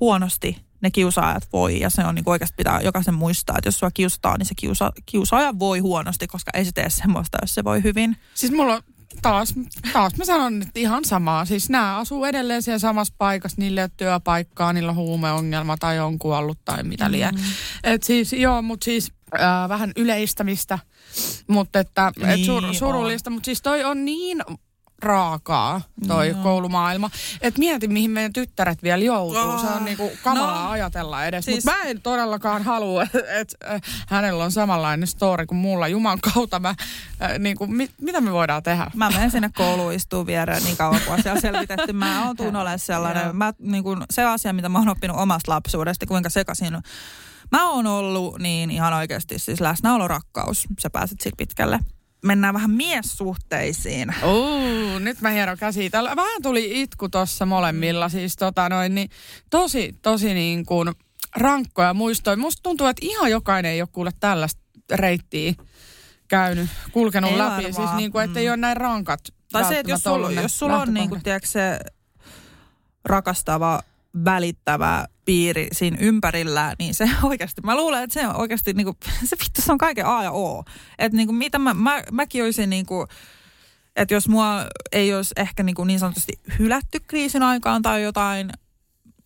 huonosti 0.00 0.56
ne 0.80 0.90
kiusaajat 0.90 1.48
voi 1.52 1.80
ja 1.80 1.90
se 1.90 2.04
on 2.04 2.14
niin 2.14 2.22
oikeasti 2.26 2.54
pitää 2.56 2.80
jokaisen 2.80 3.14
muistaa, 3.14 3.58
että 3.58 3.68
jos 3.68 3.78
sua 3.78 3.90
kiusataan, 3.90 4.38
niin 4.38 4.46
se 4.46 4.54
kiusa, 4.54 4.92
kiusaaja 5.06 5.58
voi 5.58 5.78
huonosti, 5.78 6.26
koska 6.26 6.50
ei 6.54 6.64
se 6.64 6.72
tee 6.72 6.90
semmoista, 6.90 7.38
jos 7.40 7.54
se 7.54 7.64
voi 7.64 7.82
hyvin. 7.82 8.16
Siis 8.34 8.52
mulla 8.52 8.82
taas, 9.22 9.54
taas 9.92 10.16
mä 10.16 10.24
sanon, 10.24 10.62
että 10.62 10.80
ihan 10.80 11.04
samaa. 11.04 11.44
Siis 11.44 11.70
nämä 11.70 11.96
asuu 11.96 12.24
edelleen 12.24 12.62
siellä 12.62 12.78
samassa 12.78 13.14
paikassa, 13.18 13.60
niille 13.60 13.80
ei 13.80 13.84
ole 13.84 13.90
työpaikkaa, 13.96 14.72
niillä 14.72 14.90
on 14.90 14.96
huumeongelma 14.96 15.76
tai 15.76 15.98
on 15.98 16.18
kuollut 16.18 16.58
tai 16.64 16.82
mitä 16.82 17.04
mm. 17.04 17.12
liian. 17.12 17.38
Et 17.84 18.02
siis 18.02 18.32
joo, 18.32 18.62
mutta 18.62 18.84
siis 18.84 19.12
äh, 19.34 19.68
vähän 19.68 19.92
yleistämistä, 19.96 20.78
mutta 21.46 21.78
että 21.78 22.12
niin, 22.16 22.28
et 22.28 22.44
sur, 22.44 22.74
surullista, 22.74 23.30
mutta 23.30 23.44
siis 23.44 23.62
toi 23.62 23.84
on 23.84 24.04
niin 24.04 24.42
raakaa 25.02 25.80
toi 26.08 26.32
no. 26.32 26.42
koulumaailma. 26.42 27.10
Et 27.40 27.58
mieti, 27.58 27.88
mihin 27.88 28.10
meidän 28.10 28.32
tyttäret 28.32 28.82
vielä 28.82 29.04
joutuu. 29.04 29.42
Oh. 29.42 29.60
Se 29.60 29.66
on 29.66 29.84
niinku 29.84 30.10
kamalaa 30.24 30.64
no. 30.64 30.70
ajatella 30.70 31.24
edes. 31.24 31.44
Siis... 31.44 31.64
Mutta 31.64 31.78
mä 31.78 31.84
en 31.84 32.02
todellakaan 32.02 32.62
halua, 32.62 33.02
että 33.02 33.18
et, 33.40 33.56
äh, 33.70 33.80
hänellä 34.08 34.44
on 34.44 34.52
samanlainen 34.52 35.06
story 35.06 35.46
kuin 35.46 35.58
mulla. 35.58 35.88
Juman 35.88 36.18
kautta 36.20 36.60
mä, 36.60 36.68
äh, 36.68 37.38
niinku, 37.38 37.66
mit, 37.66 37.90
mitä 38.00 38.20
me 38.20 38.32
voidaan 38.32 38.62
tehdä? 38.62 38.90
Mä 38.94 39.10
menen 39.10 39.30
sinne 39.30 39.50
kouluun 39.54 39.92
istuu 39.92 40.26
viereen 40.26 40.62
niin 40.62 40.76
kauan 40.76 41.00
kuin 41.06 41.20
asia 41.20 41.32
on 41.32 41.40
selvitetty. 41.40 41.92
Mä 41.92 42.26
oon 42.26 42.36
tuun 42.36 42.56
ole 42.62 42.78
sellainen. 42.78 43.36
Mä, 43.36 43.52
niinku, 43.58 43.96
se 44.10 44.24
asia, 44.24 44.52
mitä 44.52 44.68
mä 44.68 44.78
oon 44.78 44.88
oppinut 44.88 45.16
omasta 45.16 45.52
lapsuudesta, 45.52 46.06
kuinka 46.06 46.30
sekaisin 46.30 46.78
mä 47.52 47.70
oon 47.70 47.86
ollut, 47.86 48.38
niin 48.38 48.70
ihan 48.70 48.92
oikeasti 48.92 49.38
siis 49.38 49.60
läsnäolorakkaus. 49.60 50.66
Sä 50.78 50.90
pääset 50.90 51.20
siitä 51.20 51.36
pitkälle 51.36 51.80
mennään 52.24 52.54
vähän 52.54 52.70
miessuhteisiin. 52.70 54.14
Oo, 54.22 54.98
nyt 54.98 55.20
mä 55.20 55.30
hieron 55.30 55.58
käsi. 55.58 55.90
Täällä 55.90 56.16
vähän 56.16 56.42
tuli 56.42 56.82
itku 56.82 57.08
tuossa 57.08 57.46
molemmilla. 57.46 58.08
Siis 58.08 58.36
tota 58.36 58.68
noin, 58.68 58.94
niin 58.94 59.10
tosi, 59.50 59.94
tosi 60.02 60.34
niin 60.34 60.66
kuin 60.66 60.90
rankkoja 61.36 61.94
muistoja. 61.94 62.36
Musta 62.36 62.62
tuntuu, 62.62 62.86
että 62.86 63.06
ihan 63.06 63.30
jokainen 63.30 63.72
ei 63.72 63.82
ole 63.82 63.88
kuule 63.92 64.10
tällaista 64.20 64.60
reittiä 64.92 65.54
käynyt, 66.28 66.70
kulkenut 66.92 67.30
ei 67.30 67.38
läpi. 67.38 67.50
Varmaan. 67.50 67.74
Siis 67.74 67.96
niin 67.96 68.12
kuin, 68.12 68.24
että 68.24 68.38
mm. 68.38 68.40
ei 68.40 68.48
ole 68.48 68.56
näin 68.56 68.76
rankat. 68.76 69.20
Tai 69.52 69.64
se, 69.64 69.78
että 69.78 69.92
jos 69.92 70.02
sulla, 70.02 70.32
jos 70.32 70.58
sulla 70.58 70.78
on 70.78 70.94
niin 70.94 71.08
kuin, 71.08 71.22
tiedätkö, 71.22 71.48
se 71.48 71.80
rakastava 73.04 73.82
välittävä 74.24 75.06
piiri 75.30 75.68
siinä 75.72 75.96
ympärillä, 76.00 76.74
niin 76.78 76.94
se 76.94 77.10
oikeasti, 77.22 77.60
mä 77.64 77.76
luulen, 77.76 78.02
että 78.02 78.14
se 78.14 78.26
on 78.26 78.36
oikeasti, 78.36 78.72
niin 78.72 78.84
kuin, 78.84 78.96
se 79.28 79.36
vittu, 79.40 79.62
se 79.62 79.72
on 79.72 79.78
kaiken 79.78 80.06
A 80.06 80.22
ja 80.22 80.32
O. 80.32 80.64
Että 80.98 81.16
niin 81.16 81.28
kuin, 81.28 81.36
mitä 81.36 81.58
mä, 81.58 81.74
mä, 81.74 82.02
mäkin 82.12 82.44
olisin 82.44 82.70
niin 82.70 82.86
kuin, 82.86 83.06
että 83.96 84.14
jos 84.14 84.28
mua 84.28 84.66
ei 84.92 85.14
olisi 85.14 85.34
ehkä 85.36 85.62
niin, 85.62 85.74
kuin 85.74 85.86
niin 85.86 85.98
sanotusti 85.98 86.32
hylätty 86.58 87.00
kriisin 87.06 87.42
aikaan 87.42 87.82
tai 87.82 88.02
jotain, 88.02 88.50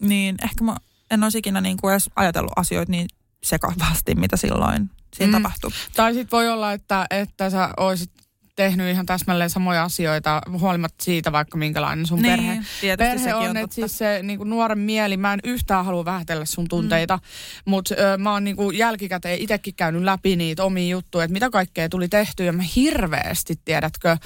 niin 0.00 0.36
ehkä 0.44 0.64
mä 0.64 0.76
en 1.10 1.22
olisi 1.22 1.38
ikinä 1.38 1.60
niin 1.60 1.76
kuin 1.76 1.92
edes 1.92 2.10
ajatellut 2.16 2.52
asioita 2.56 2.92
niin 2.92 3.08
sekavasti, 3.44 4.14
mitä 4.14 4.36
silloin 4.36 4.90
siinä 5.16 5.38
mm. 5.38 5.42
tapahtui. 5.42 5.70
Tai 5.96 6.14
sitten 6.14 6.36
voi 6.36 6.48
olla, 6.48 6.72
että, 6.72 7.06
että 7.10 7.50
sä 7.50 7.70
olisit 7.76 8.10
tehnyt 8.56 8.90
ihan 8.90 9.06
täsmälleen 9.06 9.50
samoja 9.50 9.82
asioita, 9.82 10.42
huolimatta 10.58 11.04
siitä 11.04 11.32
vaikka 11.32 11.58
minkälainen 11.58 12.06
sun 12.06 12.22
niin, 12.22 12.64
perhe, 12.80 12.96
perhe 12.96 13.34
on. 13.34 13.50
on 13.50 13.56
että 13.56 13.74
siis 13.74 13.98
se 13.98 14.20
niin 14.22 14.38
kuin 14.38 14.50
nuoren 14.50 14.78
mieli, 14.78 15.16
mä 15.16 15.32
en 15.32 15.40
yhtään 15.44 15.84
halua 15.84 16.04
vähätellä 16.04 16.44
sun 16.44 16.68
tunteita, 16.68 17.16
mm. 17.16 17.22
mutta 17.70 17.94
mä 18.18 18.32
oon 18.32 18.44
niin 18.44 18.56
kuin 18.56 18.78
jälkikäteen 18.78 19.38
itsekin 19.38 19.74
käynyt 19.74 20.02
läpi 20.02 20.36
niitä 20.36 20.64
omia 20.64 20.88
juttuja, 20.88 21.24
että 21.24 21.32
mitä 21.32 21.50
kaikkea 21.50 21.88
tuli 21.88 22.08
tehtyä. 22.08 22.46
Ja 22.46 22.52
mä 22.52 22.64
hirveästi, 22.76 23.60
tiedätkö, 23.64 24.10
äh, 24.10 24.18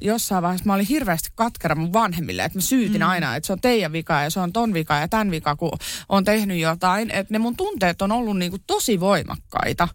jossain 0.00 0.42
vaiheessa 0.42 0.66
mä 0.66 0.74
olin 0.74 0.86
hirveästi 0.86 1.28
katkera 1.34 1.74
mun 1.74 1.92
vanhemmille, 1.92 2.44
että 2.44 2.58
mä 2.58 2.62
syytin 2.62 3.00
mm. 3.00 3.08
aina, 3.08 3.36
että 3.36 3.46
se 3.46 3.52
on 3.52 3.60
teidän 3.60 3.92
vika 3.92 4.22
ja 4.22 4.30
se 4.30 4.40
on 4.40 4.52
ton 4.52 4.74
vika 4.74 4.96
ja 4.96 5.08
tämän 5.08 5.30
vika, 5.30 5.56
kun 5.56 5.72
on 6.08 6.24
tehnyt 6.24 6.58
jotain. 6.58 7.10
Että 7.10 7.34
ne 7.34 7.38
mun 7.38 7.56
tunteet 7.56 8.02
on 8.02 8.12
ollut 8.12 8.38
niin 8.38 8.50
kuin 8.50 8.62
tosi 8.66 9.00
voimakkaita. 9.00 9.88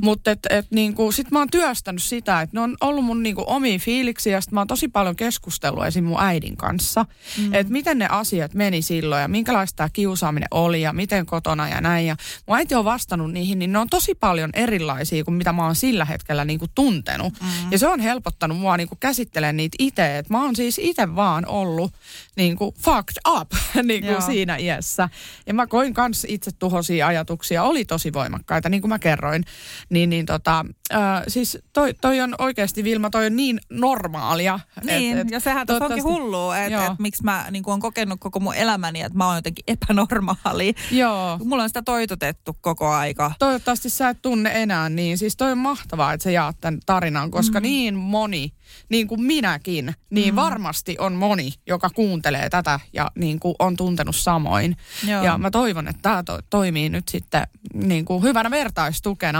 Mutta 0.00 0.30
et, 0.30 0.38
et 0.50 0.66
niinku, 0.70 1.12
sit 1.12 1.30
mä 1.30 1.38
oon 1.38 1.50
työstänyt 1.50 2.02
sitä, 2.02 2.40
että 2.40 2.56
ne 2.56 2.60
on 2.60 2.76
ollut 2.80 3.04
mun 3.04 3.22
niinku 3.22 3.44
omia 3.46 3.78
fiiliksiä 3.78 4.32
ja 4.32 4.40
sit 4.40 4.52
mä 4.52 4.60
oon 4.60 4.66
tosi 4.66 4.88
paljon 4.88 5.16
keskustellut 5.16 5.86
esim. 5.86 6.04
mun 6.04 6.20
äidin 6.20 6.56
kanssa. 6.56 7.06
Mm. 7.38 7.54
Että 7.54 7.72
miten 7.72 7.98
ne 7.98 8.06
asiat 8.10 8.54
meni 8.54 8.82
silloin 8.82 9.22
ja 9.22 9.28
minkälaista 9.28 9.76
tämä 9.76 9.88
kiusaaminen 9.92 10.48
oli 10.50 10.82
ja 10.82 10.92
miten 10.92 11.26
kotona 11.26 11.68
ja 11.68 11.80
näin. 11.80 12.06
Ja 12.06 12.16
mun 12.46 12.56
äiti 12.56 12.74
on 12.74 12.84
vastannut 12.84 13.32
niihin, 13.32 13.58
niin 13.58 13.72
ne 13.72 13.78
on 13.78 13.88
tosi 13.88 14.14
paljon 14.14 14.50
erilaisia 14.54 15.24
kuin 15.24 15.34
mitä 15.34 15.52
mä 15.52 15.64
oon 15.64 15.76
sillä 15.76 16.04
hetkellä 16.04 16.44
niinku 16.44 16.66
tuntenut. 16.74 17.32
Mm. 17.40 17.72
Ja 17.72 17.78
se 17.78 17.88
on 17.88 18.00
helpottanut 18.00 18.58
mua 18.58 18.76
niinku 18.76 18.96
käsittelen 19.00 19.56
niitä 19.56 19.76
itse. 19.78 20.18
Että 20.18 20.34
mä 20.34 20.42
oon 20.42 20.56
siis 20.56 20.78
itse 20.78 21.16
vaan 21.16 21.46
ollut 21.46 21.92
niinku 22.36 22.74
fucked 22.78 23.16
up 23.40 23.50
niinku 23.82 24.20
siinä 24.26 24.56
iässä. 24.56 25.08
Ja 25.46 25.54
mä 25.54 25.66
koin 25.66 25.94
kans 25.94 26.26
itse 26.28 26.50
tuhosia 26.52 27.06
ajatuksia, 27.06 27.62
oli 27.62 27.84
tosi 27.84 28.12
voimakkaita, 28.12 28.68
niin 28.68 28.80
kuin 28.80 28.88
mä 28.88 28.98
kerroin. 28.98 29.44
Niin, 29.90 30.10
niin 30.10 30.26
tota, 30.26 30.64
ö, 30.92 30.96
siis 31.28 31.58
toi, 31.72 31.94
toi 32.00 32.20
on 32.20 32.34
oikeasti 32.38 32.84
Vilma, 32.84 33.10
toi 33.10 33.26
on 33.26 33.36
niin 33.36 33.60
normaalia. 33.70 34.60
Niin, 34.84 35.18
et, 35.18 35.26
et, 35.26 35.30
ja 35.30 35.40
sehän 35.40 35.66
tässä 35.66 35.84
onkin 35.84 36.04
hullua, 36.04 36.58
että 36.58 36.86
et, 36.86 36.98
miksi 36.98 37.24
mä 37.24 37.46
niin 37.50 37.62
on 37.66 37.80
kokenut 37.80 38.20
koko 38.20 38.40
mun 38.40 38.54
elämäni, 38.54 39.00
että 39.00 39.18
mä 39.18 39.26
oon 39.26 39.36
jotenkin 39.36 39.64
epänormaali. 39.68 40.74
Joo. 40.90 41.38
Mulla 41.44 41.62
on 41.62 41.68
sitä 41.68 41.82
toitotettu 41.82 42.56
koko 42.60 42.88
aika. 42.88 43.32
Toivottavasti 43.38 43.90
sä 43.90 44.08
et 44.08 44.22
tunne 44.22 44.62
enää 44.62 44.88
niin. 44.88 45.18
Siis 45.18 45.36
toi 45.36 45.52
on 45.52 45.58
mahtavaa, 45.58 46.12
että 46.12 46.24
sä 46.24 46.30
jaat 46.30 46.56
tämän 46.60 46.80
tarinan, 46.86 47.30
koska 47.30 47.60
mm. 47.60 47.62
niin 47.62 47.94
moni, 47.94 48.52
niin 48.88 49.08
kuin 49.08 49.22
minäkin, 49.22 49.94
niin 50.10 50.34
mm. 50.34 50.36
varmasti 50.36 50.96
on 50.98 51.12
moni, 51.12 51.52
joka 51.66 51.90
kuuntelee 51.90 52.50
tätä 52.50 52.80
ja 52.92 53.10
niin 53.14 53.40
kuin 53.40 53.54
on 53.58 53.76
tuntenut 53.76 54.16
samoin. 54.16 54.76
Joo. 55.06 55.24
Ja 55.24 55.38
mä 55.38 55.50
toivon, 55.50 55.88
että 55.88 56.02
tämä 56.02 56.22
to- 56.22 56.38
toimii 56.50 56.88
nyt 56.88 57.08
sitten 57.08 57.46
niin 57.74 58.04
kuin 58.04 58.22
hyvänä 58.22 58.50
vertaistukena. 58.50 59.39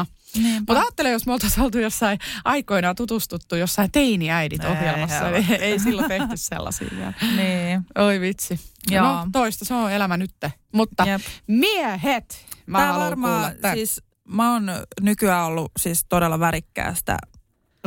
Mutta 0.59 0.81
ajattele, 0.81 1.11
jos 1.11 1.27
me 1.27 1.33
oltaisiin 1.33 1.65
oltu 1.65 1.79
jossain 1.79 2.19
aikoinaan 2.45 2.97
tutustuttu 2.97 3.57
jossain 3.57 3.93
teiniäidit 3.93 4.65
ohjelmassa. 4.65 5.31
Ei, 5.31 5.45
ei, 5.49 5.57
ei 5.57 5.79
silloin 5.79 6.09
tehty 6.09 6.37
sellaisia 6.37 6.89
vielä. 6.97 7.13
Niin. 7.37 7.81
Oi 7.99 8.21
vitsi. 8.21 8.61
Joo. 8.91 9.05
No 9.05 9.27
toista, 9.33 9.65
se 9.65 9.75
on 9.75 9.93
elämä 9.93 10.17
nytte. 10.17 10.53
Mutta 10.73 11.07
Jep. 11.07 11.21
miehet, 11.47 12.47
mä 12.67 12.79
Tää 12.79 12.99
varmaan, 12.99 13.53
siis 13.75 14.03
mä 14.29 14.53
oon 14.53 14.71
nykyään 15.01 15.47
ollut 15.47 15.73
siis 15.79 16.05
todella 16.09 16.41
värikkäästä, 16.41 17.19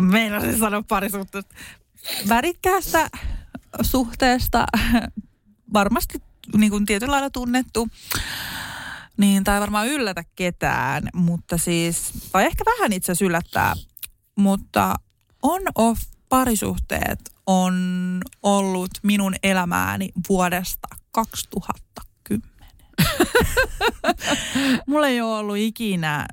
meinasin 0.01 0.59
sanoa 0.59 0.83
parisuhteesta, 0.87 1.55
värikkäästä 2.29 3.09
suhteesta, 3.81 4.65
varmasti 5.73 6.19
niin 6.57 6.71
kuin 6.71 6.85
tietyllä 6.85 7.11
lailla 7.11 7.29
tunnettu. 7.29 7.87
Niin, 9.17 9.43
tai 9.43 9.59
varmaan 9.59 9.87
yllätä 9.87 10.23
ketään, 10.35 11.03
mutta 11.13 11.57
siis, 11.57 12.13
tai 12.31 12.45
ehkä 12.45 12.63
vähän 12.65 12.93
itse 12.93 13.11
asiassa 13.11 13.25
yllättää, 13.25 13.73
mutta 14.35 14.95
on-off 15.43 16.01
parisuhteet 16.29 17.19
on 17.47 17.73
ollut 18.43 18.89
minun 19.03 19.35
elämääni 19.43 20.09
vuodesta 20.29 20.87
2010. 21.11 22.49
Mulla 24.87 25.07
ei 25.07 25.21
ole 25.21 25.37
ollut 25.37 25.57
ikinä 25.57 26.27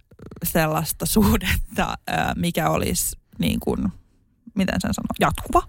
sellaista 0.44 1.06
suhdetta, 1.06 1.98
mikä 2.36 2.70
olisi 2.70 3.16
niin 3.38 3.60
kuin, 3.60 3.88
miten 4.54 4.80
sen 4.80 4.94
sanoo, 4.94 5.14
jatkuva, 5.20 5.62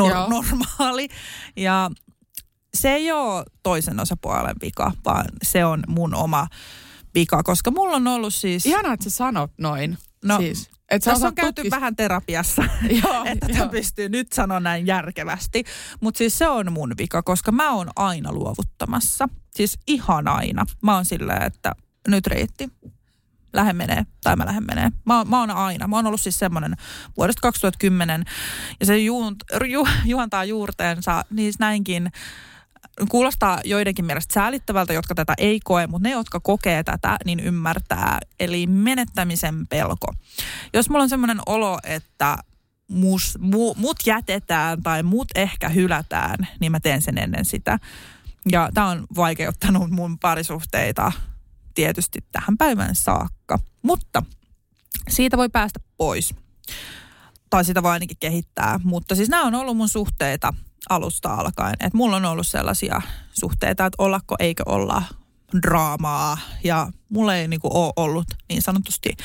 nor- 0.00 0.30
normaali. 0.30 1.08
Ja 1.56 1.90
se 2.74 2.90
ei 2.94 3.12
ole 3.12 3.44
toisen 3.62 4.00
osapuolen 4.00 4.56
vika, 4.62 4.92
vaan 5.04 5.24
se 5.42 5.64
on 5.64 5.82
mun 5.88 6.14
oma 6.14 6.46
vika, 7.14 7.42
koska 7.42 7.70
mulla 7.70 7.96
on 7.96 8.08
ollut 8.08 8.34
siis... 8.34 8.66
Ihanaa, 8.66 8.92
että 8.92 9.04
sä 9.04 9.10
sanot 9.10 9.52
noin. 9.58 9.98
No, 10.24 10.38
siis. 10.38 10.70
Et 10.90 11.02
tässä 11.02 11.26
on 11.26 11.34
käyty 11.34 11.54
tutkis... 11.54 11.70
vähän 11.70 11.96
terapiassa, 11.96 12.62
joo, 13.02 13.24
että 13.32 13.46
joo. 13.46 13.68
pystyy 13.68 14.08
nyt 14.08 14.32
sanoa 14.32 14.60
näin 14.60 14.86
järkevästi. 14.86 15.64
Mutta 16.00 16.18
siis 16.18 16.38
se 16.38 16.48
on 16.48 16.72
mun 16.72 16.94
vika, 16.98 17.22
koska 17.22 17.52
mä 17.52 17.72
oon 17.72 17.90
aina 17.96 18.32
luovuttamassa. 18.32 19.28
Siis 19.54 19.78
ihan 19.86 20.28
aina. 20.28 20.66
Mä 20.82 20.94
oon 20.94 21.04
silleen, 21.04 21.42
että 21.42 21.72
nyt 22.08 22.26
riitti. 22.26 22.68
Lähde 23.52 23.72
menee, 23.72 24.06
tai 24.22 24.36
mä 24.36 24.46
lähden 24.46 24.66
menee. 24.66 24.90
Mä, 25.06 25.24
mä 25.24 25.40
oon 25.40 25.50
aina. 25.50 25.88
Mä 25.88 25.96
oon 25.96 26.06
ollut 26.06 26.20
siis 26.20 26.38
semmoinen 26.38 26.76
vuodesta 27.16 27.40
2010, 27.40 28.24
ja 28.80 28.86
se 28.86 28.98
juunt, 28.98 29.36
ju, 29.68 29.86
juontaa 30.04 30.44
juurteensa 30.44 31.24
niin 31.30 31.52
näinkin 31.58 32.10
kuulostaa 33.08 33.60
joidenkin 33.64 34.04
mielestä 34.04 34.34
säälittävältä, 34.34 34.92
jotka 34.92 35.14
tätä 35.14 35.34
ei 35.38 35.60
koe, 35.64 35.86
mutta 35.86 36.08
ne, 36.08 36.12
jotka 36.12 36.40
kokee 36.40 36.82
tätä, 36.82 37.16
niin 37.24 37.40
ymmärtää. 37.40 38.18
Eli 38.40 38.66
menettämisen 38.66 39.66
pelko. 39.66 40.06
Jos 40.74 40.90
mulla 40.90 41.02
on 41.02 41.08
semmoinen 41.08 41.40
olo, 41.46 41.78
että 41.84 42.38
mus, 42.88 43.38
mu, 43.40 43.74
mut 43.74 43.96
jätetään 44.06 44.82
tai 44.82 45.02
mut 45.02 45.28
ehkä 45.34 45.68
hylätään, 45.68 46.48
niin 46.60 46.72
mä 46.72 46.80
teen 46.80 47.02
sen 47.02 47.18
ennen 47.18 47.44
sitä. 47.44 47.78
Ja 48.50 48.70
tämä 48.74 48.86
on 48.86 49.06
vaikeuttanut 49.16 49.90
mun 49.90 50.18
parisuhteita 50.18 51.12
tietysti 51.74 52.18
tähän 52.32 52.56
päivään 52.58 52.94
saakka. 52.94 53.58
Mutta 53.82 54.22
siitä 55.08 55.36
voi 55.36 55.48
päästä 55.48 55.80
pois. 55.96 56.34
Tai 57.50 57.64
sitä 57.64 57.82
voi 57.82 57.90
ainakin 57.90 58.16
kehittää. 58.20 58.80
Mutta 58.84 59.14
siis 59.14 59.28
nämä 59.28 59.42
on 59.42 59.54
ollut 59.54 59.76
mun 59.76 59.88
suhteita 59.88 60.54
alusta 60.88 61.34
alkaen. 61.34 61.76
Et 61.80 61.94
mulla 61.94 62.16
on 62.16 62.24
ollut 62.24 62.46
sellaisia 62.46 63.02
suhteita, 63.32 63.86
että 63.86 64.02
ollako 64.02 64.36
eikö 64.38 64.62
olla 64.66 65.02
draamaa 65.62 66.38
ja 66.64 66.92
mulla 67.08 67.34
ei 67.34 67.48
niinku 67.48 67.70
ole 67.72 67.92
ollut 67.96 68.26
niin 68.48 68.62
sanotusti 68.62 69.16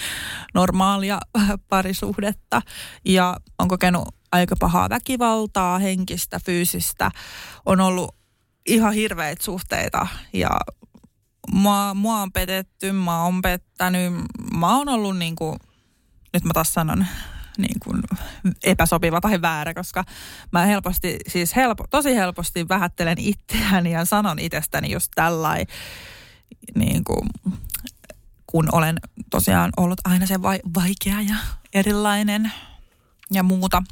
normaalia 0.53 1.19
parisuhdetta 1.69 2.61
ja 3.05 3.37
on 3.59 3.67
kokenut 3.67 4.07
aika 4.31 4.55
pahaa 4.59 4.89
väkivaltaa, 4.89 5.79
henkistä, 5.79 6.39
fyysistä. 6.45 7.11
On 7.65 7.81
ollut 7.81 8.15
ihan 8.65 8.93
hirveitä 8.93 9.43
suhteita 9.43 10.07
ja 10.33 10.49
mua, 11.51 11.93
mua 11.93 12.21
on 12.21 12.31
petetty, 12.31 12.91
mä 12.91 13.23
oon 13.23 13.41
pettänyt, 13.41 14.13
mä 14.57 14.77
oon 14.77 14.89
ollut 14.89 15.17
niinku, 15.17 15.57
nyt 16.33 16.43
mä 16.43 16.53
taas 16.53 16.73
sanon 16.73 17.05
niin 17.57 17.79
kuin 17.79 18.03
epäsopiva 18.63 19.21
tai 19.21 19.41
väärä, 19.41 19.73
koska 19.73 20.03
mä 20.51 20.65
helposti, 20.65 21.17
siis 21.27 21.55
helpo, 21.55 21.85
tosi 21.89 22.15
helposti 22.15 22.69
vähättelen 22.69 23.17
itseäni 23.19 23.91
ja 23.91 24.05
sanon 24.05 24.39
itsestäni 24.39 24.91
just 24.91 25.11
tällainen, 25.15 25.67
niin 26.75 27.03
kuin, 27.03 27.29
kun 28.47 28.69
olen 28.71 28.99
tosiaan 29.29 29.71
ollut 29.77 30.01
aina 30.03 30.25
se 30.25 30.41
vai, 30.41 30.59
vaikea 30.75 31.21
ja 31.21 31.35
erilainen 31.73 32.51
ja 33.31 33.43
muuta. 33.43 33.83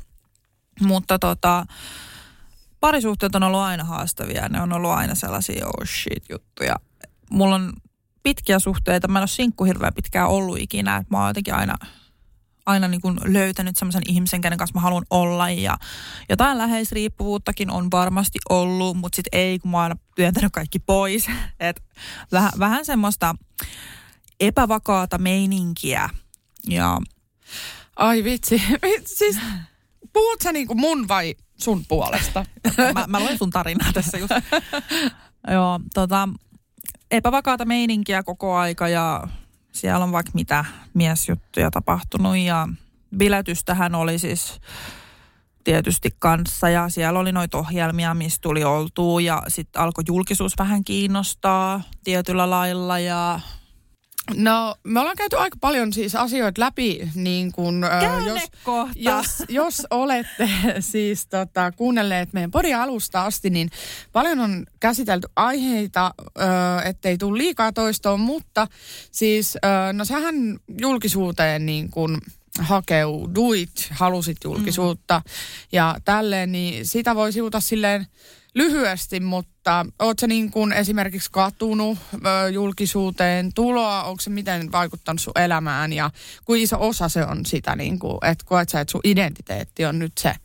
Mutta 0.81 1.19
tota, 1.19 1.65
parisuhteet 2.79 3.35
on 3.35 3.43
ollut 3.43 3.59
aina 3.59 3.83
haastavia. 3.83 4.49
Ne 4.49 4.61
on 4.61 4.73
ollut 4.73 4.91
aina 4.91 5.15
sellaisia 5.15 5.67
oh 5.67 5.85
shit 5.85 6.29
juttuja. 6.29 6.75
Mulla 7.29 7.55
on 7.55 7.73
pitkiä 8.23 8.59
suhteita. 8.59 9.07
Mä 9.07 9.19
en 9.19 9.21
ole 9.21 9.27
sinkku 9.27 9.63
hirveän 9.63 9.93
pitkään 9.93 10.27
ollut 10.27 10.59
ikinä. 10.59 10.95
Että 10.95 11.07
mä 11.11 11.19
oon 11.19 11.29
jotenkin 11.29 11.53
aina 11.53 11.75
aina 12.65 12.87
niin 12.87 13.01
kuin 13.01 13.19
löytänyt 13.23 13.75
semmoisen 13.75 14.01
ihmisen, 14.07 14.41
kenen 14.41 14.57
kanssa 14.57 14.73
mä 14.73 14.81
haluan 14.81 15.05
olla 15.09 15.49
ja 15.49 15.77
jotain 16.29 16.57
läheisriippuvuuttakin 16.57 17.71
on 17.71 17.91
varmasti 17.91 18.39
ollut, 18.49 18.97
mutta 18.97 19.15
sitten 19.15 19.39
ei, 19.39 19.59
kun 19.59 19.71
mä 19.71 19.77
oon 19.77 19.83
aina 19.83 19.95
työntänyt 20.15 20.51
kaikki 20.53 20.79
pois. 20.79 21.27
Et 21.59 21.83
vähän, 22.31 22.51
vähän 22.59 22.85
semmoista 22.85 23.35
epävakaata 24.39 25.17
meininkiä 25.17 26.09
ja... 26.69 26.99
Ai 27.95 28.23
vitsi, 28.23 28.61
siis 29.17 29.39
puhut 30.13 30.41
sä 30.41 30.51
niin 30.51 30.67
kuin 30.67 30.79
mun 30.79 31.07
vai 31.07 31.35
sun 31.61 31.85
puolesta? 31.87 32.45
mä, 32.93 33.05
mä 33.07 33.19
luen 33.19 33.37
sun 33.37 33.49
tarinaa 33.49 33.93
tässä 33.93 34.17
just. 34.17 34.33
Joo, 35.51 35.79
tota, 35.93 36.29
epävakaata 37.11 37.65
meininkiä 37.65 38.23
koko 38.23 38.55
aika 38.55 38.87
ja 38.87 39.27
siellä 39.73 40.03
on 40.03 40.11
vaikka 40.11 40.31
mitä 40.33 40.65
miesjuttuja 40.93 41.71
tapahtunut 41.71 42.37
ja 42.37 42.67
biletystähän 43.17 43.95
oli 43.95 44.19
siis 44.19 44.61
tietysti 45.63 46.09
kanssa 46.19 46.69
ja 46.69 46.89
siellä 46.89 47.19
oli 47.19 47.31
noita 47.31 47.57
ohjelmia, 47.57 48.13
mistä 48.13 48.41
tuli 48.41 48.63
oltua 48.63 49.21
ja 49.21 49.43
sitten 49.47 49.81
alkoi 49.81 50.03
julkisuus 50.07 50.53
vähän 50.57 50.83
kiinnostaa 50.83 51.81
tietyllä 52.03 52.49
lailla 52.49 52.99
ja 52.99 53.39
No, 54.35 54.75
me 54.83 54.99
ollaan 54.99 55.15
käyty 55.15 55.37
aika 55.37 55.57
paljon 55.61 55.93
siis 55.93 56.15
asioita 56.15 56.61
läpi, 56.61 57.09
niin 57.15 57.51
kun, 57.51 57.83
jos, 58.25 58.41
jos, 58.95 59.43
jos 59.49 59.87
olette 59.89 60.49
siis 60.79 61.27
tota, 61.27 61.71
kuunnelleet 61.71 62.33
meidän 62.33 62.51
podin 62.51 62.77
alusta 62.77 63.25
asti, 63.25 63.49
niin 63.49 63.69
paljon 64.11 64.39
on 64.39 64.65
käsitelty 64.79 65.27
aiheita, 65.35 66.13
ö, 66.21 66.43
ettei 66.85 67.17
tule 67.17 67.37
liikaa 67.37 67.73
toistoon, 67.73 68.19
mutta 68.19 68.67
siis, 69.11 69.55
ö, 69.55 69.93
no 69.93 70.05
sähän 70.05 70.35
julkisuuteen 70.81 71.65
niin 71.65 71.89
kun 71.89 72.17
hakeuduit, 72.59 73.87
halusit 73.91 74.37
julkisuutta 74.43 75.21
mm. 75.25 75.31
ja 75.71 75.95
tälleen, 76.05 76.51
niin 76.51 76.85
sitä 76.85 77.15
voi 77.15 77.31
sivuta 77.31 77.59
silleen 77.59 78.07
lyhyesti, 78.55 79.19
mutta 79.19 79.85
oot 79.99 80.19
se 80.19 80.27
niin 80.27 80.51
kuin 80.51 80.73
esimerkiksi 80.73 81.31
katunut 81.31 81.97
ö, 82.13 82.49
julkisuuteen 82.49 83.53
tuloa, 83.53 84.03
onko 84.03 84.21
se 84.21 84.29
miten 84.29 84.71
vaikuttanut 84.71 85.21
sun 85.21 85.33
elämään 85.39 85.93
ja 85.93 86.11
kuinka 86.45 86.63
iso 86.63 86.77
osa 86.79 87.09
se 87.09 87.25
on 87.25 87.45
sitä, 87.45 87.75
niin 87.75 87.99
kuin, 87.99 88.17
että 88.21 88.45
koet 88.45 88.69
sä, 88.69 88.79
että 88.79 88.91
sun 88.91 89.01
identiteetti 89.03 89.85
on 89.85 89.99
nyt 89.99 90.11
se, 90.17 90.35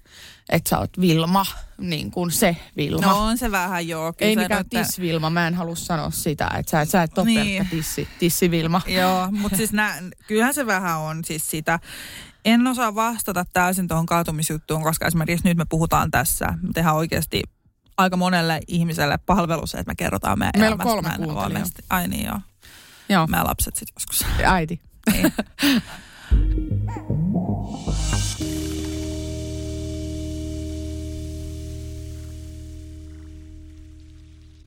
että 0.48 0.70
sä 0.70 0.78
oot 0.78 1.00
Vilma, 1.00 1.46
niin 1.78 2.10
kuin 2.10 2.30
se 2.30 2.56
Vilma. 2.76 3.06
No 3.06 3.18
on 3.18 3.38
se 3.38 3.50
vähän 3.50 3.88
joo. 3.88 4.14
Ei 4.18 4.36
mikään 4.36 4.60
että... 4.60 4.80
tiss-Vilma, 4.80 5.30
mä 5.30 5.46
en 5.46 5.54
halua 5.54 5.76
sanoa 5.76 6.10
sitä, 6.10 6.50
että 6.58 6.70
sä, 6.70 6.84
sä 6.84 7.02
et 7.02 7.18
ole 7.18 7.26
niin. 7.26 7.68
tissi, 7.68 8.08
tissi-Vilma. 8.18 8.80
joo, 8.86 9.28
mutta 9.40 9.56
siis 9.56 9.72
nä, 9.72 9.94
kyllähän 10.26 10.54
se 10.54 10.66
vähän 10.66 10.98
on 10.98 11.24
siis 11.24 11.50
sitä. 11.50 11.78
En 12.44 12.66
osaa 12.66 12.94
vastata 12.94 13.44
täysin 13.52 13.88
tuohon 13.88 14.06
kaatumisjuttuun, 14.06 14.82
koska 14.82 15.06
esimerkiksi 15.06 15.48
nyt 15.48 15.58
me 15.58 15.64
puhutaan 15.68 16.10
tässä, 16.10 16.46
me 16.62 16.72
tehdään 16.74 16.96
oikeasti 16.96 17.42
aika 17.98 18.16
monelle 18.16 18.60
ihmiselle 18.68 19.18
palvelus, 19.26 19.74
että 19.74 19.90
me 19.90 19.94
kerrotaan 19.94 20.38
meidän 20.38 20.60
Meillä 20.60 20.74
on 20.74 20.78
kolme 20.78 21.10
kuuntelijaa. 21.16 21.66
Ai 21.90 22.08
niin 22.08 22.26
joo. 22.26 22.40
joo. 23.08 23.26
Meidän 23.26 23.46
lapset 23.46 23.76
sitten 23.76 23.94
joskus. 23.96 24.26
Äiti. 24.44 24.80
Niin. 25.12 25.32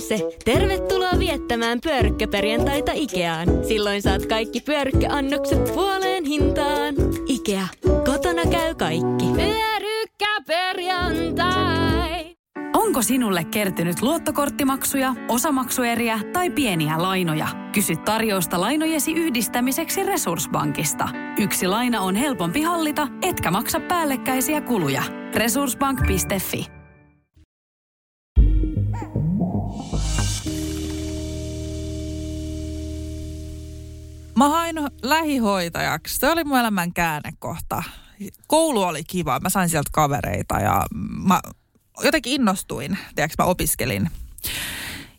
se! 0.00 0.28
Tervetuloa 0.44 1.18
viettämään 1.18 1.80
pyörykkäperjantaita 1.80 2.92
Ikeaan. 2.94 3.48
Silloin 3.68 4.02
saat 4.02 4.26
kaikki 4.26 4.60
pyörykkäannokset 4.60 5.64
puoleen 5.64 6.24
hintaan. 6.24 6.94
Ikea. 7.26 7.66
Kotona 8.04 8.42
käy 8.50 8.74
kaikki. 8.74 9.26
Pyörykkäperjantai! 9.36 12.36
Onko 12.74 13.02
sinulle 13.02 13.44
kertynyt 13.44 14.02
luottokorttimaksuja, 14.02 15.14
osamaksueriä 15.28 16.20
tai 16.32 16.50
pieniä 16.50 17.02
lainoja? 17.02 17.48
Kysy 17.72 17.96
tarjousta 17.96 18.60
lainojesi 18.60 19.12
yhdistämiseksi 19.12 20.02
Resurssbankista. 20.02 21.08
Yksi 21.38 21.66
laina 21.66 22.00
on 22.00 22.14
helpompi 22.14 22.62
hallita, 22.62 23.08
etkä 23.22 23.50
maksa 23.50 23.80
päällekkäisiä 23.80 24.60
kuluja. 24.60 25.02
Resurssbank.fi 25.34 26.79
Mä 34.40 34.48
hain 34.48 34.76
lähihoitajaksi. 35.02 36.18
Se 36.18 36.30
oli 36.30 36.44
mun 36.44 36.58
elämän 36.58 36.92
käännekohta. 36.92 37.82
Koulu 38.46 38.82
oli 38.82 39.04
kiva. 39.04 39.40
Mä 39.40 39.48
sain 39.48 39.68
sieltä 39.68 39.90
kavereita 39.92 40.58
ja 40.58 40.86
mä 41.26 41.40
jotenkin 42.04 42.32
innostuin. 42.32 42.98
Tiedätkö, 43.14 43.42
mä 43.42 43.44
opiskelin. 43.44 44.10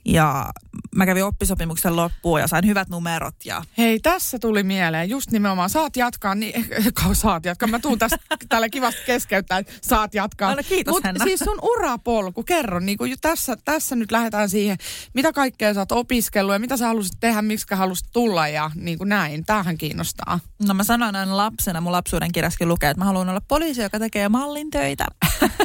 Ja 0.06 0.49
mä 0.95 1.06
kävin 1.06 1.24
oppisopimuksen 1.24 1.95
loppuun 1.95 2.39
ja 2.39 2.47
sain 2.47 2.68
hyvät 2.68 2.89
numerot. 2.89 3.36
Ja... 3.45 3.64
Hei, 3.78 3.99
tässä 3.99 4.39
tuli 4.39 4.64
mieleen 4.64 5.10
just 5.10 5.32
nimenomaan, 5.32 5.70
saat 5.70 5.95
jatkaa, 5.95 6.36
niin, 6.36 6.68
saat 7.14 7.45
jatkaa, 7.45 7.68
mä 7.68 7.80
tuun 7.80 7.99
tästä 7.99 8.18
tällä 8.49 8.70
kivasti 8.70 9.02
keskeyttää, 9.06 9.62
saat 9.82 10.14
jatkaa. 10.14 10.49
Aina 10.49 10.64
kiitos 10.64 10.91
Mut 10.91 11.04
Henna. 11.04 11.26
siis 11.26 11.39
sun 11.39 11.60
urapolku, 11.62 12.43
kerro, 12.43 12.80
niin 12.80 12.97
kuin 12.97 13.16
tässä, 13.22 13.58
tässä 13.66 13.95
nyt 13.95 14.12
lähdetään 14.12 14.49
siihen, 14.49 14.78
mitä 15.14 15.34
kaikkea 15.34 15.74
sä 15.74 15.80
oot 15.80 15.91
opiskellut 15.91 16.54
ja 16.54 16.60
mitä 16.60 16.78
sä 16.78 16.88
halusit 16.88 17.14
tehdä, 17.20 17.41
miksi 17.41 17.76
halusit 17.76 18.08
tulla 18.14 18.47
ja 18.47 18.72
niin 18.76 18.97
kuin 18.97 19.10
näin, 19.10 19.45
tämähän 19.45 19.78
kiinnostaa. 19.78 20.39
No 20.68 20.74
mä 20.74 20.84
sanoin 20.84 21.16
aina 21.16 21.38
lapsena, 21.38 21.82
mun 21.82 21.91
lapsuuden 21.91 22.32
kirjaskin 22.32 22.68
lukee, 22.68 22.89
että 22.89 23.02
mä 23.02 23.06
haluan 23.06 23.30
olla 23.30 23.41
poliisi, 23.47 23.82
joka 23.82 23.99
tekee 23.99 24.30
mallin 24.30 24.70
töitä. 24.70 25.06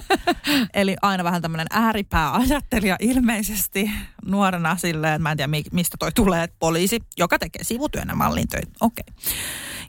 Eli 0.74 0.96
aina 1.02 1.24
vähän 1.24 1.42
tämmöinen 1.42 1.66
ääripääajattelija 1.70 2.96
ilmeisesti 3.00 3.90
nuorena 4.26 4.76
silleen, 4.76 5.12
että 5.14 5.22
mä 5.22 5.30
en 5.30 5.36
tiedä 5.36 5.48
mi- 5.48 5.62
mistä 5.72 5.96
toi 6.00 6.12
tulee, 6.12 6.42
että 6.42 6.56
poliisi, 6.58 7.00
joka 7.18 7.38
tekee 7.38 7.64
sivutyönä 7.64 8.14
mallin 8.14 8.48
töitä. 8.48 8.70
Okei. 8.80 9.04
Okay. 9.08 9.34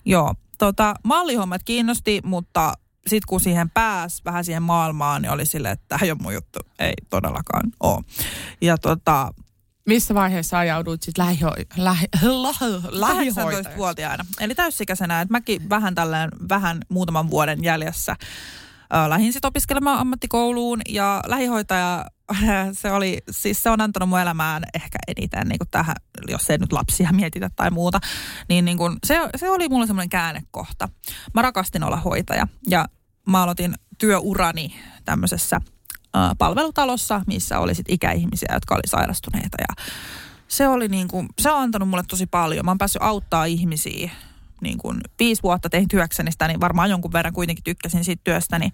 Joo, 0.06 0.34
tota, 0.58 0.94
mallihommat 1.04 1.62
kiinnosti, 1.64 2.22
mutta 2.24 2.74
sitten 3.08 3.28
kun 3.28 3.40
siihen 3.40 3.70
pääsi 3.70 4.22
vähän 4.26 4.46
siihen 4.46 4.64
maailmaan, 4.64 5.22
niin 5.22 5.32
oli 5.32 5.46
silleen, 5.46 5.74
että 5.74 5.86
tämä 5.88 6.00
ei 6.04 6.12
ole 6.12 6.20
mun 6.22 6.34
juttu. 6.34 6.60
Ei 6.80 6.94
todellakaan 7.10 7.72
ole. 7.80 8.04
Ja 8.62 8.78
tota, 8.78 9.34
Missä 9.86 10.14
vaiheessa 10.14 10.58
ajauduit 10.60 11.04
sitten 11.04 11.26
lähiho- 11.26 11.56
lähi- 11.78 12.08
lähi- 12.24 12.82
lähihoitajaksi? 12.90 13.70
18-vuotiaana. 13.70 14.26
Eli 14.40 14.56
täysikäisenä, 14.56 15.22
että 15.22 15.32
mäkin 15.32 15.70
vähän 15.70 15.96
tälleen, 15.96 16.30
vähän 16.50 16.78
muutaman 16.90 17.30
vuoden 17.30 17.64
jäljessä 17.64 18.16
ö, 18.94 19.10
lähdin 19.10 19.34
sitten 19.34 19.50
opiskelemaan 19.50 20.00
ammattikouluun 20.00 20.82
ja 20.90 21.22
lähihoitaja, 21.28 22.06
se 22.82 22.92
oli, 22.92 23.18
siis 23.32 23.64
se 23.64 23.70
on 23.70 23.82
antanut 23.82 24.10
mun 24.10 24.20
elämään 24.20 24.64
ehkä 24.74 24.98
eniten 25.08 25.48
niin 25.48 25.60
kuin 25.60 25.70
tähän, 25.72 25.96
jos 26.28 26.50
ei 26.50 26.58
nyt 26.58 26.74
lapsia 26.74 27.10
mietitä 27.12 27.50
tai 27.56 27.72
muuta, 27.72 28.00
niin, 28.50 28.66
niin 28.66 28.78
kuin, 28.78 28.98
se, 29.06 29.20
se 29.36 29.50
oli 29.50 29.70
mulle 29.70 29.88
semmoinen 29.88 30.10
käännekohta. 30.10 30.90
Mä 31.34 31.42
rakastin 31.42 31.84
olla 31.84 31.98
hoitaja 31.98 32.48
ja 32.70 32.86
mä 33.28 33.44
aloitin 33.44 33.74
työurani 33.98 34.76
tämmöisessä 35.06 35.62
ö, 36.16 36.20
palvelutalossa, 36.38 37.22
missä 37.28 37.60
oli 37.60 37.76
sit 37.76 37.90
ikäihmisiä, 37.90 38.50
jotka 38.54 38.76
oli 38.76 38.88
sairastuneita 38.88 39.58
ja 39.60 39.86
se 40.48 40.68
oli 40.68 40.88
niin 40.88 41.08
kuin, 41.08 41.28
se 41.40 41.52
on 41.52 41.62
antanut 41.62 41.90
mulle 41.90 42.04
tosi 42.08 42.26
paljon. 42.26 42.66
Mä 42.66 42.72
oon 42.72 42.78
päässyt 42.78 43.02
auttaa 43.02 43.46
ihmisiä 43.46 44.12
niin 44.62 44.78
kuin 44.78 45.02
viisi 45.20 45.44
vuotta 45.44 45.70
tein 45.70 45.88
työkseni 45.88 46.32
sitä, 46.32 46.48
niin 46.48 46.60
varmaan 46.60 46.90
jonkun 46.90 47.14
verran 47.14 47.34
kuitenkin 47.34 47.64
tykkäsin 47.64 48.04
siitä 48.04 48.22
työstä, 48.24 48.60
niin 48.60 48.72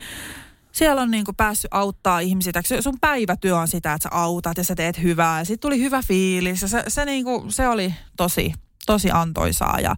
siellä 0.74 1.02
on 1.02 1.12
niin 1.12 1.26
kuin 1.26 1.36
päässyt 1.36 1.74
auttaa 1.74 2.20
ihmisiä. 2.20 2.54
Sun 2.80 3.00
päivätyö 3.02 3.58
on 3.58 3.68
sitä, 3.68 3.94
että 3.94 4.04
sä 4.04 4.16
autat 4.16 4.58
ja 4.58 4.64
sä 4.64 4.76
teet 4.76 5.02
hyvää. 5.02 5.40
Ja 5.40 5.46
sitten 5.46 5.62
tuli 5.62 5.80
hyvä 5.80 6.02
fiilis 6.02 6.62
ja 6.62 6.68
se, 6.68 6.84
se, 6.88 7.06
niin 7.06 7.24
kuin, 7.24 7.52
se 7.52 7.68
oli 7.68 7.94
tosi, 8.18 8.54
tosi 8.86 9.12
antoisaa. 9.12 9.80
Ja 9.80 9.96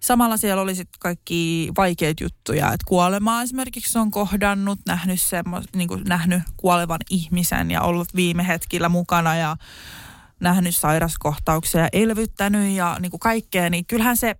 samalla 0.00 0.36
siellä 0.36 0.62
oli 0.62 0.74
sitten 0.74 1.00
kaikki 1.00 1.70
vaikeita 1.76 2.24
juttuja, 2.24 2.66
että 2.66 2.84
kuolemaa 2.86 3.42
esimerkiksi 3.42 3.98
on 3.98 4.10
kohdannut, 4.10 4.78
nähnyt, 4.86 5.20
semmo, 5.20 5.62
niin 5.74 5.88
kuin 5.88 6.02
nähnyt 6.08 6.42
kuolevan 6.56 7.00
ihmisen 7.10 7.70
ja 7.70 7.82
ollut 7.82 8.14
viime 8.14 8.46
hetkillä 8.46 8.88
mukana 8.88 9.36
ja 9.36 9.56
nähnyt 10.40 10.76
sairaskohtauksia 10.76 11.80
ja 11.80 11.88
elvyttänyt 11.92 12.76
ja 12.76 12.96
niin 13.00 13.10
kuin 13.10 13.20
kaikkea, 13.20 13.70
niin 13.70 13.86
kyllähän 13.86 14.16
se, 14.16 14.36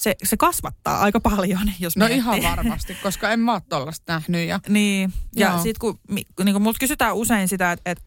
se, 0.00 0.16
se 0.24 0.36
kasvattaa 0.36 1.00
aika 1.00 1.20
paljon, 1.20 1.72
jos 1.78 1.96
No 1.96 2.06
miettii. 2.06 2.18
ihan 2.18 2.42
varmasti, 2.42 2.94
koska 2.94 3.30
en 3.30 3.40
mä 3.40 3.52
oo 3.52 3.60
tollasta 3.68 4.12
nähnyt. 4.12 4.48
Ja... 4.48 4.60
Niin, 4.68 5.12
ja 5.36 5.56
sitten 5.62 5.80
kun, 5.80 5.98
mi- 6.08 6.24
kun 6.36 6.44
niin 6.44 6.54
kuin 6.54 6.62
multa 6.62 6.78
kysytään 6.78 7.14
usein 7.14 7.48
sitä, 7.48 7.72
että, 7.72 7.90
että 7.90 8.04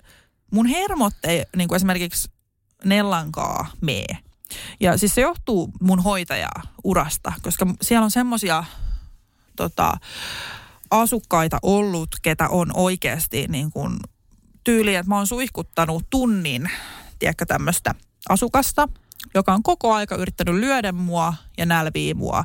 mun 0.52 0.66
hermot 0.66 1.14
ei 1.24 1.46
niin 1.56 1.68
kuin 1.68 1.76
esimerkiksi 1.76 2.32
Nellankaa 2.86 3.68
mee. 3.82 4.06
Ja 4.80 4.98
siis 4.98 5.16
se 5.16 5.22
johtuu 5.22 5.72
mun 5.82 6.04
hoitaja-urasta, 6.04 7.34
koska 7.42 7.66
siellä 7.82 8.04
on 8.06 8.12
semmoisia 8.12 8.64
tota, 9.56 9.94
asukkaita 10.92 11.60
ollut, 11.62 12.10
ketä 12.22 12.50
on 12.50 12.72
oikeasti 12.74 13.46
niin 13.50 13.72
kuin 13.72 14.00
tyyli, 14.64 14.96
että 14.96 15.10
mä 15.10 15.16
oon 15.18 15.28
suihkuttanut 15.28 16.04
tunnin, 16.10 16.70
tiedätkö, 17.20 17.46
tämmöistä 17.46 17.96
asukasta, 18.30 18.88
joka 19.34 19.54
on 19.54 19.64
koko 19.64 19.94
aika 19.94 20.16
yrittänyt 20.16 20.56
lyödä 20.56 20.92
mua 20.92 21.34
ja 21.58 21.66
nälviä 21.66 22.14
mua 22.14 22.44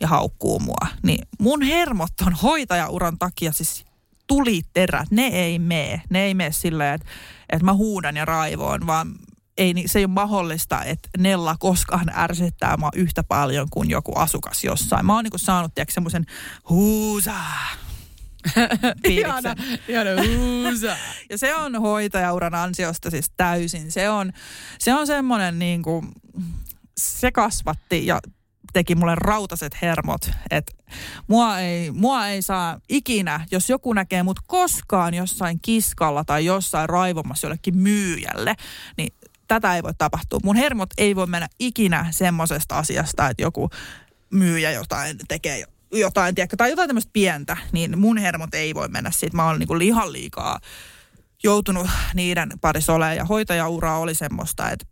ja 0.00 0.08
haukkuu 0.08 0.60
mua. 0.60 0.86
Niin 1.02 1.28
mun 1.38 1.62
hermot 1.62 2.12
on 2.26 2.32
hoitajauran 2.32 3.18
takia 3.18 3.52
siis 3.52 3.84
tuliterät, 4.26 5.10
ne 5.10 5.26
ei 5.26 5.58
mene. 5.58 6.02
Ne 6.10 6.24
ei 6.24 6.34
mene 6.34 6.52
silleen, 6.52 6.94
että, 6.94 7.08
että 7.50 7.64
mä 7.64 7.72
huudan 7.72 8.16
ja 8.16 8.24
raivoon, 8.24 8.86
vaan 8.86 9.14
ei, 9.58 9.74
se 9.86 9.98
ei 9.98 10.04
ole 10.04 10.12
mahdollista, 10.12 10.84
että 10.84 11.08
Nella 11.18 11.56
koskaan 11.58 12.10
ärsyttää 12.16 12.76
mua 12.76 12.90
yhtä 12.94 13.22
paljon 13.22 13.68
kuin 13.70 13.90
joku 13.90 14.12
asukas 14.16 14.64
jossain. 14.64 15.06
Mä 15.06 15.14
oon 15.14 15.24
niin 15.24 15.38
saanut, 15.38 15.72
semmoisen 15.88 16.26
huusaa 16.68 17.68
Ihana, 19.08 19.54
ihana 19.88 20.10
uusa. 20.38 20.96
ja 21.30 21.38
se 21.38 21.54
on 21.54 21.80
hoitajauran 21.80 22.54
ansiosta 22.54 23.10
siis 23.10 23.32
täysin. 23.36 23.92
Se 23.92 24.10
on, 24.10 24.32
se 24.78 24.94
on 24.94 25.06
semmoinen 25.06 25.58
niin 25.58 25.82
kuin, 25.82 26.08
se 26.96 27.32
kasvatti 27.32 28.06
ja 28.06 28.20
teki 28.72 28.94
mulle 28.94 29.14
rautaset 29.14 29.76
hermot, 29.82 30.30
että 30.50 30.72
mua 31.26 31.58
ei, 31.58 31.90
mua 31.90 32.26
ei 32.26 32.42
saa 32.42 32.80
ikinä, 32.88 33.46
jos 33.50 33.70
joku 33.70 33.92
näkee 33.92 34.22
mut 34.22 34.40
koskaan 34.46 35.14
jossain 35.14 35.60
kiskalla 35.62 36.24
tai 36.24 36.44
jossain 36.44 36.88
raivomassa 36.88 37.46
jollekin 37.46 37.76
myyjälle, 37.76 38.54
niin 38.96 39.14
tätä 39.48 39.76
ei 39.76 39.82
voi 39.82 39.94
tapahtua. 39.98 40.40
Mun 40.44 40.56
hermot 40.56 40.90
ei 40.98 41.16
voi 41.16 41.26
mennä 41.26 41.48
ikinä 41.58 42.06
semmoisesta 42.10 42.78
asiasta, 42.78 43.28
että 43.28 43.42
joku 43.42 43.70
myyjä 44.30 44.70
jotain 44.70 45.16
tekee 45.28 45.64
jotain, 45.94 46.34
tiedätkö, 46.34 46.56
tai 46.56 46.70
jotain 46.70 46.88
tämmöistä 46.88 47.10
pientä, 47.12 47.56
niin 47.72 47.98
mun 47.98 48.18
hermot 48.18 48.54
ei 48.54 48.74
voi 48.74 48.88
mennä 48.88 49.10
siitä. 49.10 49.36
Mä 49.36 49.48
olen 49.48 49.58
niin 49.58 49.78
lihan 49.78 50.12
liikaa 50.12 50.60
joutunut 51.44 51.86
niiden 52.14 52.50
parissa 52.60 52.92
olemaan 52.94 53.16
ja 53.16 53.24
hoitajaura 53.24 53.98
oli 53.98 54.14
semmoista, 54.14 54.70
että 54.70 54.86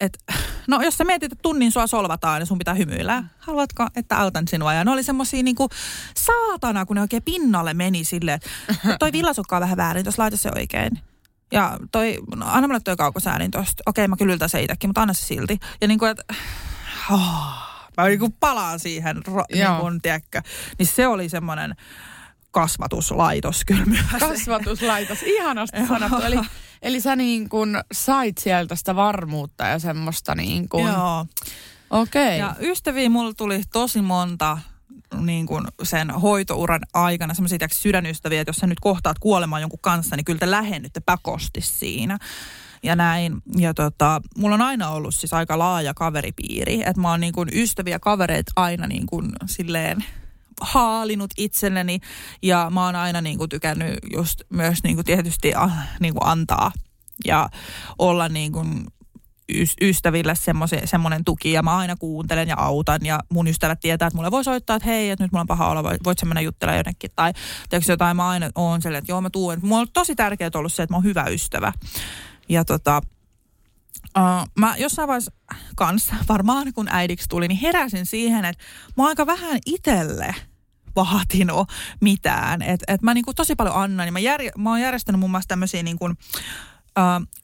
et, 0.00 0.18
no 0.66 0.82
jos 0.82 0.96
sä 0.96 1.04
mietit, 1.04 1.32
että 1.32 1.42
tunnin 1.42 1.72
sua 1.72 1.86
solvataan, 1.86 2.40
niin 2.40 2.46
sun 2.46 2.58
pitää 2.58 2.74
hymyillä. 2.74 3.24
Haluatko, 3.38 3.86
että 3.96 4.18
autan 4.18 4.48
sinua? 4.48 4.74
Ja 4.74 4.84
ne 4.84 4.90
oli 4.90 5.02
semmosia 5.02 5.42
niinku 5.42 5.68
saatana, 6.16 6.86
kun 6.86 6.96
ne 6.96 7.00
oikein 7.00 7.22
pinnalle 7.22 7.74
meni 7.74 8.04
silleen, 8.04 8.34
että 8.34 8.96
toi 8.98 9.12
villasukka 9.12 9.56
on 9.56 9.60
vähän 9.62 9.76
väärin, 9.76 10.04
jos 10.04 10.18
laita 10.18 10.36
se 10.36 10.50
oikein. 10.56 10.98
Ja 11.52 11.78
toi, 11.92 12.18
no, 12.36 12.46
anna 12.48 12.68
mulle 12.68 12.80
toi 12.80 12.96
kaukosäänin 12.96 13.50
tosta. 13.50 13.82
Okei, 13.86 14.08
mä 14.08 14.16
kyllä 14.16 14.48
se 14.48 14.62
itsekin, 14.62 14.88
mutta 14.88 15.02
anna 15.02 15.14
se 15.14 15.24
silti. 15.24 15.58
Ja 15.80 15.88
niinku, 15.88 16.04
että 16.04 16.24
oh, 17.10 17.73
mä 17.96 18.08
niin 18.08 18.36
palaan 18.40 18.78
siihen, 18.78 19.16
niin 19.52 19.76
kuin, 19.80 20.02
tiedätkö, 20.02 20.42
niin 20.78 20.86
se 20.86 21.06
oli 21.06 21.28
semmoinen 21.28 21.74
kasvatuslaitos 22.50 23.64
kyllä 23.64 23.84
myös. 23.86 24.04
Kasvatuslaitos, 24.20 25.22
ihanasti 25.22 25.86
sanottu. 25.88 26.22
Eli, 26.22 26.40
eli 26.82 27.00
sä 27.00 27.16
niin 27.16 27.48
kuin 27.48 27.76
sait 27.92 28.38
sieltä 28.38 28.76
sitä 28.76 28.96
varmuutta 28.96 29.66
ja 29.66 29.78
semmoista 29.78 30.34
niin 30.34 30.68
kuin, 30.68 30.86
Joo. 30.86 31.26
okei. 31.90 32.38
Ja 32.38 32.56
ystäviä 32.60 33.08
mulla 33.08 33.34
tuli 33.34 33.62
tosi 33.72 34.02
monta 34.02 34.58
niin 35.20 35.46
kuin 35.46 35.64
sen 35.82 36.10
hoitouran 36.10 36.80
aikana 36.94 37.34
semmoisia 37.34 37.68
sydänystäviä, 37.72 38.40
että 38.40 38.48
jos 38.48 38.56
sä 38.56 38.66
nyt 38.66 38.80
kohtaat 38.80 39.18
kuolemaan 39.18 39.62
jonkun 39.62 39.78
kanssa, 39.82 40.16
niin 40.16 40.24
kyllä 40.24 40.38
te 40.38 40.50
lähennytte 40.50 41.00
pakosti 41.00 41.60
siinä. 41.60 42.18
Ja 42.84 42.96
näin. 42.96 43.42
Ja 43.56 43.74
tota, 43.74 44.20
mulla 44.38 44.54
on 44.54 44.62
aina 44.62 44.90
ollut 44.90 45.14
siis 45.14 45.32
aika 45.32 45.58
laaja 45.58 45.94
kaveripiiri. 45.94 46.80
Että 46.80 47.00
mä 47.00 47.10
oon 47.10 47.20
niin 47.20 47.32
kuin 47.32 47.48
ystäviä 47.52 47.98
kavereita 47.98 48.52
aina 48.56 48.86
niin 48.86 49.06
kuin 49.06 49.32
silleen 49.46 50.04
haalinut 50.60 51.30
itselleni. 51.36 52.00
Ja 52.42 52.70
mä 52.74 52.84
oon 52.84 52.96
aina 52.96 53.20
niin 53.20 53.38
kuin 53.38 53.48
tykännyt 53.48 53.98
just 54.12 54.40
myös 54.50 54.82
niin 54.82 54.94
kuin 54.94 55.04
tietysti 55.04 55.54
ah, 55.54 55.72
niin 56.00 56.14
kuin 56.14 56.26
antaa 56.26 56.72
ja 57.24 57.48
olla 57.98 58.28
niin 58.28 58.52
kuin 58.52 58.86
ys- 59.52 59.76
ystäville 59.80 60.34
semmoinen 60.84 61.24
tuki 61.24 61.52
ja 61.52 61.62
mä 61.62 61.76
aina 61.76 61.96
kuuntelen 61.96 62.48
ja 62.48 62.56
autan 62.58 63.00
ja 63.04 63.20
mun 63.28 63.48
ystävät 63.48 63.80
tietää, 63.80 64.06
että 64.06 64.16
mulle 64.16 64.30
voi 64.30 64.44
soittaa, 64.44 64.76
että 64.76 64.88
hei, 64.88 65.10
että 65.10 65.24
nyt 65.24 65.32
mulla 65.32 65.40
on 65.40 65.46
paha 65.46 65.68
olla, 65.68 65.82
voi- 65.82 65.98
voit 66.04 66.18
sä 66.18 66.26
mennä 66.26 66.40
juttelemaan 66.40 66.78
jonnekin 66.78 67.10
tai 67.16 67.32
jotain, 67.88 68.16
mä 68.16 68.28
aina 68.28 68.50
oon 68.54 68.82
sellainen, 68.82 68.98
että 68.98 69.12
joo 69.12 69.20
mä 69.20 69.30
tuun. 69.30 69.58
Mulla 69.62 69.80
on 69.80 69.86
tosi 69.92 70.14
tärkeää 70.14 70.50
ollut 70.54 70.72
se, 70.72 70.82
että 70.82 70.92
mä 70.92 70.96
oon 70.96 71.04
hyvä 71.04 71.24
ystävä 71.24 71.72
ja 72.48 72.64
tota, 72.64 73.02
Uh, 74.18 74.48
mä 74.58 74.76
jossain 74.76 75.08
vaiheessa 75.08 75.32
kanssa, 75.76 76.14
varmaan 76.28 76.72
kun 76.72 76.88
äidiksi 76.90 77.28
tuli, 77.28 77.48
niin 77.48 77.58
heräsin 77.58 78.06
siihen, 78.06 78.44
että 78.44 78.64
mä 78.96 79.02
oon 79.02 79.08
aika 79.08 79.26
vähän 79.26 79.58
itselle 79.66 80.34
vaatinut 80.96 81.68
mitään. 82.00 82.62
Että 82.62 82.84
et 82.88 83.02
mä 83.02 83.14
niinku 83.14 83.34
tosi 83.34 83.54
paljon 83.54 83.76
annan. 83.76 84.06
Niin 84.06 84.12
mä, 84.12 84.18
jär, 84.18 84.40
mä 84.58 84.70
oon 84.70 84.80
järjestänyt 84.80 85.18
muun 85.18 85.30
muassa 85.30 85.48
tämmöisiä 85.48 85.82
niinku, 85.82 86.04
uh, 86.04 86.14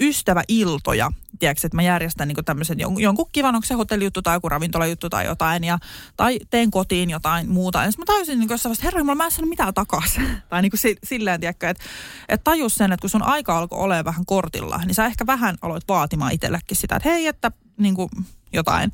ystäväiltoja. 0.01 1.13
Tiedätkö, 1.41 1.67
että 1.67 1.77
mä 1.77 1.83
järjestän 1.83 2.29
niinku 2.29 2.43
tämmöisen 2.43 2.79
jonkun, 2.99 3.27
kivan, 3.33 3.55
onko 3.55 3.67
se 3.67 3.75
hotellijuttu 3.75 4.23
tai 4.23 4.37
joku 4.37 4.49
ravintolajuttu 4.49 5.11
tai 5.11 5.25
jotain. 5.25 5.65
Ja, 5.65 5.79
tai 6.17 6.39
teen 6.51 6.71
kotiin 6.71 7.11
jotain 7.11 7.51
muuta. 7.51 7.85
Ja 7.85 7.91
mä 7.99 8.05
tajusin 8.05 8.39
niinku 8.39 8.55
jossain 8.55 8.71
vaiheessa, 8.71 8.99
herra, 8.99 9.15
mä 9.15 9.25
en 9.25 9.31
saanut 9.31 9.49
mitään 9.49 9.75
takaisin. 9.75 10.37
tai 10.49 10.63
niinku 10.63 10.77
si, 10.77 10.97
silleen, 11.05 11.41
tiedätkö, 11.41 11.69
että 11.69 11.85
et 12.29 12.45
tajus 12.45 12.75
sen, 12.75 12.93
että 12.93 13.01
kun 13.01 13.11
sun 13.11 13.23
aika 13.23 13.59
alkoi 13.59 13.79
olemaan 13.79 14.05
vähän 14.05 14.27
kortilla, 14.27 14.81
niin 14.85 14.95
sä 14.95 15.07
ehkä 15.07 15.27
vähän 15.27 15.57
aloit 15.63 15.85
vaatimaan 15.89 16.33
itsellekin 16.33 16.77
sitä, 16.77 16.97
että 16.97 17.09
hei, 17.09 17.27
että 17.27 17.53
niinku, 17.77 18.11
jotain. 18.53 18.93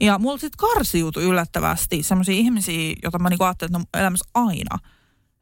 Ja 0.00 0.18
mulla 0.18 0.38
sitten 0.38 0.58
karsiutui 0.58 1.24
yllättävästi 1.24 2.02
sellaisia 2.02 2.34
ihmisiä, 2.34 2.94
joita 3.02 3.18
mä 3.18 3.28
niinku 3.28 3.44
ajattelin, 3.44 3.68
että 3.68 3.78
ne 3.78 3.84
on 3.94 4.00
elämässä 4.00 4.30
aina. 4.34 4.78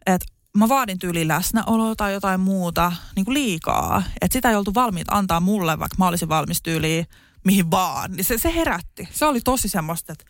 Että 0.07 0.34
mä 0.59 0.69
vaadin 0.69 0.99
tyyli 0.99 1.29
läsnäoloa 1.29 1.97
tai 1.97 2.13
jotain 2.13 2.41
muuta 2.41 2.93
niin 3.17 3.25
kuin 3.25 3.35
liikaa. 3.35 4.03
Että 4.21 4.33
sitä 4.33 4.51
ei 4.51 4.57
oltu 4.57 4.75
valmiit 4.75 5.09
antaa 5.11 5.41
mulle, 5.41 5.79
vaikka 5.79 5.97
mä 5.99 6.09
olisin 6.09 6.29
valmis 6.29 6.63
tyyliin 6.63 7.07
mihin 7.45 7.71
vaan. 7.71 8.13
Niin 8.13 8.25
se, 8.25 8.39
se 8.39 8.55
herätti. 8.55 9.09
Se 9.13 9.27
oli 9.27 9.41
tosi 9.41 9.69
semmoista, 9.69 10.13
että 10.13 10.25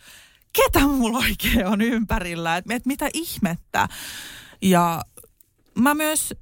ketä 0.53 0.87
mulla 0.87 1.19
oikein 1.19 1.67
on 1.67 1.81
ympärillä, 1.81 2.57
että 2.57 2.75
et 2.75 2.87
mitä 2.87 3.09
ihmettä. 3.15 3.89
Ja 4.63 5.03
mä 5.75 5.95
myös 5.95 6.35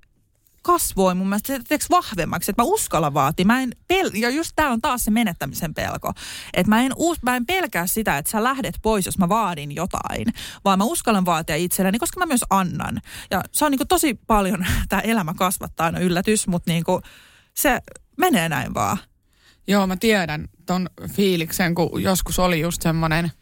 kasvoin 0.63 1.17
mun 1.17 1.29
mielestä 1.29 1.61
teeksi 1.69 1.89
vahvemmaksi, 1.91 2.51
että 2.51 2.63
mä 2.63 2.67
uskallan 2.67 3.15
vaatia. 3.15 3.47
Mä 3.47 3.61
en 3.61 3.73
pel- 3.93 4.19
ja 4.19 4.31
just 4.31 4.53
tää 4.57 4.71
on 4.71 4.81
taas 4.81 5.05
se 5.05 5.11
menettämisen 5.11 5.75
pelko. 5.75 6.13
Että 6.55 6.71
mä 6.71 6.83
en, 6.83 6.93
mä 7.23 7.37
en 7.37 7.47
pelkää 7.47 7.87
sitä, 7.87 8.19
että 8.19 8.31
sä 8.31 8.45
lähdet 8.45 8.75
pois, 8.83 9.07
jos 9.07 9.19
mä 9.19 9.29
vaadin 9.29 9.75
jotain, 9.75 10.27
vaan 10.65 10.79
mä 10.79 10.85
uskallan 10.85 11.25
vaatia 11.25 11.57
itselleni, 11.57 11.99
koska 11.99 12.21
mä 12.21 12.27
myös 12.27 12.45
annan. 12.51 13.01
Ja 13.31 13.43
se 13.53 13.65
on 13.65 13.71
niinku 13.71 13.85
tosi 13.85 14.15
paljon, 14.27 14.67
tämä 14.89 15.03
elämä 15.03 15.35
kasvattaa 15.35 15.87
aina 15.87 15.99
yllätys, 15.99 16.47
mutta 16.47 16.71
niinku 16.71 17.01
se 17.55 17.81
menee 18.17 18.49
näin 18.49 18.75
vaan. 18.75 18.99
Joo, 19.67 19.87
mä 19.87 19.97
tiedän 19.97 20.49
ton 20.67 20.89
fiiliksen, 21.13 21.75
kun 21.75 22.03
joskus 22.03 22.39
oli 22.39 22.61
just 22.61 22.83
semmoinen, 22.83 23.33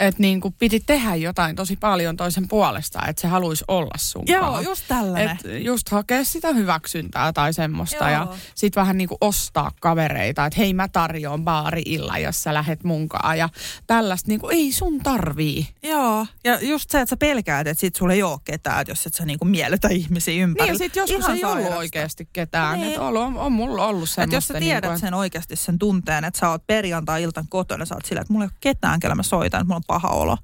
että 0.00 0.20
niin 0.22 0.40
kuin 0.40 0.54
piti 0.58 0.80
tehdä 0.86 1.14
jotain 1.14 1.56
tosi 1.56 1.76
paljon 1.76 2.16
toisen 2.16 2.48
puolesta, 2.48 2.98
että 3.08 3.22
se 3.22 3.28
haluaisi 3.28 3.64
olla 3.68 3.94
sun 3.98 4.22
Joo, 4.26 4.60
just 4.60 4.84
tällainen. 4.88 5.30
Et 5.44 5.64
just 5.64 5.88
hakea 5.88 6.24
sitä 6.24 6.52
hyväksyntää 6.52 7.32
tai 7.32 7.52
semmoista 7.52 7.96
Joo. 7.96 8.08
ja 8.10 8.26
sitten 8.54 8.80
vähän 8.80 8.98
niin 8.98 9.08
kuin 9.08 9.18
ostaa 9.20 9.70
kavereita, 9.80 10.46
että 10.46 10.56
hei 10.58 10.74
mä 10.74 10.88
tarjoan 10.88 11.44
baari-illan, 11.44 12.22
jos 12.22 12.42
sä 12.42 12.54
lähet 12.54 12.84
munkaan 12.84 13.38
ja 13.38 13.48
tällaista 13.86 14.28
niin 14.28 14.40
kuin 14.40 14.56
ei 14.56 14.72
sun 14.72 14.98
tarvii. 14.98 15.68
Joo, 15.82 16.26
ja 16.44 16.58
just 16.60 16.90
se, 16.90 17.00
että 17.00 17.10
sä 17.10 17.16
pelkäät, 17.16 17.66
että 17.66 17.80
sit 17.80 17.96
sulla 17.96 18.12
ei 18.14 18.22
ole 18.22 18.38
ketään, 18.44 18.80
että 18.80 18.90
jos 18.90 19.06
et 19.06 19.14
sä 19.14 19.24
niinku 19.26 19.44
miellytä 19.44 19.88
ihmisiä 19.88 20.32
Niin 20.34 20.42
ympärillä. 20.42 20.74
ja 20.74 20.78
sitten 20.78 21.00
joskus 21.00 21.18
Ihan 21.24 21.36
ei 21.36 21.44
ollut 21.44 21.56
sairasta. 21.56 21.78
oikeasti 21.78 22.28
ketään, 22.32 22.78
Niin. 22.80 22.88
että 22.88 23.02
on, 23.02 23.16
on, 23.16 23.36
on 23.38 23.52
mulla 23.52 23.86
ollut 23.86 24.08
semmoista. 24.08 24.22
Että 24.22 24.36
jos 24.36 24.48
sä 24.48 24.54
tiedät 24.54 24.82
niin 24.84 24.90
kuin, 24.90 25.00
sen 25.00 25.14
oikeasti 25.14 25.56
sen 25.56 25.78
tunteen, 25.78 26.24
että 26.24 26.40
sä 26.40 26.50
oot 26.50 26.66
perjantai-iltan 26.66 27.44
kotona, 27.48 27.84
sä 27.84 27.94
oot 27.94 28.04
sillä, 28.04 28.20
että 28.20 28.32
mulla 28.32 28.44
ei 28.44 28.48
ole 28.52 28.56
ketään, 28.60 29.00
kellä 29.00 29.14
mä 29.14 29.22
soitan, 29.22 29.60
että 29.60 29.66
mulla 29.66 29.76
on 29.76 29.82
paha 29.90 30.08
olo. 30.08 30.38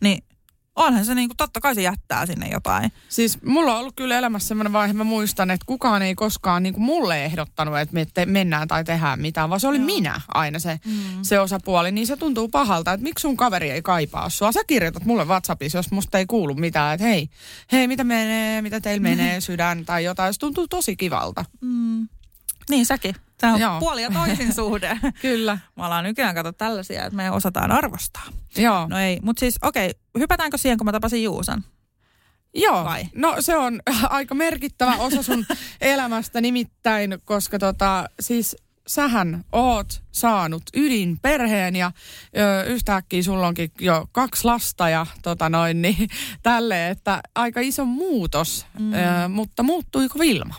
Niin 0.00 0.22
onhan 0.76 1.04
se 1.04 1.14
niinku, 1.14 1.34
totta 1.34 1.60
kai 1.60 1.74
se 1.74 1.82
jättää 1.82 2.26
sinne 2.26 2.48
jotain. 2.48 2.92
Siis 3.08 3.42
mulla 3.42 3.72
on 3.72 3.80
ollut 3.80 3.96
kyllä 3.96 4.18
elämässä 4.18 4.48
semmoinen 4.48 4.72
vaihe, 4.72 4.92
mä 4.92 5.04
muistan, 5.04 5.50
että 5.50 5.66
kukaan 5.66 6.02
ei 6.02 6.14
koskaan 6.14 6.62
niin 6.62 6.74
kuin 6.74 6.84
mulle 6.84 7.24
ehdottanut, 7.24 7.78
että 7.78 7.94
me 7.94 8.06
te, 8.14 8.26
mennään 8.26 8.68
tai 8.68 8.84
tehdään 8.84 9.20
mitään, 9.20 9.50
vaan 9.50 9.60
se 9.60 9.68
oli 9.68 9.76
Joo. 9.76 9.86
minä 9.86 10.20
aina 10.34 10.58
se, 10.58 10.80
mm. 10.84 10.92
se 11.22 11.40
osapuoli. 11.40 11.92
Niin 11.92 12.06
se 12.06 12.16
tuntuu 12.16 12.48
pahalta, 12.48 12.92
että 12.92 13.04
miksi 13.04 13.22
sun 13.22 13.36
kaveri 13.36 13.70
ei 13.70 13.82
kaipaa 13.82 14.28
sua. 14.28 14.52
Sä 14.52 14.60
kirjoitat 14.66 15.04
mulle 15.04 15.24
WhatsAppissa, 15.24 15.78
jos 15.78 15.90
musta 15.90 16.18
ei 16.18 16.26
kuulu 16.26 16.54
mitään, 16.54 16.94
että 16.94 17.06
hei, 17.06 17.28
hei, 17.72 17.88
mitä 17.88 18.04
menee, 18.04 18.62
mitä 18.62 18.80
teillä 18.80 19.02
menee, 19.02 19.40
sydän 19.40 19.84
tai 19.84 20.04
jotain. 20.04 20.34
Se 20.34 20.38
tuntuu 20.38 20.68
tosi 20.68 20.96
kivalta. 20.96 21.44
Niin 22.70 22.86
säkin. 22.86 23.14
Se 23.40 23.46
on 23.46 23.60
Joo. 23.60 23.80
puoli 23.80 24.02
ja 24.02 24.10
toisin 24.10 24.54
suhde. 24.54 24.98
Kyllä. 25.22 25.58
Me 25.76 25.84
ollaan 25.84 26.04
nykyään 26.04 26.34
kato 26.34 26.52
tällaisia, 26.52 27.04
että 27.04 27.16
me 27.16 27.30
osataan 27.30 27.72
arvostaa. 27.72 28.24
Joo. 28.56 28.86
No 28.88 28.98
ei, 28.98 29.18
mutta 29.22 29.40
siis 29.40 29.58
okei, 29.62 29.90
hypätäänkö 30.18 30.58
siihen, 30.58 30.78
kun 30.78 30.84
mä 30.84 30.92
tapasin 30.92 31.22
Juusan? 31.22 31.64
Joo, 32.54 32.84
Vai? 32.84 33.04
no 33.14 33.36
se 33.40 33.56
on 33.56 33.80
aika 34.10 34.34
merkittävä 34.34 34.96
osa 34.96 35.22
sun 35.22 35.46
elämästä 35.80 36.40
nimittäin, 36.40 37.18
koska 37.24 37.58
tota, 37.58 38.08
siis 38.20 38.56
sähän 38.86 39.44
oot 39.52 40.02
saanut 40.12 40.62
ydinperheen 40.74 41.76
ja 41.76 41.92
ö, 42.36 42.64
yhtäkkiä 42.64 43.22
sulla 43.22 43.46
onkin 43.46 43.72
jo 43.80 44.08
kaksi 44.12 44.44
lasta 44.44 44.88
ja 44.88 45.06
tota 45.22 45.48
noin, 45.48 45.82
niin 45.82 46.08
tälle, 46.42 46.90
että 46.90 47.20
aika 47.34 47.60
iso 47.60 47.84
muutos, 47.84 48.66
mm. 48.78 48.92
ö, 48.92 49.28
mutta 49.28 49.62
muuttuiko 49.62 50.18
Vilma? 50.18 50.54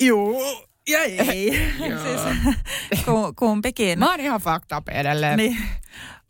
Joo. 0.00 0.67
Ja 0.88 1.00
ei. 1.04 1.72
siis, 1.80 2.20
ku- 3.04 3.32
kumpikin. 3.36 3.98
Mä 3.98 4.10
oon 4.10 4.20
ihan 4.20 4.40
fucked 4.40 4.76
up 4.76 4.88
edelleen. 4.88 5.36
Niin. 5.36 5.56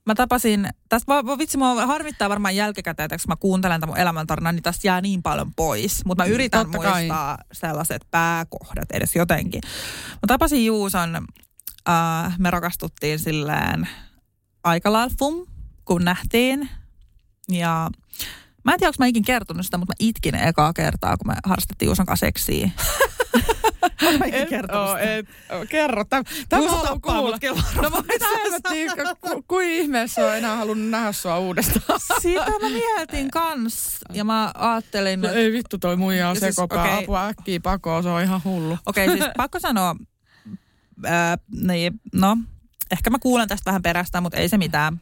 Mä 0.07 0.15
tapasin, 0.15 0.69
tästä 0.89 1.07
vitsi 1.39 1.59
mua 1.59 1.87
harmittaa 1.87 2.29
varmaan 2.29 2.57
jälkikäteen, 2.57 3.05
että 3.05 3.17
kun 3.17 3.33
mä 3.33 3.37
kuuntelen 3.37 3.81
tämän 3.81 4.17
mun 4.39 4.55
niin 4.55 4.63
tästä 4.63 4.87
jää 4.89 5.01
niin 5.01 5.23
paljon 5.23 5.55
pois. 5.55 6.05
Mutta 6.05 6.25
mä 6.25 6.29
yritän 6.31 6.67
totta 6.67 6.79
kai. 6.79 7.03
muistaa 7.03 7.39
sellaiset 7.53 8.03
pääkohdat 8.11 8.91
edes 8.93 9.17
jotenkin. 9.17 9.61
Mä 10.13 10.27
tapasin 10.27 10.67
Juuson, 10.67 11.27
äh, 11.89 12.39
me 12.39 12.51
rakastuttiin 12.51 13.19
silleen 13.19 13.89
aika 14.65 14.93
lailla 14.93 15.15
kun 15.85 16.05
nähtiin. 16.05 16.69
Ja 17.49 17.91
mä 18.65 18.73
en 18.73 18.79
tiedä, 18.79 18.89
onko 18.89 18.97
mä 18.99 19.07
ikin 19.07 19.25
kertonut 19.25 19.65
sitä, 19.65 19.79
mutta 19.79 19.93
mä 19.93 20.07
itkin 20.07 20.35
ekaa 20.35 20.73
kertaa, 20.73 21.17
kun 21.17 21.27
me 21.27 21.35
harrastettiin 21.45 21.87
Juuson 21.87 22.07
kanssa 22.07 22.27
seksiä. 22.27 22.71
Et 24.33 24.49
kertonut 24.49 24.87
oo, 24.89 24.97
sitä? 24.99 25.17
et, 25.17 25.27
oo, 25.51 25.65
kerro. 25.69 26.05
Tämä, 26.05 26.23
tämä 26.49 26.63
Juuso 26.63 26.77
haluan 26.77 27.01
kuulla. 27.01 27.39
No 27.83 28.03
mitä 28.13 28.27
helvettiä, 28.37 29.15
ku, 29.21 29.45
kuin 29.49 29.69
ihmeessä 29.71 30.27
on 30.27 30.37
enää 30.37 30.57
halunnut 30.57 30.89
nähdä 30.91 31.13
sua 31.13 31.39
uudestaan? 31.39 32.01
Sitä 32.21 32.51
mä 32.63 32.69
mietin 32.71 33.31
kans. 33.31 33.99
Ja 34.13 34.25
mä 34.25 34.53
ajattelin, 34.55 35.21
No 35.21 35.29
että 35.29 35.39
ei 35.41 35.53
vittu 35.53 35.79
toi 35.79 35.97
muija 35.97 36.29
on 36.29 36.37
siis, 36.37 36.55
sekopää. 36.55 36.83
okei. 36.85 37.05
Apua 37.05 37.27
äkkiä 37.27 37.61
pakoon, 37.63 38.03
se 38.03 38.09
on 38.09 38.23
ihan 38.23 38.41
hullu. 38.45 38.79
okei 38.87 39.07
okay, 39.07 39.19
siis 39.19 39.31
pakko 39.37 39.61
sanoa, 39.61 39.97
ää, 41.07 41.39
niin, 41.65 42.01
no 42.15 42.37
ehkä 42.91 43.11
mä 43.11 43.19
kuulen 43.19 43.49
tästä 43.49 43.69
vähän 43.71 43.83
perästä, 43.83 44.21
mutta 44.21 44.37
ei 44.39 44.49
se 44.49 44.59
mitään. 44.59 45.01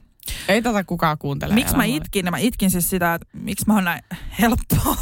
Ei 0.49 0.63
tätä 0.63 0.85
kukaan 0.85 1.19
kuuntele. 1.19 1.55
Miksi 1.55 1.77
mä 1.77 1.85
itkin? 1.85 2.31
Mä 2.31 2.39
itkin 2.39 2.71
siis 2.71 2.91
sitä, 2.91 3.15
että 3.15 3.29
miksi 3.33 3.65
mä 3.67 3.75
oon 3.75 3.85
näin 3.85 4.03
helppoa. 4.41 4.97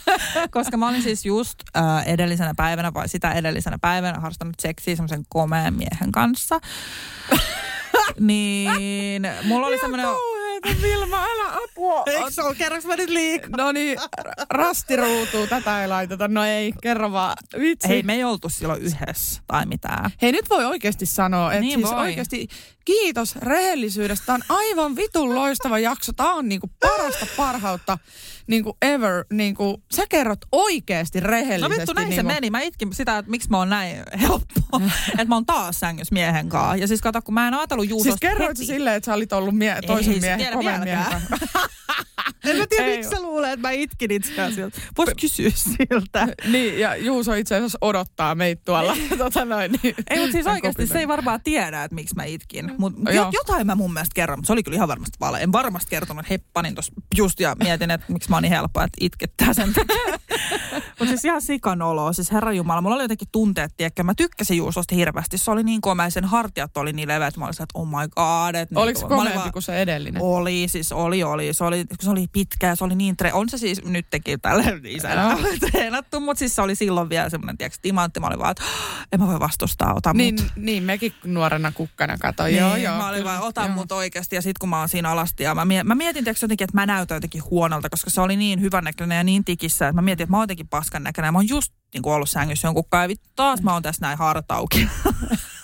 Koska 0.50 0.76
mä 0.76 0.88
olin 0.88 1.02
siis 1.02 1.24
just 1.26 1.58
äh, 1.76 2.08
edellisenä 2.08 2.54
päivänä 2.56 2.94
vai 2.94 3.08
sitä 3.08 3.32
edellisenä 3.32 3.78
päivänä 3.80 4.20
harrastanut 4.20 4.60
seksiä 4.60 4.96
semmoisen 4.96 5.24
komeen 5.28 5.74
miehen 5.74 6.12
kanssa. 6.12 6.60
niin 8.20 9.22
mulla 9.44 9.66
oli 9.66 9.78
semmoinen 9.78 10.06
Vilma, 10.82 11.16
älä 11.24 11.52
apua. 11.64 12.02
Eikö 12.06 12.30
se 12.30 12.42
ole, 12.42 12.54
kerroks 12.54 12.84
mä 12.84 12.96
nyt 12.96 13.10
liikaa? 13.10 13.50
No 13.56 13.72
niin, 13.72 13.98
rastiruutuu, 14.50 15.46
tätä 15.46 15.82
ei 15.82 15.88
laiteta. 15.88 16.28
No 16.28 16.44
ei, 16.44 16.72
kerro 16.82 17.12
vaan. 17.12 17.36
Vitsi. 17.60 17.88
Hei, 17.88 18.02
me 18.02 18.14
ei 18.14 18.24
oltu 18.24 18.48
silloin 18.48 18.82
yhdessä 18.82 19.42
tai 19.46 19.66
mitään. 19.66 20.10
Hei, 20.22 20.32
nyt 20.32 20.50
voi 20.50 20.64
oikeasti 20.64 21.06
sanoa, 21.06 21.52
että 21.52 21.60
Niin 21.60 21.78
siis 21.78 21.90
voi. 21.90 22.00
oikeasti 22.00 22.48
kiitos 22.84 23.36
rehellisyydestä. 23.36 24.26
Tämä 24.26 24.36
on 24.48 24.56
aivan 24.56 24.96
vitun 24.96 25.34
loistava 25.34 25.78
jakso. 25.78 26.12
Tämä 26.12 26.34
on 26.34 26.48
niinku 26.48 26.70
parasta 26.80 27.26
parhautta 27.36 27.98
niinku 28.50 28.76
ever. 28.82 29.24
Niinku, 29.32 29.82
sä 29.94 30.02
kerrot 30.08 30.38
oikeasti 30.52 31.20
rehellisesti. 31.20 31.68
No 31.74 31.80
vittu, 31.80 31.92
näin 31.92 32.08
se 32.08 32.14
niinku, 32.14 32.26
meni. 32.32 32.50
Mä 32.50 32.60
itkin 32.60 32.94
sitä, 32.94 33.18
että 33.18 33.30
miksi 33.30 33.50
mä 33.50 33.56
oon 33.56 33.68
näin 33.70 33.96
helppo. 34.20 34.60
että 35.08 35.24
mä 35.24 35.34
oon 35.34 35.46
taas 35.46 35.80
sängyssä 35.80 36.12
miehen 36.14 36.48
kanssa. 36.48 36.76
Ja 36.76 36.88
siis 36.88 37.00
kato, 37.02 37.22
kun 37.22 37.34
mä 37.34 37.48
en 37.48 37.54
ajatellut 37.54 37.88
Juusosta 37.88 38.10
Siis 38.10 38.20
kerroit 38.20 38.58
heti. 38.58 38.66
silleen, 38.66 38.96
että 38.96 39.06
sä 39.06 39.14
olit 39.14 39.32
ollut 39.32 39.54
mie- 39.56 39.78
toisen 39.86 40.14
se 40.14 40.20
miehen, 40.20 40.38
tiedä 40.38 40.56
koven 40.56 40.80
miehen 40.80 41.04
kanssa. 41.10 41.36
En 42.44 42.56
mä 42.56 42.66
tiedä, 42.66 42.84
Ei 42.84 42.96
miksi 42.96 43.10
sä 43.10 43.22
luulet, 43.22 43.50
että 43.52 43.68
mä 43.68 43.70
itkin 43.72 44.10
itse 44.10 44.42
asiassa. 44.42 44.80
Vois 44.98 45.10
kysyä 45.20 45.50
siltä. 45.54 46.28
Niin, 46.52 46.78
ja 46.80 46.96
Juuso 46.96 47.34
itse 47.34 47.54
asiassa 47.56 47.78
odottaa 47.80 48.34
meitä 48.34 48.62
tuolla. 48.64 48.96
tota 49.18 49.44
noin, 49.44 49.72
niin, 49.82 49.94
Ei, 50.10 50.18
mutta 50.18 50.32
siis 50.32 50.46
oikeasti 50.46 50.86
se 50.86 50.98
ei 50.98 51.08
varmaan 51.08 51.40
tiedä, 51.44 51.84
että 51.84 51.94
miksi 51.94 52.14
mä 52.14 52.24
itkin. 52.24 52.72
Mutta 52.78 53.00
Mm. 53.00 53.14
Joo. 53.16 53.30
jotain 53.32 53.66
mä 53.66 53.74
mun 53.74 53.92
mielestä 53.92 54.14
kerron, 54.14 54.38
mutta 54.38 54.46
se 54.46 54.52
oli 54.52 54.62
kyllä 54.62 54.74
ihan 54.76 54.88
varmasti 54.88 55.16
vale. 55.20 55.40
En 55.42 55.52
varmasti 55.52 55.90
kertonut, 55.90 56.20
että 56.24 56.34
heppanin 56.34 56.74
tuossa 56.74 56.92
just 57.16 57.40
ja 57.40 57.56
mietin, 57.62 57.90
että 57.90 58.12
miksi 58.12 58.30
mä 58.30 58.36
oon 58.40 58.42
niin 58.42 58.52
helppo, 58.52 58.80
että 58.80 58.96
itkettää 59.00 59.54
sen 59.54 59.72
Mutta 60.98 61.06
siis 61.06 61.24
ihan 61.24 61.42
sikan 61.42 61.82
olo. 61.82 62.12
Siis 62.12 62.32
herra 62.32 62.52
Jumala, 62.52 62.80
mulla 62.80 62.94
oli 62.96 63.04
jotenkin 63.04 63.28
tunteet, 63.32 63.72
tiedätkö, 63.76 64.02
mä 64.02 64.14
tykkäsin 64.14 64.56
Juusosta 64.56 64.94
hirveästi. 64.94 65.38
Se 65.38 65.50
oli 65.50 65.62
niin 65.62 65.80
komea, 65.80 66.10
sen 66.10 66.24
hartiat 66.24 66.76
oli 66.76 66.92
niin 66.92 67.08
leveät. 67.08 67.36
Mä 67.36 67.44
olin 67.44 67.52
että 67.62 67.78
oh 67.78 67.86
my 67.86 68.08
god. 68.16 68.54
Et 68.54 68.68
Oliko 68.74 68.98
se 69.00 69.02
niinku- 69.04 69.14
mä 69.14 69.20
olin 69.20 69.30
komeampi 69.32 69.38
vaan- 69.38 69.52
kuin 69.52 69.62
se 69.62 69.82
edellinen? 69.82 70.22
Oli, 70.22 70.64
siis 70.68 70.92
oli, 70.92 71.22
oli. 71.22 71.52
Se 71.54 71.64
oli, 71.64 71.84
se 72.00 72.10
oli 72.10 72.26
pitkä 72.32 72.66
ja 72.66 72.76
se 72.76 72.84
oli 72.84 72.94
niin 72.94 73.16
tre... 73.16 73.32
On 73.32 73.48
se 73.48 73.58
siis 73.58 73.84
nyt 73.84 74.06
tekin 74.10 74.40
tälle 74.40 74.64
isänä 74.84 75.36
treenattu, 75.70 76.20
mutta 76.20 76.38
siis 76.38 76.54
se 76.56 76.62
oli 76.62 76.74
silloin 76.74 77.08
vielä 77.08 77.28
semmoinen, 77.30 77.58
tiedätkö, 77.58 77.78
timantti. 77.82 78.20
Mä 78.20 78.26
olin 78.26 78.38
vaan, 78.38 78.50
että 78.50 78.62
en 79.12 79.20
mä 79.20 79.26
voi 79.26 79.40
vastustaa, 79.40 79.94
ota 79.94 80.12
Niin, 80.12 80.34
mut. 80.42 80.52
niin, 80.56 80.82
mekin 80.82 81.14
nuorena 81.24 81.72
kukkana 81.72 82.18
katsoin. 82.18 82.46
Niin, 82.52 82.60
joo, 82.60 82.76
joo. 82.76 82.96
mä 82.96 83.08
olin 83.08 83.24
vaan, 83.24 83.42
ota 83.42 83.60
joo. 83.60 83.70
mut 83.74 83.92
oikeasti. 83.92 84.36
Ja 84.36 84.42
sit 84.42 84.58
kun 84.58 84.68
mä 84.68 84.78
oon 84.78 84.88
siinä 84.88 85.10
alasti 85.10 85.42
ja 85.42 85.54
mä, 85.54 85.64
mie- 85.64 85.84
mä 85.84 85.94
mietin 85.94 86.24
tiiäks, 86.24 86.42
jotenkin, 86.42 86.64
että 86.64 86.76
mä 86.76 86.86
näytän 86.86 87.16
jotenkin 87.16 87.42
huonolta, 87.50 87.90
koska 87.90 88.10
se 88.10 88.19
oli 88.22 88.36
niin 88.36 88.60
hyvän 88.60 88.84
näköinen 88.84 89.16
ja 89.16 89.24
niin 89.24 89.44
tikissä, 89.44 89.88
että 89.88 89.94
mä 89.94 90.02
mietin, 90.02 90.24
että 90.24 90.30
mä 90.30 90.36
oon 90.36 90.42
jotenkin 90.42 90.68
paskan 90.68 91.02
näköinen. 91.02 91.32
Mä 91.32 91.38
oon 91.38 91.48
just 91.48 91.72
niin 91.94 92.02
kuin 92.02 92.14
ollut 92.14 92.30
sängyssä 92.30 92.68
jonkun 92.68 92.84
kai, 92.88 93.08
vittu 93.08 93.28
taas 93.36 93.62
mä 93.62 93.72
oon 93.72 93.82
tässä 93.82 94.06
näin 94.06 94.18
hartauki. 94.18 94.88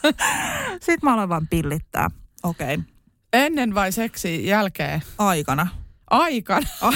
Sitten 0.81 0.99
mä 1.03 1.15
aloin 1.15 1.29
vaan 1.29 1.49
pillittää. 1.49 2.11
Okei, 2.43 2.75
okay. 2.75 2.87
Ennen 3.33 3.75
vai 3.75 3.93
seksi 3.93 4.47
jälkeen? 4.47 5.03
aikana. 5.19 5.67
Aikana. 6.11 6.67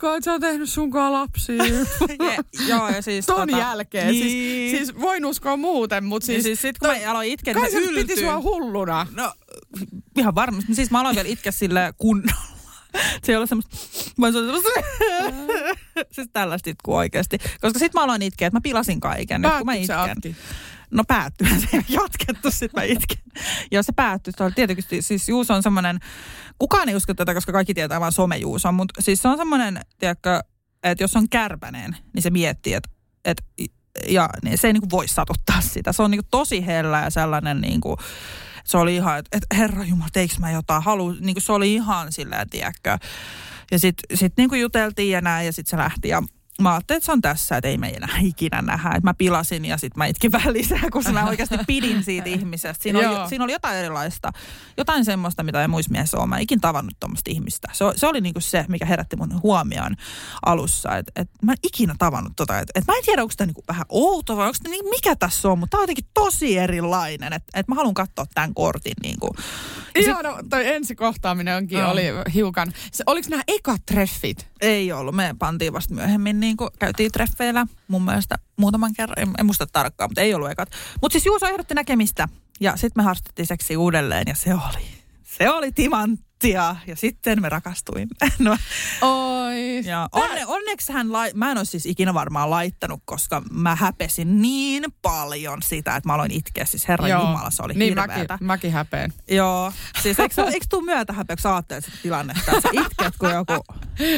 Uskoa, 0.00 0.16
että 0.16 0.24
sä 0.24 0.32
oot 0.32 0.40
tehnyt 0.40 0.70
sunkaan 0.70 1.12
lapsia. 1.12 1.64
Ja, 2.18 2.66
joo, 2.68 2.88
ja 2.88 3.02
siis... 3.02 3.26
Ton 3.26 3.50
jälkeen. 3.50 4.06
Niin. 4.06 4.22
Siis, 4.30 4.86
siis 4.86 5.00
voin 5.00 5.26
uskoa 5.26 5.56
muuten, 5.56 6.04
mutta 6.04 6.26
siis, 6.26 6.42
siis... 6.42 6.44
siis 6.44 6.60
sit 6.60 6.78
kun 6.78 6.88
mä 6.88 7.10
aloin 7.10 7.28
itkeä, 7.28 7.54
niin 7.54 7.62
Kai 7.62 7.70
se 7.70 7.92
piti 7.94 8.20
sua 8.20 8.40
hulluna. 8.40 9.06
No, 9.14 9.32
ihan 10.18 10.34
varmasti. 10.34 10.74
Siis 10.74 10.90
mä 10.90 11.00
aloin 11.00 11.16
vielä 11.16 11.28
itkeä 11.28 11.52
sille 11.52 11.94
kunnolla. 11.98 12.60
Se 13.24 13.32
ei 13.32 13.36
ole 13.36 13.46
semmoista, 13.46 13.76
mä 14.18 14.32
se 14.32 14.38
on 14.38 14.44
semmoista, 14.44 14.70
siis 16.14 16.28
tällaista 16.32 16.70
itkua 16.70 16.96
oikeasti. 16.96 17.38
Koska 17.60 17.78
sit 17.78 17.94
mä 17.94 18.02
aloin 18.02 18.22
itkeä, 18.22 18.48
että 18.48 18.56
mä 18.56 18.60
pilasin 18.60 19.00
kaiken. 19.00 19.40
Nyt 19.40 19.52
kun 19.56 19.66
mä 19.66 19.74
itken. 19.74 20.36
No 20.90 21.04
päättyi 21.08 21.48
se 21.60 21.68
ei 21.72 21.82
jatkettu, 21.88 22.50
sit 22.50 22.72
mä 22.72 22.82
itken. 22.82 23.18
Ja 23.70 23.82
se 23.82 23.92
päättyi. 23.92 24.32
Se 24.36 24.44
oli 24.44 24.52
tietysti, 24.52 25.02
siis 25.02 25.28
Juuso 25.28 25.54
on 25.54 25.62
semmoinen, 25.62 25.98
kukaan 26.58 26.88
ei 26.88 26.96
usko 26.96 27.14
tätä, 27.14 27.34
koska 27.34 27.52
kaikki 27.52 27.74
tietää 27.74 28.00
vaan 28.00 28.12
somejuuso, 28.12 28.72
mutta 28.72 29.02
siis 29.02 29.22
se 29.22 29.28
on 29.28 29.36
semmoinen, 29.36 29.80
tiedätkö, 29.98 30.40
että 30.82 31.04
jos 31.04 31.16
on 31.16 31.28
kärpänen, 31.28 31.96
niin 32.14 32.22
se 32.22 32.30
miettii, 32.30 32.74
että, 32.74 32.90
että 33.24 33.42
ja 34.08 34.28
niin 34.42 34.58
se 34.58 34.66
ei 34.66 34.72
niin 34.72 34.80
kuin 34.80 34.90
voi 34.90 35.08
satuttaa 35.08 35.60
sitä. 35.60 35.92
Se 35.92 36.02
on 36.02 36.10
niin 36.10 36.20
kuin 36.20 36.30
tosi 36.30 36.66
hellä 36.66 37.00
ja 37.00 37.10
sellainen 37.10 37.60
niin 37.60 37.80
kuin, 37.80 37.96
se 38.64 38.78
oli 38.78 38.96
ihan, 38.96 39.18
että, 39.18 39.36
että 39.36 39.56
herra 39.56 39.84
Jumala, 39.84 40.08
teikö 40.12 40.34
mä 40.38 40.50
jotain, 40.50 40.82
halu, 40.82 41.12
niin 41.12 41.34
kuin 41.34 41.42
se 41.42 41.52
oli 41.52 41.74
ihan 41.74 42.12
silleen, 42.12 42.50
tiedätkö. 42.50 42.98
Ja 43.70 43.78
sitten 43.78 44.18
sit 44.18 44.32
niin 44.36 44.48
kuin 44.48 44.60
juteltiin 44.60 45.10
ja 45.10 45.20
näin 45.20 45.46
ja 45.46 45.52
sitten 45.52 45.70
se 45.70 45.76
lähti 45.76 46.08
ja 46.08 46.22
mä 46.62 46.72
ajattelin, 46.72 46.96
että 46.96 47.06
se 47.06 47.12
on 47.12 47.20
tässä, 47.20 47.56
että 47.56 47.68
ei 47.68 47.78
me 47.78 47.88
enää 47.88 48.18
ikinä 48.22 48.62
nähdä. 48.62 48.88
Että 48.88 49.00
mä 49.04 49.14
pilasin 49.14 49.64
ja 49.64 49.76
sitten 49.78 49.98
mä 49.98 50.06
itkin 50.06 50.32
vähän 50.32 50.52
lisää, 50.52 50.80
koska 50.90 51.12
mä 51.12 51.26
oikeasti 51.28 51.58
pidin 51.66 52.04
siitä 52.04 52.28
ihmisestä. 52.38 52.82
Siinä 52.82 52.98
oli, 52.98 53.28
siinä 53.28 53.44
oli 53.44 53.52
jotain 53.52 53.76
erilaista, 53.76 54.32
jotain 54.76 55.04
semmoista, 55.04 55.42
mitä 55.42 55.62
ei 55.62 55.68
muissa 55.68 55.90
miehessä 55.92 56.18
ole. 56.18 56.26
Mä 56.26 56.36
en 56.36 56.42
ikin 56.42 56.60
tavannut 56.60 56.94
tuommoista 57.00 57.30
ihmistä. 57.30 57.68
Se, 57.72 57.84
se 57.96 58.06
oli 58.06 58.20
niinku 58.20 58.40
se, 58.40 58.64
mikä 58.68 58.86
herätti 58.86 59.16
mun 59.16 59.42
huomioon 59.42 59.96
alussa. 60.46 60.96
Että 60.96 61.12
et 61.16 61.28
mä 61.42 61.52
en 61.52 61.58
ikinä 61.62 61.94
tavannut 61.98 62.32
tota. 62.36 62.58
Että 62.58 62.72
et 62.74 62.84
mä 62.86 62.94
en 62.96 63.04
tiedä, 63.04 63.22
onko 63.22 63.34
tämä 63.36 63.46
niinku 63.46 63.64
vähän 63.68 63.84
outo 63.88 64.36
vai 64.36 64.46
onko 64.46 64.58
niinku, 64.68 64.90
mikä 64.90 65.16
tässä 65.16 65.48
on, 65.48 65.58
mutta 65.58 65.70
tämä 65.70 65.78
on 65.80 65.82
jotenkin 65.82 66.06
tosi 66.14 66.58
erilainen. 66.58 67.32
Että 67.32 67.60
et 67.60 67.68
mä 67.68 67.74
haluan 67.74 67.94
katsoa 67.94 68.26
tämän 68.34 68.54
kortin. 68.54 68.94
Niinku. 69.02 69.34
Ja 69.94 70.02
sit- 70.02 70.08
Ihan 70.10 70.24
no, 70.24 70.38
toi 70.50 70.66
ensikohtaaminen 70.68 71.56
onkin 71.56 71.78
Joo. 71.78 71.90
oli 71.90 72.02
hiukan. 72.34 72.72
Se, 72.92 73.04
oliko 73.06 73.28
nämä 73.30 73.42
ekat 73.48 73.82
treffit? 73.86 74.48
Ei 74.60 74.92
ollut. 74.92 75.14
Me 75.14 75.34
pantiin 75.38 75.72
vasta 75.72 75.94
myöhemmin, 75.94 76.40
niin 76.40 76.49
kuin 76.56 76.70
käytiin 76.78 77.12
treffeillä 77.12 77.66
mun 77.88 78.04
mielestä 78.04 78.36
muutaman 78.56 78.92
kerran. 78.94 79.18
En, 79.18 79.34
en 79.38 79.46
muista 79.46 79.66
tarkkaan, 79.66 80.10
mutta 80.10 80.20
ei 80.20 80.34
ollut 80.34 80.50
ekat. 80.50 80.70
Mutta 81.02 81.12
siis 81.12 81.26
Juuso 81.26 81.46
ehdotti 81.46 81.74
näkemistä 81.74 82.28
ja 82.60 82.76
sitten 82.76 83.00
me 83.00 83.02
harrastettiin 83.02 83.46
seksi 83.46 83.76
uudelleen 83.76 84.24
ja 84.26 84.34
se 84.34 84.54
oli, 84.54 84.86
se 85.22 85.50
oli 85.50 85.72
timanttia. 86.40 86.76
Ja 86.86 86.96
sitten 86.96 87.42
me 87.42 87.48
rakastuimme. 87.48 88.14
No, 88.38 88.56
Oi. 89.02 89.84
ja 89.84 90.08
onne, 90.12 90.46
onneksi 90.46 90.92
hän, 90.92 91.12
lai, 91.12 91.30
mä 91.34 91.50
en 91.50 91.58
ole 91.58 91.64
siis 91.64 91.86
ikinä 91.86 92.14
varmaan 92.14 92.50
laittanut, 92.50 93.02
koska 93.04 93.42
mä 93.50 93.74
häpesin 93.76 94.42
niin 94.42 94.84
paljon 95.02 95.62
sitä, 95.62 95.96
että 95.96 96.08
mä 96.08 96.14
aloin 96.14 96.30
itkeä. 96.30 96.64
Siis 96.64 96.88
herra 96.88 97.08
Jumala, 97.08 97.50
se 97.50 97.62
oli 97.62 97.74
niin 97.74 97.88
hirveätä. 97.98 98.32
mäkin, 98.34 98.46
mäkin 98.46 98.72
häpeen. 98.72 99.12
Joo, 99.30 99.72
siis 100.02 100.20
eikö, 100.20 100.42
eikö 100.42 100.66
tuu 100.68 100.80
myötä 100.80 101.12
häpeäksi 101.12 101.48
sitä 101.80 101.90
tilannetta, 102.02 102.52
että 102.52 102.60
sä 102.60 102.68
itket 102.72 103.14
kuin 103.18 103.34
joku. 103.34 103.64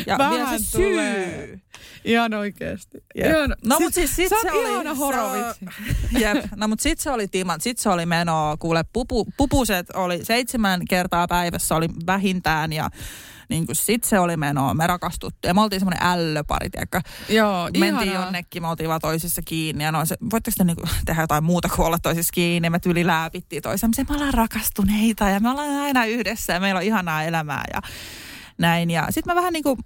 Ja 0.07 0.19
Vähän 0.19 0.33
vielä 0.35 0.59
se 0.59 0.73
tulee. 0.73 1.47
syy. 1.47 1.61
Ihan 2.05 2.35
oikeesti. 2.35 2.99
Jep. 3.15 3.27
Ihan, 3.31 3.57
No 3.65 3.81
mut 3.81 3.95
siis 3.95 4.17
sit 4.17 4.29
se 4.43 4.53
oli... 4.53 4.71
ihana 4.71 4.95
horovitsi. 4.95 5.65
Jep. 6.21 6.45
No 6.57 6.69
mut 6.69 6.81
sit 6.81 6.99
se 7.01 7.11
oli 7.11 7.29
timan, 7.29 7.61
sit 7.61 7.79
se 7.79 7.89
oli 7.89 8.07
menoa. 8.07 8.57
Kuule, 8.57 8.85
pupu, 8.93 9.25
pupuset 9.37 9.87
oli 9.95 10.25
seitsemän 10.25 10.81
kertaa 10.89 11.27
päivässä 11.29 11.75
oli 11.75 11.89
vähintään 12.13 12.73
ja 12.73 12.91
niin 13.49 13.67
kuin 13.67 13.77
sit 13.77 14.05
se 14.05 14.19
oli 14.19 14.37
menoa. 14.37 14.75
Me 14.75 14.87
rakastuttiin 14.87 15.49
ja 15.49 15.55
me 15.55 15.61
oltiin 15.61 15.81
semmoinen 15.81 16.07
ällöpari, 16.07 16.71
tiedätkö. 16.71 17.01
Joo, 17.29 17.65
Mentiin 17.65 18.09
ihanaa. 18.09 18.25
jonnekin, 18.25 18.63
me 18.63 18.69
oltiin 18.69 18.89
vaan 18.89 19.01
toisissa 19.01 19.43
kiinni 19.45 19.85
ja 19.85 19.93
no 19.93 20.05
se, 20.05 20.17
voitteko 20.31 20.55
te 20.59 20.65
niinku 20.65 20.83
tehdä 21.05 21.23
jotain 21.23 21.45
muuta 21.45 21.69
kuin 21.69 21.87
olla 21.87 21.99
toisissa 21.99 22.33
kiinni? 22.33 22.71
Me 22.71 22.79
tyli 22.79 23.07
läpittiin 23.07 23.63
toisemme, 23.63 24.07
me 24.09 24.15
ollaan 24.15 24.35
rakastuneita 24.35 25.29
ja 25.29 25.41
me 25.41 25.51
ollaan 25.51 25.71
aina 25.71 26.05
yhdessä 26.05 26.53
ja 26.53 26.61
meillä 26.61 26.79
on 26.79 26.85
ihanaa 26.85 27.23
elämää 27.23 27.65
ja 27.75 27.81
näin. 28.59 28.91
Ja 28.91 29.07
sitten 29.11 29.35
mä 29.35 29.41
vähän 29.41 29.53
niin 29.53 29.63
kuin, 29.63 29.79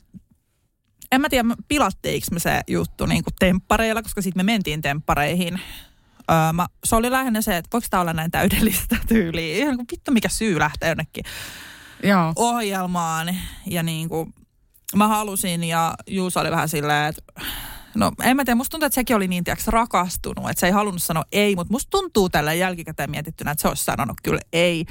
en 1.12 1.20
mä 1.20 1.28
tiedä 1.28 1.48
pilattiinko 1.68 2.26
me 2.32 2.38
se 2.38 2.60
juttu 2.68 3.06
niin 3.06 3.24
kuin 3.24 3.34
temppareilla, 3.38 4.02
koska 4.02 4.22
sitten 4.22 4.46
me 4.46 4.52
mentiin 4.52 4.82
temppareihin. 4.82 5.60
Öö, 6.30 6.52
mä, 6.52 6.66
se 6.84 6.96
oli 6.96 7.10
lähinnä 7.10 7.42
se, 7.42 7.56
että 7.56 7.68
voiko 7.72 7.86
tämä 7.90 8.00
olla 8.00 8.12
näin 8.12 8.30
täydellistä 8.30 8.96
tyyliä. 9.08 9.56
Ihan 9.56 9.76
kuin 9.76 9.86
vittu 9.92 10.10
mikä 10.10 10.28
syy 10.28 10.58
lähteä 10.58 10.88
jonnekin 10.88 11.24
Joo. 12.02 12.32
ohjelmaan 12.36 13.36
ja 13.66 13.82
niin 13.82 14.08
kuin 14.08 14.34
mä 14.96 15.08
halusin 15.08 15.64
ja 15.64 15.94
Juuso 16.06 16.40
oli 16.40 16.50
vähän 16.50 16.68
silleen, 16.68 17.06
että 17.08 17.22
no 17.94 18.12
en 18.22 18.36
mä 18.36 18.44
tiedä, 18.44 18.56
musta 18.56 18.70
tuntuu, 18.70 18.86
että 18.86 18.94
sekin 18.94 19.16
oli 19.16 19.28
niin 19.28 19.44
tiiäks, 19.44 19.68
rakastunut, 19.68 20.50
että 20.50 20.60
se 20.60 20.66
ei 20.66 20.72
halunnut 20.72 21.02
sanoa 21.02 21.24
ei, 21.32 21.56
mutta 21.56 21.72
musta 21.72 21.90
tuntuu 21.90 22.28
tällä 22.28 22.52
jälkikäteen 22.52 23.10
mietittynä, 23.10 23.50
että 23.50 23.62
se 23.62 23.68
olisi 23.68 23.84
sanonut 23.84 24.16
kyllä 24.22 24.40
ei. 24.52 24.84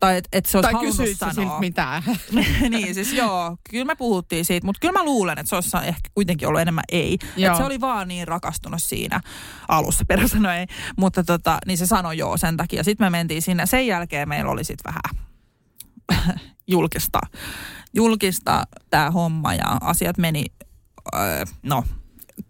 Tai 0.00 0.16
että 0.16 0.28
et 0.32 0.46
se 0.46 0.58
olisi 0.58 0.66
Tai 0.66 0.72
halunnut 0.72 0.96
sä 0.96 1.04
siltä 1.04 1.32
sanoa. 1.32 1.60
mitään? 1.60 2.02
niin, 2.70 2.94
siis 2.94 3.12
joo, 3.12 3.56
kyllä 3.70 3.84
me 3.84 3.94
puhuttiin 3.94 4.44
siitä, 4.44 4.66
mutta 4.66 4.80
kyllä 4.80 4.92
mä 4.92 5.04
luulen, 5.04 5.38
että 5.38 5.50
se 5.50 5.54
olisi 5.56 5.76
ehkä 5.76 6.10
kuitenkin 6.14 6.48
ollut 6.48 6.60
enemmän 6.60 6.84
ei. 6.92 7.18
Että 7.36 7.56
se 7.56 7.64
oli 7.64 7.80
vaan 7.80 8.08
niin 8.08 8.28
rakastunut 8.28 8.82
siinä 8.82 9.20
alussa, 9.68 10.04
Peru 10.08 10.28
sanoi 10.28 10.56
ei, 10.56 10.66
mutta 10.96 11.24
tota, 11.24 11.58
niin 11.66 11.78
se 11.78 11.86
sanoi 11.86 12.18
joo 12.18 12.36
sen 12.36 12.56
takia. 12.56 12.84
Sitten 12.84 13.06
me 13.06 13.10
mentiin 13.10 13.42
sinne, 13.42 13.66
sen 13.66 13.86
jälkeen 13.86 14.28
meillä 14.28 14.50
oli 14.50 14.64
sitten 14.64 14.94
vähän 14.94 15.25
julkista, 16.66 17.20
julkista 17.94 18.64
tämä 18.90 19.10
homma 19.10 19.54
ja 19.54 19.78
asiat 19.80 20.18
meni, 20.18 20.44
öö, 21.14 21.44
no 21.62 21.84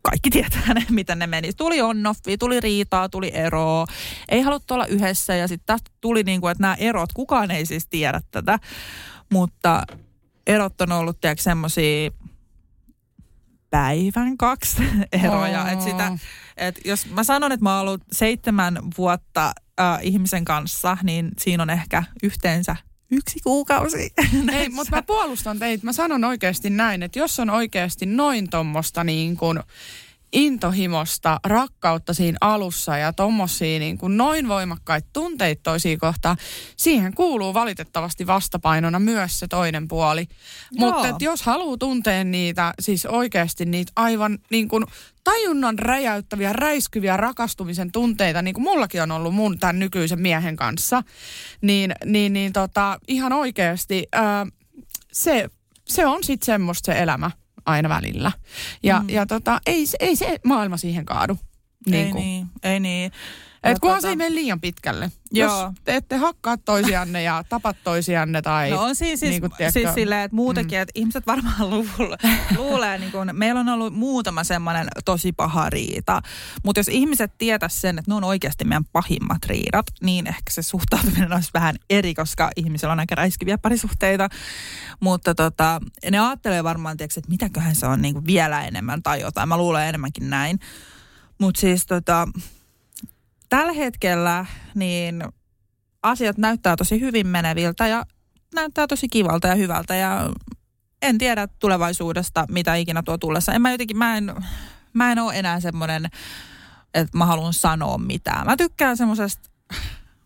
kaikki 0.02 0.30
tietää 0.30 0.74
ne, 0.74 0.86
miten 0.90 1.18
ne 1.18 1.26
meni. 1.26 1.52
Tuli 1.52 1.80
on-offi, 1.82 2.38
tuli 2.38 2.60
riitaa, 2.60 3.08
tuli 3.08 3.30
eroa. 3.34 3.86
Ei 4.28 4.40
haluttu 4.40 4.74
olla 4.74 4.86
yhdessä 4.86 5.36
ja 5.36 5.48
sitten 5.48 5.66
tästä 5.66 5.90
tuli 6.00 6.22
niin 6.22 6.40
kuin, 6.40 6.50
että 6.50 6.62
nämä 6.62 6.74
erot, 6.74 7.12
kukaan 7.12 7.50
ei 7.50 7.66
siis 7.66 7.86
tiedä 7.86 8.20
tätä, 8.30 8.58
mutta 9.32 9.82
erot 10.46 10.80
on 10.80 10.92
ollut 10.92 11.20
tiedätkö 11.20 11.42
semmoisia 11.42 12.10
päivän 13.70 14.36
kaksi 14.36 14.82
eroja. 15.24 15.62
Oo. 15.62 15.68
Et 15.68 15.80
sitä, 15.80 16.12
et 16.56 16.80
jos 16.84 17.10
mä 17.10 17.24
sanon, 17.24 17.52
että 17.52 17.64
mä 17.64 17.76
oon 17.76 17.88
ollut 17.88 18.02
seitsemän 18.12 18.78
vuotta 18.98 19.52
äh, 19.80 19.98
ihmisen 20.02 20.44
kanssa, 20.44 20.98
niin 21.02 21.30
siinä 21.38 21.62
on 21.62 21.70
ehkä 21.70 22.02
yhteensä 22.22 22.76
yksi 23.10 23.40
kuukausi. 23.44 24.12
Ei, 24.58 24.68
mutta 24.68 24.96
mä 24.96 25.02
puolustan 25.02 25.58
teitä. 25.58 25.84
Mä 25.84 25.92
sanon 25.92 26.24
oikeasti 26.24 26.70
näin, 26.70 27.02
että 27.02 27.18
jos 27.18 27.40
on 27.40 27.50
oikeasti 27.50 28.06
noin 28.06 28.50
tommosta 28.50 29.04
niin 29.04 29.36
kuin 29.36 29.60
intohimosta, 30.32 31.40
rakkautta 31.44 32.14
siinä 32.14 32.38
alussa 32.40 32.98
ja 32.98 33.12
tommosia 33.12 33.78
niin 33.78 33.98
kuin 33.98 34.16
noin 34.16 34.48
voimakkaita 34.48 35.08
tunteita 35.12 35.60
toisia 35.62 35.96
kohtaan, 35.96 36.36
siihen 36.76 37.14
kuuluu 37.14 37.54
valitettavasti 37.54 38.26
vastapainona 38.26 38.98
myös 38.98 39.38
se 39.38 39.48
toinen 39.48 39.88
puoli. 39.88 40.26
Joo. 40.72 40.92
Mutta 40.92 41.24
jos 41.24 41.42
haluaa 41.42 41.76
tuntea 41.76 42.24
niitä, 42.24 42.74
siis 42.80 43.06
oikeasti 43.06 43.64
niitä 43.64 43.92
aivan 43.96 44.38
niin 44.50 44.68
kuin 44.68 44.84
tajunnan 45.24 45.78
räjäyttäviä, 45.78 46.52
räiskyviä 46.52 47.16
rakastumisen 47.16 47.92
tunteita, 47.92 48.42
niin 48.42 48.54
kuin 48.54 48.64
mullakin 48.64 49.02
on 49.02 49.10
ollut 49.10 49.34
mun 49.34 49.58
tämän 49.58 49.78
nykyisen 49.78 50.20
miehen 50.20 50.56
kanssa, 50.56 51.02
niin, 51.60 51.92
niin, 52.04 52.32
niin 52.32 52.52
tota, 52.52 52.98
ihan 53.08 53.32
oikeasti 53.32 54.06
ää, 54.12 54.46
se, 55.12 55.48
se 55.88 56.06
on 56.06 56.24
sitten 56.24 56.46
semmoista 56.46 56.92
se 56.92 56.98
elämä 56.98 57.30
aina 57.66 57.88
välillä. 57.88 58.32
Ja, 58.82 59.00
mm. 59.00 59.08
ja 59.08 59.26
tota, 59.26 59.60
ei, 59.66 59.84
ei 60.00 60.16
se 60.16 60.38
maailma 60.44 60.76
siihen 60.76 61.06
kaadu. 61.06 61.38
ei 61.92 62.10
kuin. 62.10 62.22
niin, 62.22 62.46
ei 62.62 62.80
niin. 62.80 63.12
Et 63.62 63.78
kunhan 63.78 63.98
tota- 63.98 64.02
se 64.02 64.08
ei 64.08 64.16
mene 64.16 64.34
liian 64.34 64.60
pitkälle. 64.60 65.10
Joo. 65.32 65.62
Jos 65.62 65.72
te 65.84 65.96
ette 65.96 66.16
hakkaa 66.16 66.56
toisianne 66.56 67.22
ja 67.22 67.44
tapat 67.48 67.76
toisianne 67.84 68.42
tai... 68.42 68.70
No 68.70 68.82
on 68.82 68.96
siis, 68.96 69.20
siis, 69.20 69.30
niin 69.30 69.40
kuin, 69.40 69.52
tiedätkö, 69.56 69.80
siis 69.80 69.94
silleen, 69.94 70.20
että 70.20 70.34
muutenkin, 70.34 70.78
mm. 70.78 70.82
että 70.82 70.92
ihmiset 70.94 71.26
varmaan 71.26 71.70
luulee, 71.70 72.18
luulee 72.56 72.98
niin 72.98 73.12
kuin, 73.12 73.30
meillä 73.32 73.60
on 73.60 73.68
ollut 73.68 73.94
muutama 73.94 74.44
semmoinen 74.44 74.88
tosi 75.04 75.32
paha 75.32 75.70
riita, 75.70 76.22
mutta 76.64 76.78
jos 76.78 76.88
ihmiset 76.88 77.32
tietäisi 77.38 77.80
sen, 77.80 77.98
että 77.98 78.10
ne 78.10 78.14
on 78.14 78.24
oikeasti 78.24 78.64
meidän 78.64 78.84
pahimmat 78.84 79.44
riidat, 79.46 79.86
niin 80.02 80.26
ehkä 80.26 80.50
se 80.50 80.62
suhtautuminen 80.62 81.32
olisi 81.32 81.50
vähän 81.54 81.76
eri, 81.90 82.14
koska 82.14 82.50
ihmisillä 82.56 82.92
on 82.92 83.00
aika 83.00 83.14
räiskiviä 83.14 83.58
parisuhteita, 83.58 84.28
mutta 85.00 85.34
tota, 85.34 85.80
ne 86.10 86.18
ajattelee 86.18 86.64
varmaan, 86.64 86.96
tiiäks, 86.96 87.18
että 87.18 87.30
mitäköhän 87.30 87.74
se 87.74 87.86
on 87.86 88.02
niin 88.02 88.14
kuin 88.14 88.26
vielä 88.26 88.64
enemmän 88.64 89.02
tai 89.02 89.20
jotain, 89.20 89.48
mä 89.48 89.56
luulen 89.56 89.88
enemmänkin 89.88 90.30
näin, 90.30 90.60
mutta 91.38 91.60
siis 91.60 91.86
tota, 91.86 92.28
tällä 93.48 93.72
hetkellä 93.72 94.46
niin 94.74 95.24
asiat 96.02 96.38
näyttää 96.38 96.76
tosi 96.76 97.00
hyvin 97.00 97.26
meneviltä 97.26 97.86
ja 97.86 98.04
näyttää 98.54 98.86
tosi 98.86 99.08
kivalta 99.08 99.48
ja 99.48 99.54
hyvältä 99.54 99.94
ja 99.94 100.30
en 101.02 101.18
tiedä 101.18 101.48
tulevaisuudesta, 101.58 102.44
mitä 102.50 102.74
ikinä 102.74 103.02
tuo 103.02 103.18
tullessa. 103.18 103.52
En 103.52 103.62
mä 103.62 103.70
jotenkin, 103.70 103.98
mä 103.98 104.16
en, 104.16 104.34
mä 104.92 105.12
en 105.12 105.18
ole 105.18 105.38
enää 105.38 105.60
semmoinen, 105.60 106.06
että 106.94 107.18
mä 107.18 107.26
haluan 107.26 107.52
sanoa 107.52 107.98
mitään. 107.98 108.46
Mä 108.46 108.56
tykkään 108.56 108.96
semmoisesta, 108.96 109.50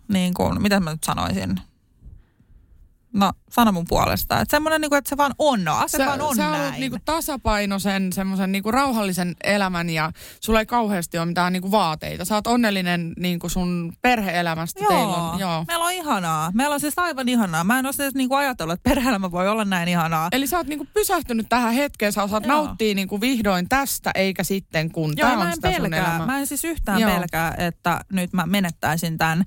niin 0.08 0.34
kuin, 0.34 0.62
mitä 0.62 0.80
mä 0.80 0.90
nyt 0.90 1.04
sanoisin, 1.04 1.60
no 3.14 3.32
sano 3.50 3.72
mun 3.72 3.84
puolesta. 3.88 4.40
Että 4.40 4.50
semmoinen, 4.50 4.80
niin 4.80 4.90
kuin, 4.90 4.98
että 4.98 5.08
se 5.08 5.16
vaan 5.16 5.34
on, 5.38 5.64
no, 5.64 5.82
se 5.86 6.06
vaan 6.06 6.20
on 6.20 6.36
sä 6.36 6.50
näin. 6.50 6.80
niinku 6.80 6.98
tasapainoisen, 7.04 8.12
semmoisen 8.12 8.52
niinku 8.52 8.70
rauhallisen 8.70 9.34
elämän 9.44 9.90
ja 9.90 10.12
sulla 10.40 10.60
ei 10.60 10.66
kauheasti 10.66 11.18
ole 11.18 11.26
mitään 11.26 11.52
niinku 11.52 11.70
vaateita. 11.70 12.24
Sä 12.24 12.34
oot 12.34 12.46
onnellinen 12.46 13.12
niinku 13.18 13.48
sun 13.48 13.92
perhe-elämästä. 14.02 14.80
Joo, 14.84 14.88
Teillä 14.92 15.16
on, 15.16 15.38
joo. 15.40 15.64
meillä 15.68 15.84
on 15.84 15.92
ihanaa. 15.92 16.50
Meillä 16.54 16.74
on 16.74 16.80
siis 16.80 16.94
aivan 16.96 17.28
ihanaa. 17.28 17.64
Mä 17.64 17.78
en 17.78 17.86
ole 17.86 17.94
edes 17.98 18.14
niinku 18.14 18.34
ajatellut, 18.34 18.72
että 18.74 18.90
perhe-elämä 18.90 19.30
voi 19.30 19.48
olla 19.48 19.64
näin 19.64 19.88
ihanaa. 19.88 20.28
Eli 20.32 20.46
sä 20.46 20.56
oot 20.56 20.66
niinku 20.66 20.86
pysähtynyt 20.94 21.46
tähän 21.48 21.72
hetkeen, 21.74 22.12
sä 22.12 22.22
osaat 22.22 22.46
Joo. 22.46 22.54
nauttia 22.56 22.94
niinku 22.94 23.20
vihdoin 23.20 23.68
tästä, 23.68 24.10
eikä 24.14 24.44
sitten 24.44 24.90
kun 24.92 25.12
Joo, 25.16 25.28
tää 25.28 25.36
mä 25.36 25.42
on 25.42 25.48
en 25.48 25.54
sitä 25.54 25.72
sun 25.72 25.80
pelkää. 25.82 25.98
elämää. 26.00 26.26
Mä 26.26 26.38
en 26.38 26.46
siis 26.46 26.64
yhtään 26.64 27.00
Joo. 27.00 27.10
pelkää, 27.10 27.54
että 27.58 28.00
nyt 28.12 28.32
mä 28.32 28.46
menettäisin 28.46 29.18
tämän 29.18 29.44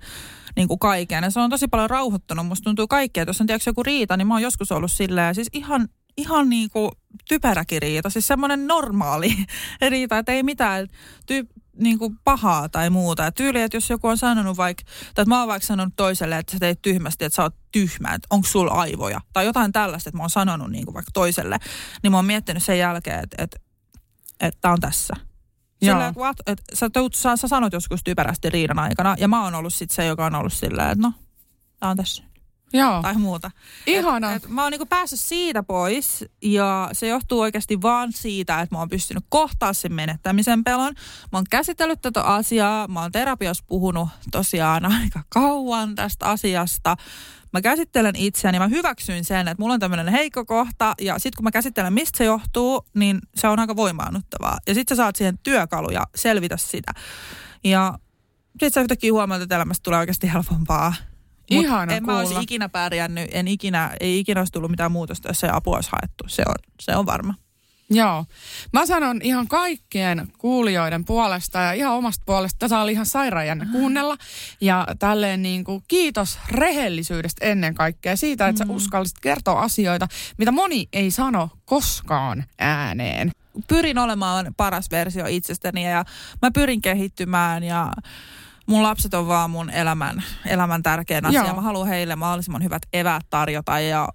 niin 0.56 0.68
kuin 0.68 0.80
kaiken. 0.80 1.24
Ja 1.24 1.30
se 1.30 1.39
on 1.39 1.49
tosi 1.49 1.68
paljon 1.68 1.89
rauhoittunut. 1.89 2.47
Musta 2.47 2.64
tuntuu 2.64 2.88
kaikkea, 2.88 3.24
jos 3.28 3.41
on 3.41 3.47
tiedätkö, 3.47 3.70
joku 3.70 3.84
riita, 3.84 4.18
niin 4.18 4.28
mä 4.28 4.34
oon 4.34 4.41
joskus 4.41 4.72
ollut 4.72 4.91
silleen, 4.91 5.36
siis 5.36 5.49
ihan, 5.54 5.89
ihan 6.18 6.49
niin 6.49 6.70
kuin 6.70 6.91
typeräkin 7.28 7.82
riita. 7.82 8.10
Siis 8.10 8.28
semmoinen 8.28 8.68
normaali 8.68 9.36
riita, 9.89 10.18
että 10.18 10.32
ei 10.32 10.43
mitään 10.43 10.88
ty, 11.26 11.47
niin 11.78 11.99
kuin 11.99 12.20
pahaa 12.24 12.70
tai 12.70 12.89
muuta. 12.89 13.28
Et 13.28 13.36
tyyli, 13.36 13.62
että 13.62 13.78
jos 13.78 13.89
joku 13.89 14.08
on 14.08 14.18
sanonut 14.18 14.58
vaikka, 14.58 14.84
tai 15.16 15.26
mä 15.26 15.39
oon 15.39 15.47
vaikka 15.47 15.66
sanonut 15.66 15.93
toiselle, 15.95 16.38
että 16.38 16.51
sä 16.51 16.60
teit 16.60 16.82
tyhmästi, 16.82 17.26
että 17.26 17.36
sä 17.36 17.43
oot 17.43 17.56
tyhmä, 17.72 18.14
että 18.14 18.28
onko 18.30 18.47
sulla 18.47 18.72
aivoja. 18.72 19.22
Tai 19.34 19.45
jotain 19.45 19.72
tällaista, 19.72 20.10
että 20.10 20.18
mä 20.18 20.24
oon 20.24 20.30
sanonut 20.30 20.72
niin 20.72 20.86
kuin 20.86 20.93
vaikka 20.93 21.12
toiselle. 21.14 21.60
Niin 22.04 22.12
mä 22.12 22.18
oon 22.18 22.26
miettinyt 22.26 22.64
sen 22.64 22.80
jälkeen, 22.80 23.20
että, 23.24 23.43
että, 23.43 23.58
että 24.39 24.72
on 24.72 24.80
tässä. 24.80 25.14
Joo. 25.84 25.96
Sillä, 25.96 26.14
what, 26.18 26.38
et 26.48 26.62
sä, 26.74 26.90
tuut, 26.90 27.16
sä, 27.16 27.36
sä 27.36 27.48
sanot 27.48 27.74
joskus 27.74 28.04
typerästi 28.04 28.50
riidan 28.50 28.80
aikana, 28.80 29.16
ja 29.20 29.28
mä 29.28 29.44
oon 29.44 29.56
ollut 29.56 29.74
sit 29.74 29.92
se, 29.92 30.06
joka 30.06 30.26
on 30.26 30.36
ollut 30.36 30.54
silleen, 30.54 30.90
että 30.90 31.08
no, 31.08 31.14
tää 31.80 31.90
on 31.90 31.98
tässä. 31.98 32.24
Joo, 32.76 33.02
Tai 33.02 33.16
muuta. 33.16 33.52
ihana. 33.88 34.32
Et, 34.32 34.44
et 34.44 34.50
mä 34.50 34.64
oon 34.64 34.72
niinku 34.72 34.86
päässyt 34.86 35.20
siitä 35.20 35.64
pois, 35.64 36.26
ja 36.42 36.90
se 36.94 37.08
johtuu 37.08 37.40
oikeasti 37.40 37.82
vaan 37.82 38.12
siitä, 38.14 38.62
että 38.62 38.76
mä 38.76 38.80
oon 38.80 38.90
pystynyt 38.90 39.24
kohtaa 39.30 39.74
sen 39.74 39.94
menettämisen 39.94 40.64
pelon. 40.64 40.94
Mä 41.32 41.38
oon 41.38 41.46
käsitellyt 41.50 42.02
tätä 42.02 42.22
asiaa, 42.22 42.88
mä 42.88 43.02
oon 43.02 43.12
terapiassa 43.12 43.64
puhunut 43.68 44.10
tosiaan 44.32 44.86
aika 44.86 45.24
kauan 45.30 45.96
tästä 45.96 46.26
asiasta. 46.26 46.96
Mä 47.54 47.62
käsittelen 47.62 48.16
itseäni, 48.16 48.60
mä 48.60 48.68
hyväksyn 48.68 49.26
sen, 49.26 49.47
että 49.47 49.62
mulla 49.62 49.74
on 49.74 49.80
tämmöinen 49.80 50.08
heikko 50.08 50.45
kohta, 50.45 50.93
ja 51.01 51.20
sitten 51.20 51.38
kun 51.38 51.43
mä 51.43 51.51
käsittelen, 51.51 51.93
mistä 51.93 52.18
se 52.18 52.24
johtuu, 52.24 52.86
niin 52.93 53.20
se 53.36 53.47
on 53.47 53.60
aika 53.60 53.76
voimaannuttavaa. 53.76 54.58
Ja 54.68 54.74
sitten 54.74 54.97
sä 54.97 55.04
saat 55.04 55.16
siihen 55.16 55.38
työkaluja 55.38 56.08
selvitä 56.16 56.58
sitä. 56.58 56.91
Ja 57.64 57.99
sitten 58.49 58.72
sä 58.72 58.82
yhtäkkiä 58.82 59.14
huomaat, 59.14 59.41
että 59.41 59.56
elämästä 59.56 59.84
tulee 59.84 59.99
oikeasti 59.99 60.34
helpompaa. 60.34 60.93
Mut 61.51 61.66
Ihana 61.66 61.93
en 61.93 62.06
mä 62.06 62.18
olisi 62.18 62.28
kuulla. 62.28 62.43
ikinä 62.43 62.70
pärjännyt, 62.70 63.30
en 63.32 63.47
ikinä, 63.47 63.91
ei 63.99 64.20
ikinä 64.20 64.41
olisi 64.41 64.54
tullut 64.54 64.72
mitään 64.72 64.91
muutosta, 64.91 65.28
jos 65.28 65.39
se 65.39 65.49
apua 65.51 65.76
olisi 65.76 65.89
haettu. 65.91 66.24
Se 66.28 66.43
on, 66.47 66.56
se 66.80 66.95
on 66.95 67.06
varma. 67.06 67.34
Joo. 67.90 68.26
Mä 68.74 68.86
sanon 68.86 69.22
ihan 69.24 69.48
kaikkien 69.48 70.28
kuulijoiden 70.38 71.06
puolesta 71.06 71.60
ja 71.60 71.74
ihan 71.74 71.94
omasta 71.94 72.24
puolesta. 72.26 72.60
Tässä 72.60 72.80
oli 72.80 72.92
ihan 72.92 73.06
sairaan 73.06 73.48
jännä 73.48 73.68
kuunnella. 73.72 74.18
Ja 74.62 74.88
tälleen 75.00 75.42
niin 75.42 75.64
kuin 75.64 75.84
kiitos 75.88 76.40
rehellisyydestä 76.50 77.46
ennen 77.46 77.76
kaikkea. 77.76 78.16
Siitä, 78.16 78.48
että 78.48 78.64
mm. 78.64 78.68
sä 78.68 78.74
uskallisit 78.74 79.20
kertoa 79.20 79.62
asioita, 79.62 80.08
mitä 80.38 80.52
moni 80.52 80.88
ei 80.94 81.12
sano 81.12 81.50
koskaan 81.66 82.44
ääneen. 82.60 83.32
Pyrin 83.68 83.98
olemaan 83.98 84.54
paras 84.58 84.92
versio 84.92 85.26
itsestäni 85.28 85.90
ja 85.92 86.06
mä 86.42 86.52
pyrin 86.52 86.82
kehittymään 86.82 87.64
ja 87.64 87.92
mun 88.66 88.84
lapset 88.84 89.14
on 89.14 89.28
vaan 89.28 89.50
mun 89.50 89.70
elämän, 89.70 90.24
elämän 90.46 90.84
tärkein 90.84 91.26
asia. 91.26 91.46
Joo. 91.46 91.56
Mä 91.56 91.62
haluan 91.62 91.88
heille 91.88 92.16
mahdollisimman 92.16 92.64
hyvät 92.64 92.82
eväät 92.94 93.24
tarjota 93.30 93.80
ja 93.80 94.08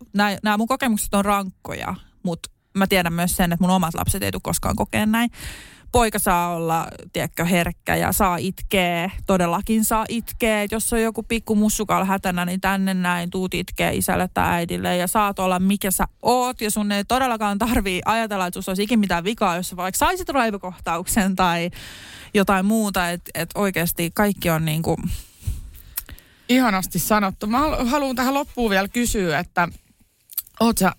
nämä 0.42 0.56
mun 0.56 0.68
kokemukset 0.68 1.14
on 1.14 1.24
rankkoja, 1.24 1.94
mutta 2.22 2.50
mä 2.78 2.86
tiedän 2.86 3.12
myös 3.12 3.36
sen, 3.36 3.52
että 3.52 3.64
mun 3.64 3.70
omat 3.70 3.94
lapset 3.94 4.22
ei 4.22 4.32
tule 4.32 4.40
koskaan 4.44 4.76
kokeen 4.76 5.12
näin. 5.12 5.30
Poika 5.92 6.18
saa 6.18 6.54
olla, 6.54 6.88
tiedätkö, 7.12 7.44
herkkä 7.44 7.96
ja 7.96 8.12
saa 8.12 8.36
itkeä, 8.36 9.10
todellakin 9.26 9.84
saa 9.84 10.04
itkeä. 10.08 10.66
Jos 10.70 10.92
on 10.92 11.02
joku 11.02 11.22
pikku 11.22 11.54
mussukal 11.54 12.04
hätänä, 12.04 12.44
niin 12.44 12.60
tänne 12.60 12.94
näin 12.94 13.30
tuut 13.30 13.54
itkeä 13.54 13.90
isälle 13.90 14.28
tai 14.34 14.48
äidille 14.48 14.96
ja 14.96 15.06
saat 15.06 15.38
olla 15.38 15.58
mikä 15.58 15.90
sä 15.90 16.04
oot. 16.22 16.60
Ja 16.60 16.70
sun 16.70 16.92
ei 16.92 17.04
todellakaan 17.04 17.58
tarvii 17.58 18.00
ajatella, 18.04 18.46
että 18.46 18.58
sussa 18.58 18.70
olisi 18.70 18.82
ikin 18.82 18.98
mitään 18.98 19.24
vikaa, 19.24 19.56
jos 19.56 19.68
sä 19.68 19.76
vaikka 19.76 19.98
saisit 19.98 20.28
raivokohtauksen 20.28 21.36
tai 21.36 21.70
jotain 22.34 22.66
muuta. 22.66 23.10
Että 23.10 23.30
et 23.34 23.50
oikeasti 23.54 24.10
kaikki 24.14 24.50
on 24.50 24.64
niin 24.64 24.82
kuin, 24.82 24.98
Ihanasti 26.48 26.98
sanottu. 26.98 27.46
Mä 27.46 27.58
halu- 27.58 27.86
haluan 27.86 28.16
tähän 28.16 28.34
loppuun 28.34 28.70
vielä 28.70 28.88
kysyä, 28.88 29.38
että 29.38 29.68
oot 30.60 30.78
sä 30.78 30.92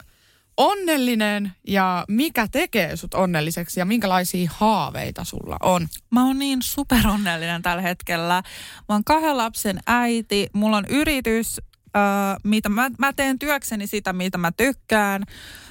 onnellinen 0.60 1.52
ja 1.68 2.06
mikä 2.08 2.48
tekee 2.52 2.96
sut 2.96 3.14
onnelliseksi 3.14 3.80
ja 3.80 3.86
minkälaisia 3.86 4.52
haaveita 4.54 5.24
sulla 5.24 5.58
on? 5.62 5.88
Mä 6.12 6.26
oon 6.26 6.40
niin 6.40 6.62
superonnellinen 6.62 7.62
tällä 7.62 7.82
hetkellä. 7.82 8.44
Mä 8.90 8.96
oon 8.96 9.04
kahden 9.04 9.38
lapsen 9.38 9.80
äiti, 9.88 10.48
mulla 10.54 10.78
on 10.78 10.86
yritys, 10.90 11.62
äh, 11.98 12.38
mitä 12.44 12.70
mä, 12.70 12.92
mä 12.98 13.14
teen 13.14 13.40
työkseni 13.40 13.88
sitä, 13.88 14.14
mitä 14.14 14.38
mä 14.38 14.52
tykkään. 14.52 15.24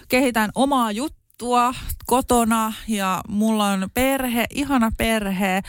Kehitän 0.09 0.51
omaa 0.55 0.93
juttua 0.93 1.75
kotona 2.07 2.73
ja 2.89 3.21
mulla 3.29 3.67
on 3.67 3.89
perhe, 3.95 4.45
ihana 4.51 4.93
perhe. 4.99 5.63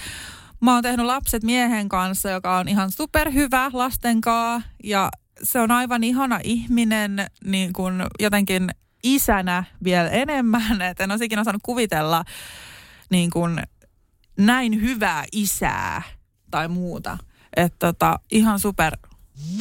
Mä 0.62 0.74
oon 0.74 0.84
tehnyt 0.84 1.06
lapset 1.06 1.44
miehen 1.44 1.90
kanssa, 1.90 2.30
joka 2.30 2.58
on 2.58 2.68
ihan 2.68 2.92
superhyvä 2.92 3.70
lasten 3.74 4.22
kanssa 4.22 4.70
ja 4.84 5.10
se 5.44 5.60
on 5.60 5.72
aivan 5.72 6.04
ihana 6.04 6.40
ihminen 6.44 7.28
niin 7.44 7.74
kun 7.74 8.08
jotenkin 8.20 8.70
isänä 9.04 9.64
vielä 9.84 10.10
enemmän, 10.10 10.82
että 10.90 11.04
en 11.04 11.12
olisi 11.12 11.26
ikinä 11.26 11.42
osannut 11.42 11.64
kuvitella 11.64 12.24
niin 13.10 13.30
kuin 13.30 13.62
näin 14.38 14.82
hyvää 14.82 15.26
isää 15.32 16.02
tai 16.52 16.68
muuta. 16.68 17.18
Että 17.56 17.88
tota, 17.88 18.20
ihan 18.32 18.60
super. 18.60 18.98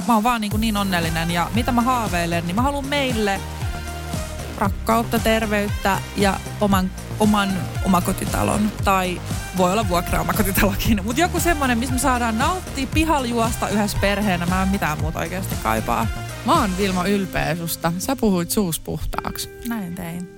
Mä 0.08 0.14
oon 0.14 0.22
vaan 0.22 0.40
niin, 0.40 0.50
kuin 0.50 0.60
niin 0.60 0.76
onnellinen 0.76 1.30
ja 1.30 1.50
mitä 1.54 1.72
mä 1.72 1.82
haaveilen, 1.82 2.46
niin 2.46 2.56
mä 2.56 2.62
haluan 2.62 2.86
meille 2.86 3.40
rakkautta, 4.58 5.18
terveyttä 5.18 5.98
ja 6.16 6.40
oman, 6.60 6.90
oman 7.20 7.48
omakotitalon. 7.84 8.72
Tai 8.84 9.20
voi 9.56 9.72
olla 9.72 9.88
vuokra 9.88 10.20
omakotitalokin. 10.20 11.04
Mutta 11.04 11.20
joku 11.20 11.40
semmoinen, 11.40 11.78
missä 11.78 11.94
me 11.94 11.98
saadaan 11.98 12.38
nauttia 12.38 12.86
pihalla 12.94 13.26
juosta 13.26 13.68
yhdessä 13.68 13.98
perheenä. 14.00 14.46
Mä 14.46 14.62
en 14.62 14.68
mitään 14.68 15.00
muuta 15.00 15.18
oikeasti 15.18 15.54
kaipaa. 15.62 16.06
Mä 16.46 16.60
oon 16.60 16.70
Vilma 16.78 17.06
ylpeä 17.06 17.56
susta. 17.56 17.92
Sä 17.98 18.16
puhuit 18.16 18.50
suus 18.50 18.80
puhtaaksi. 18.80 19.50
Näin 19.68 19.94
tein. 19.94 20.37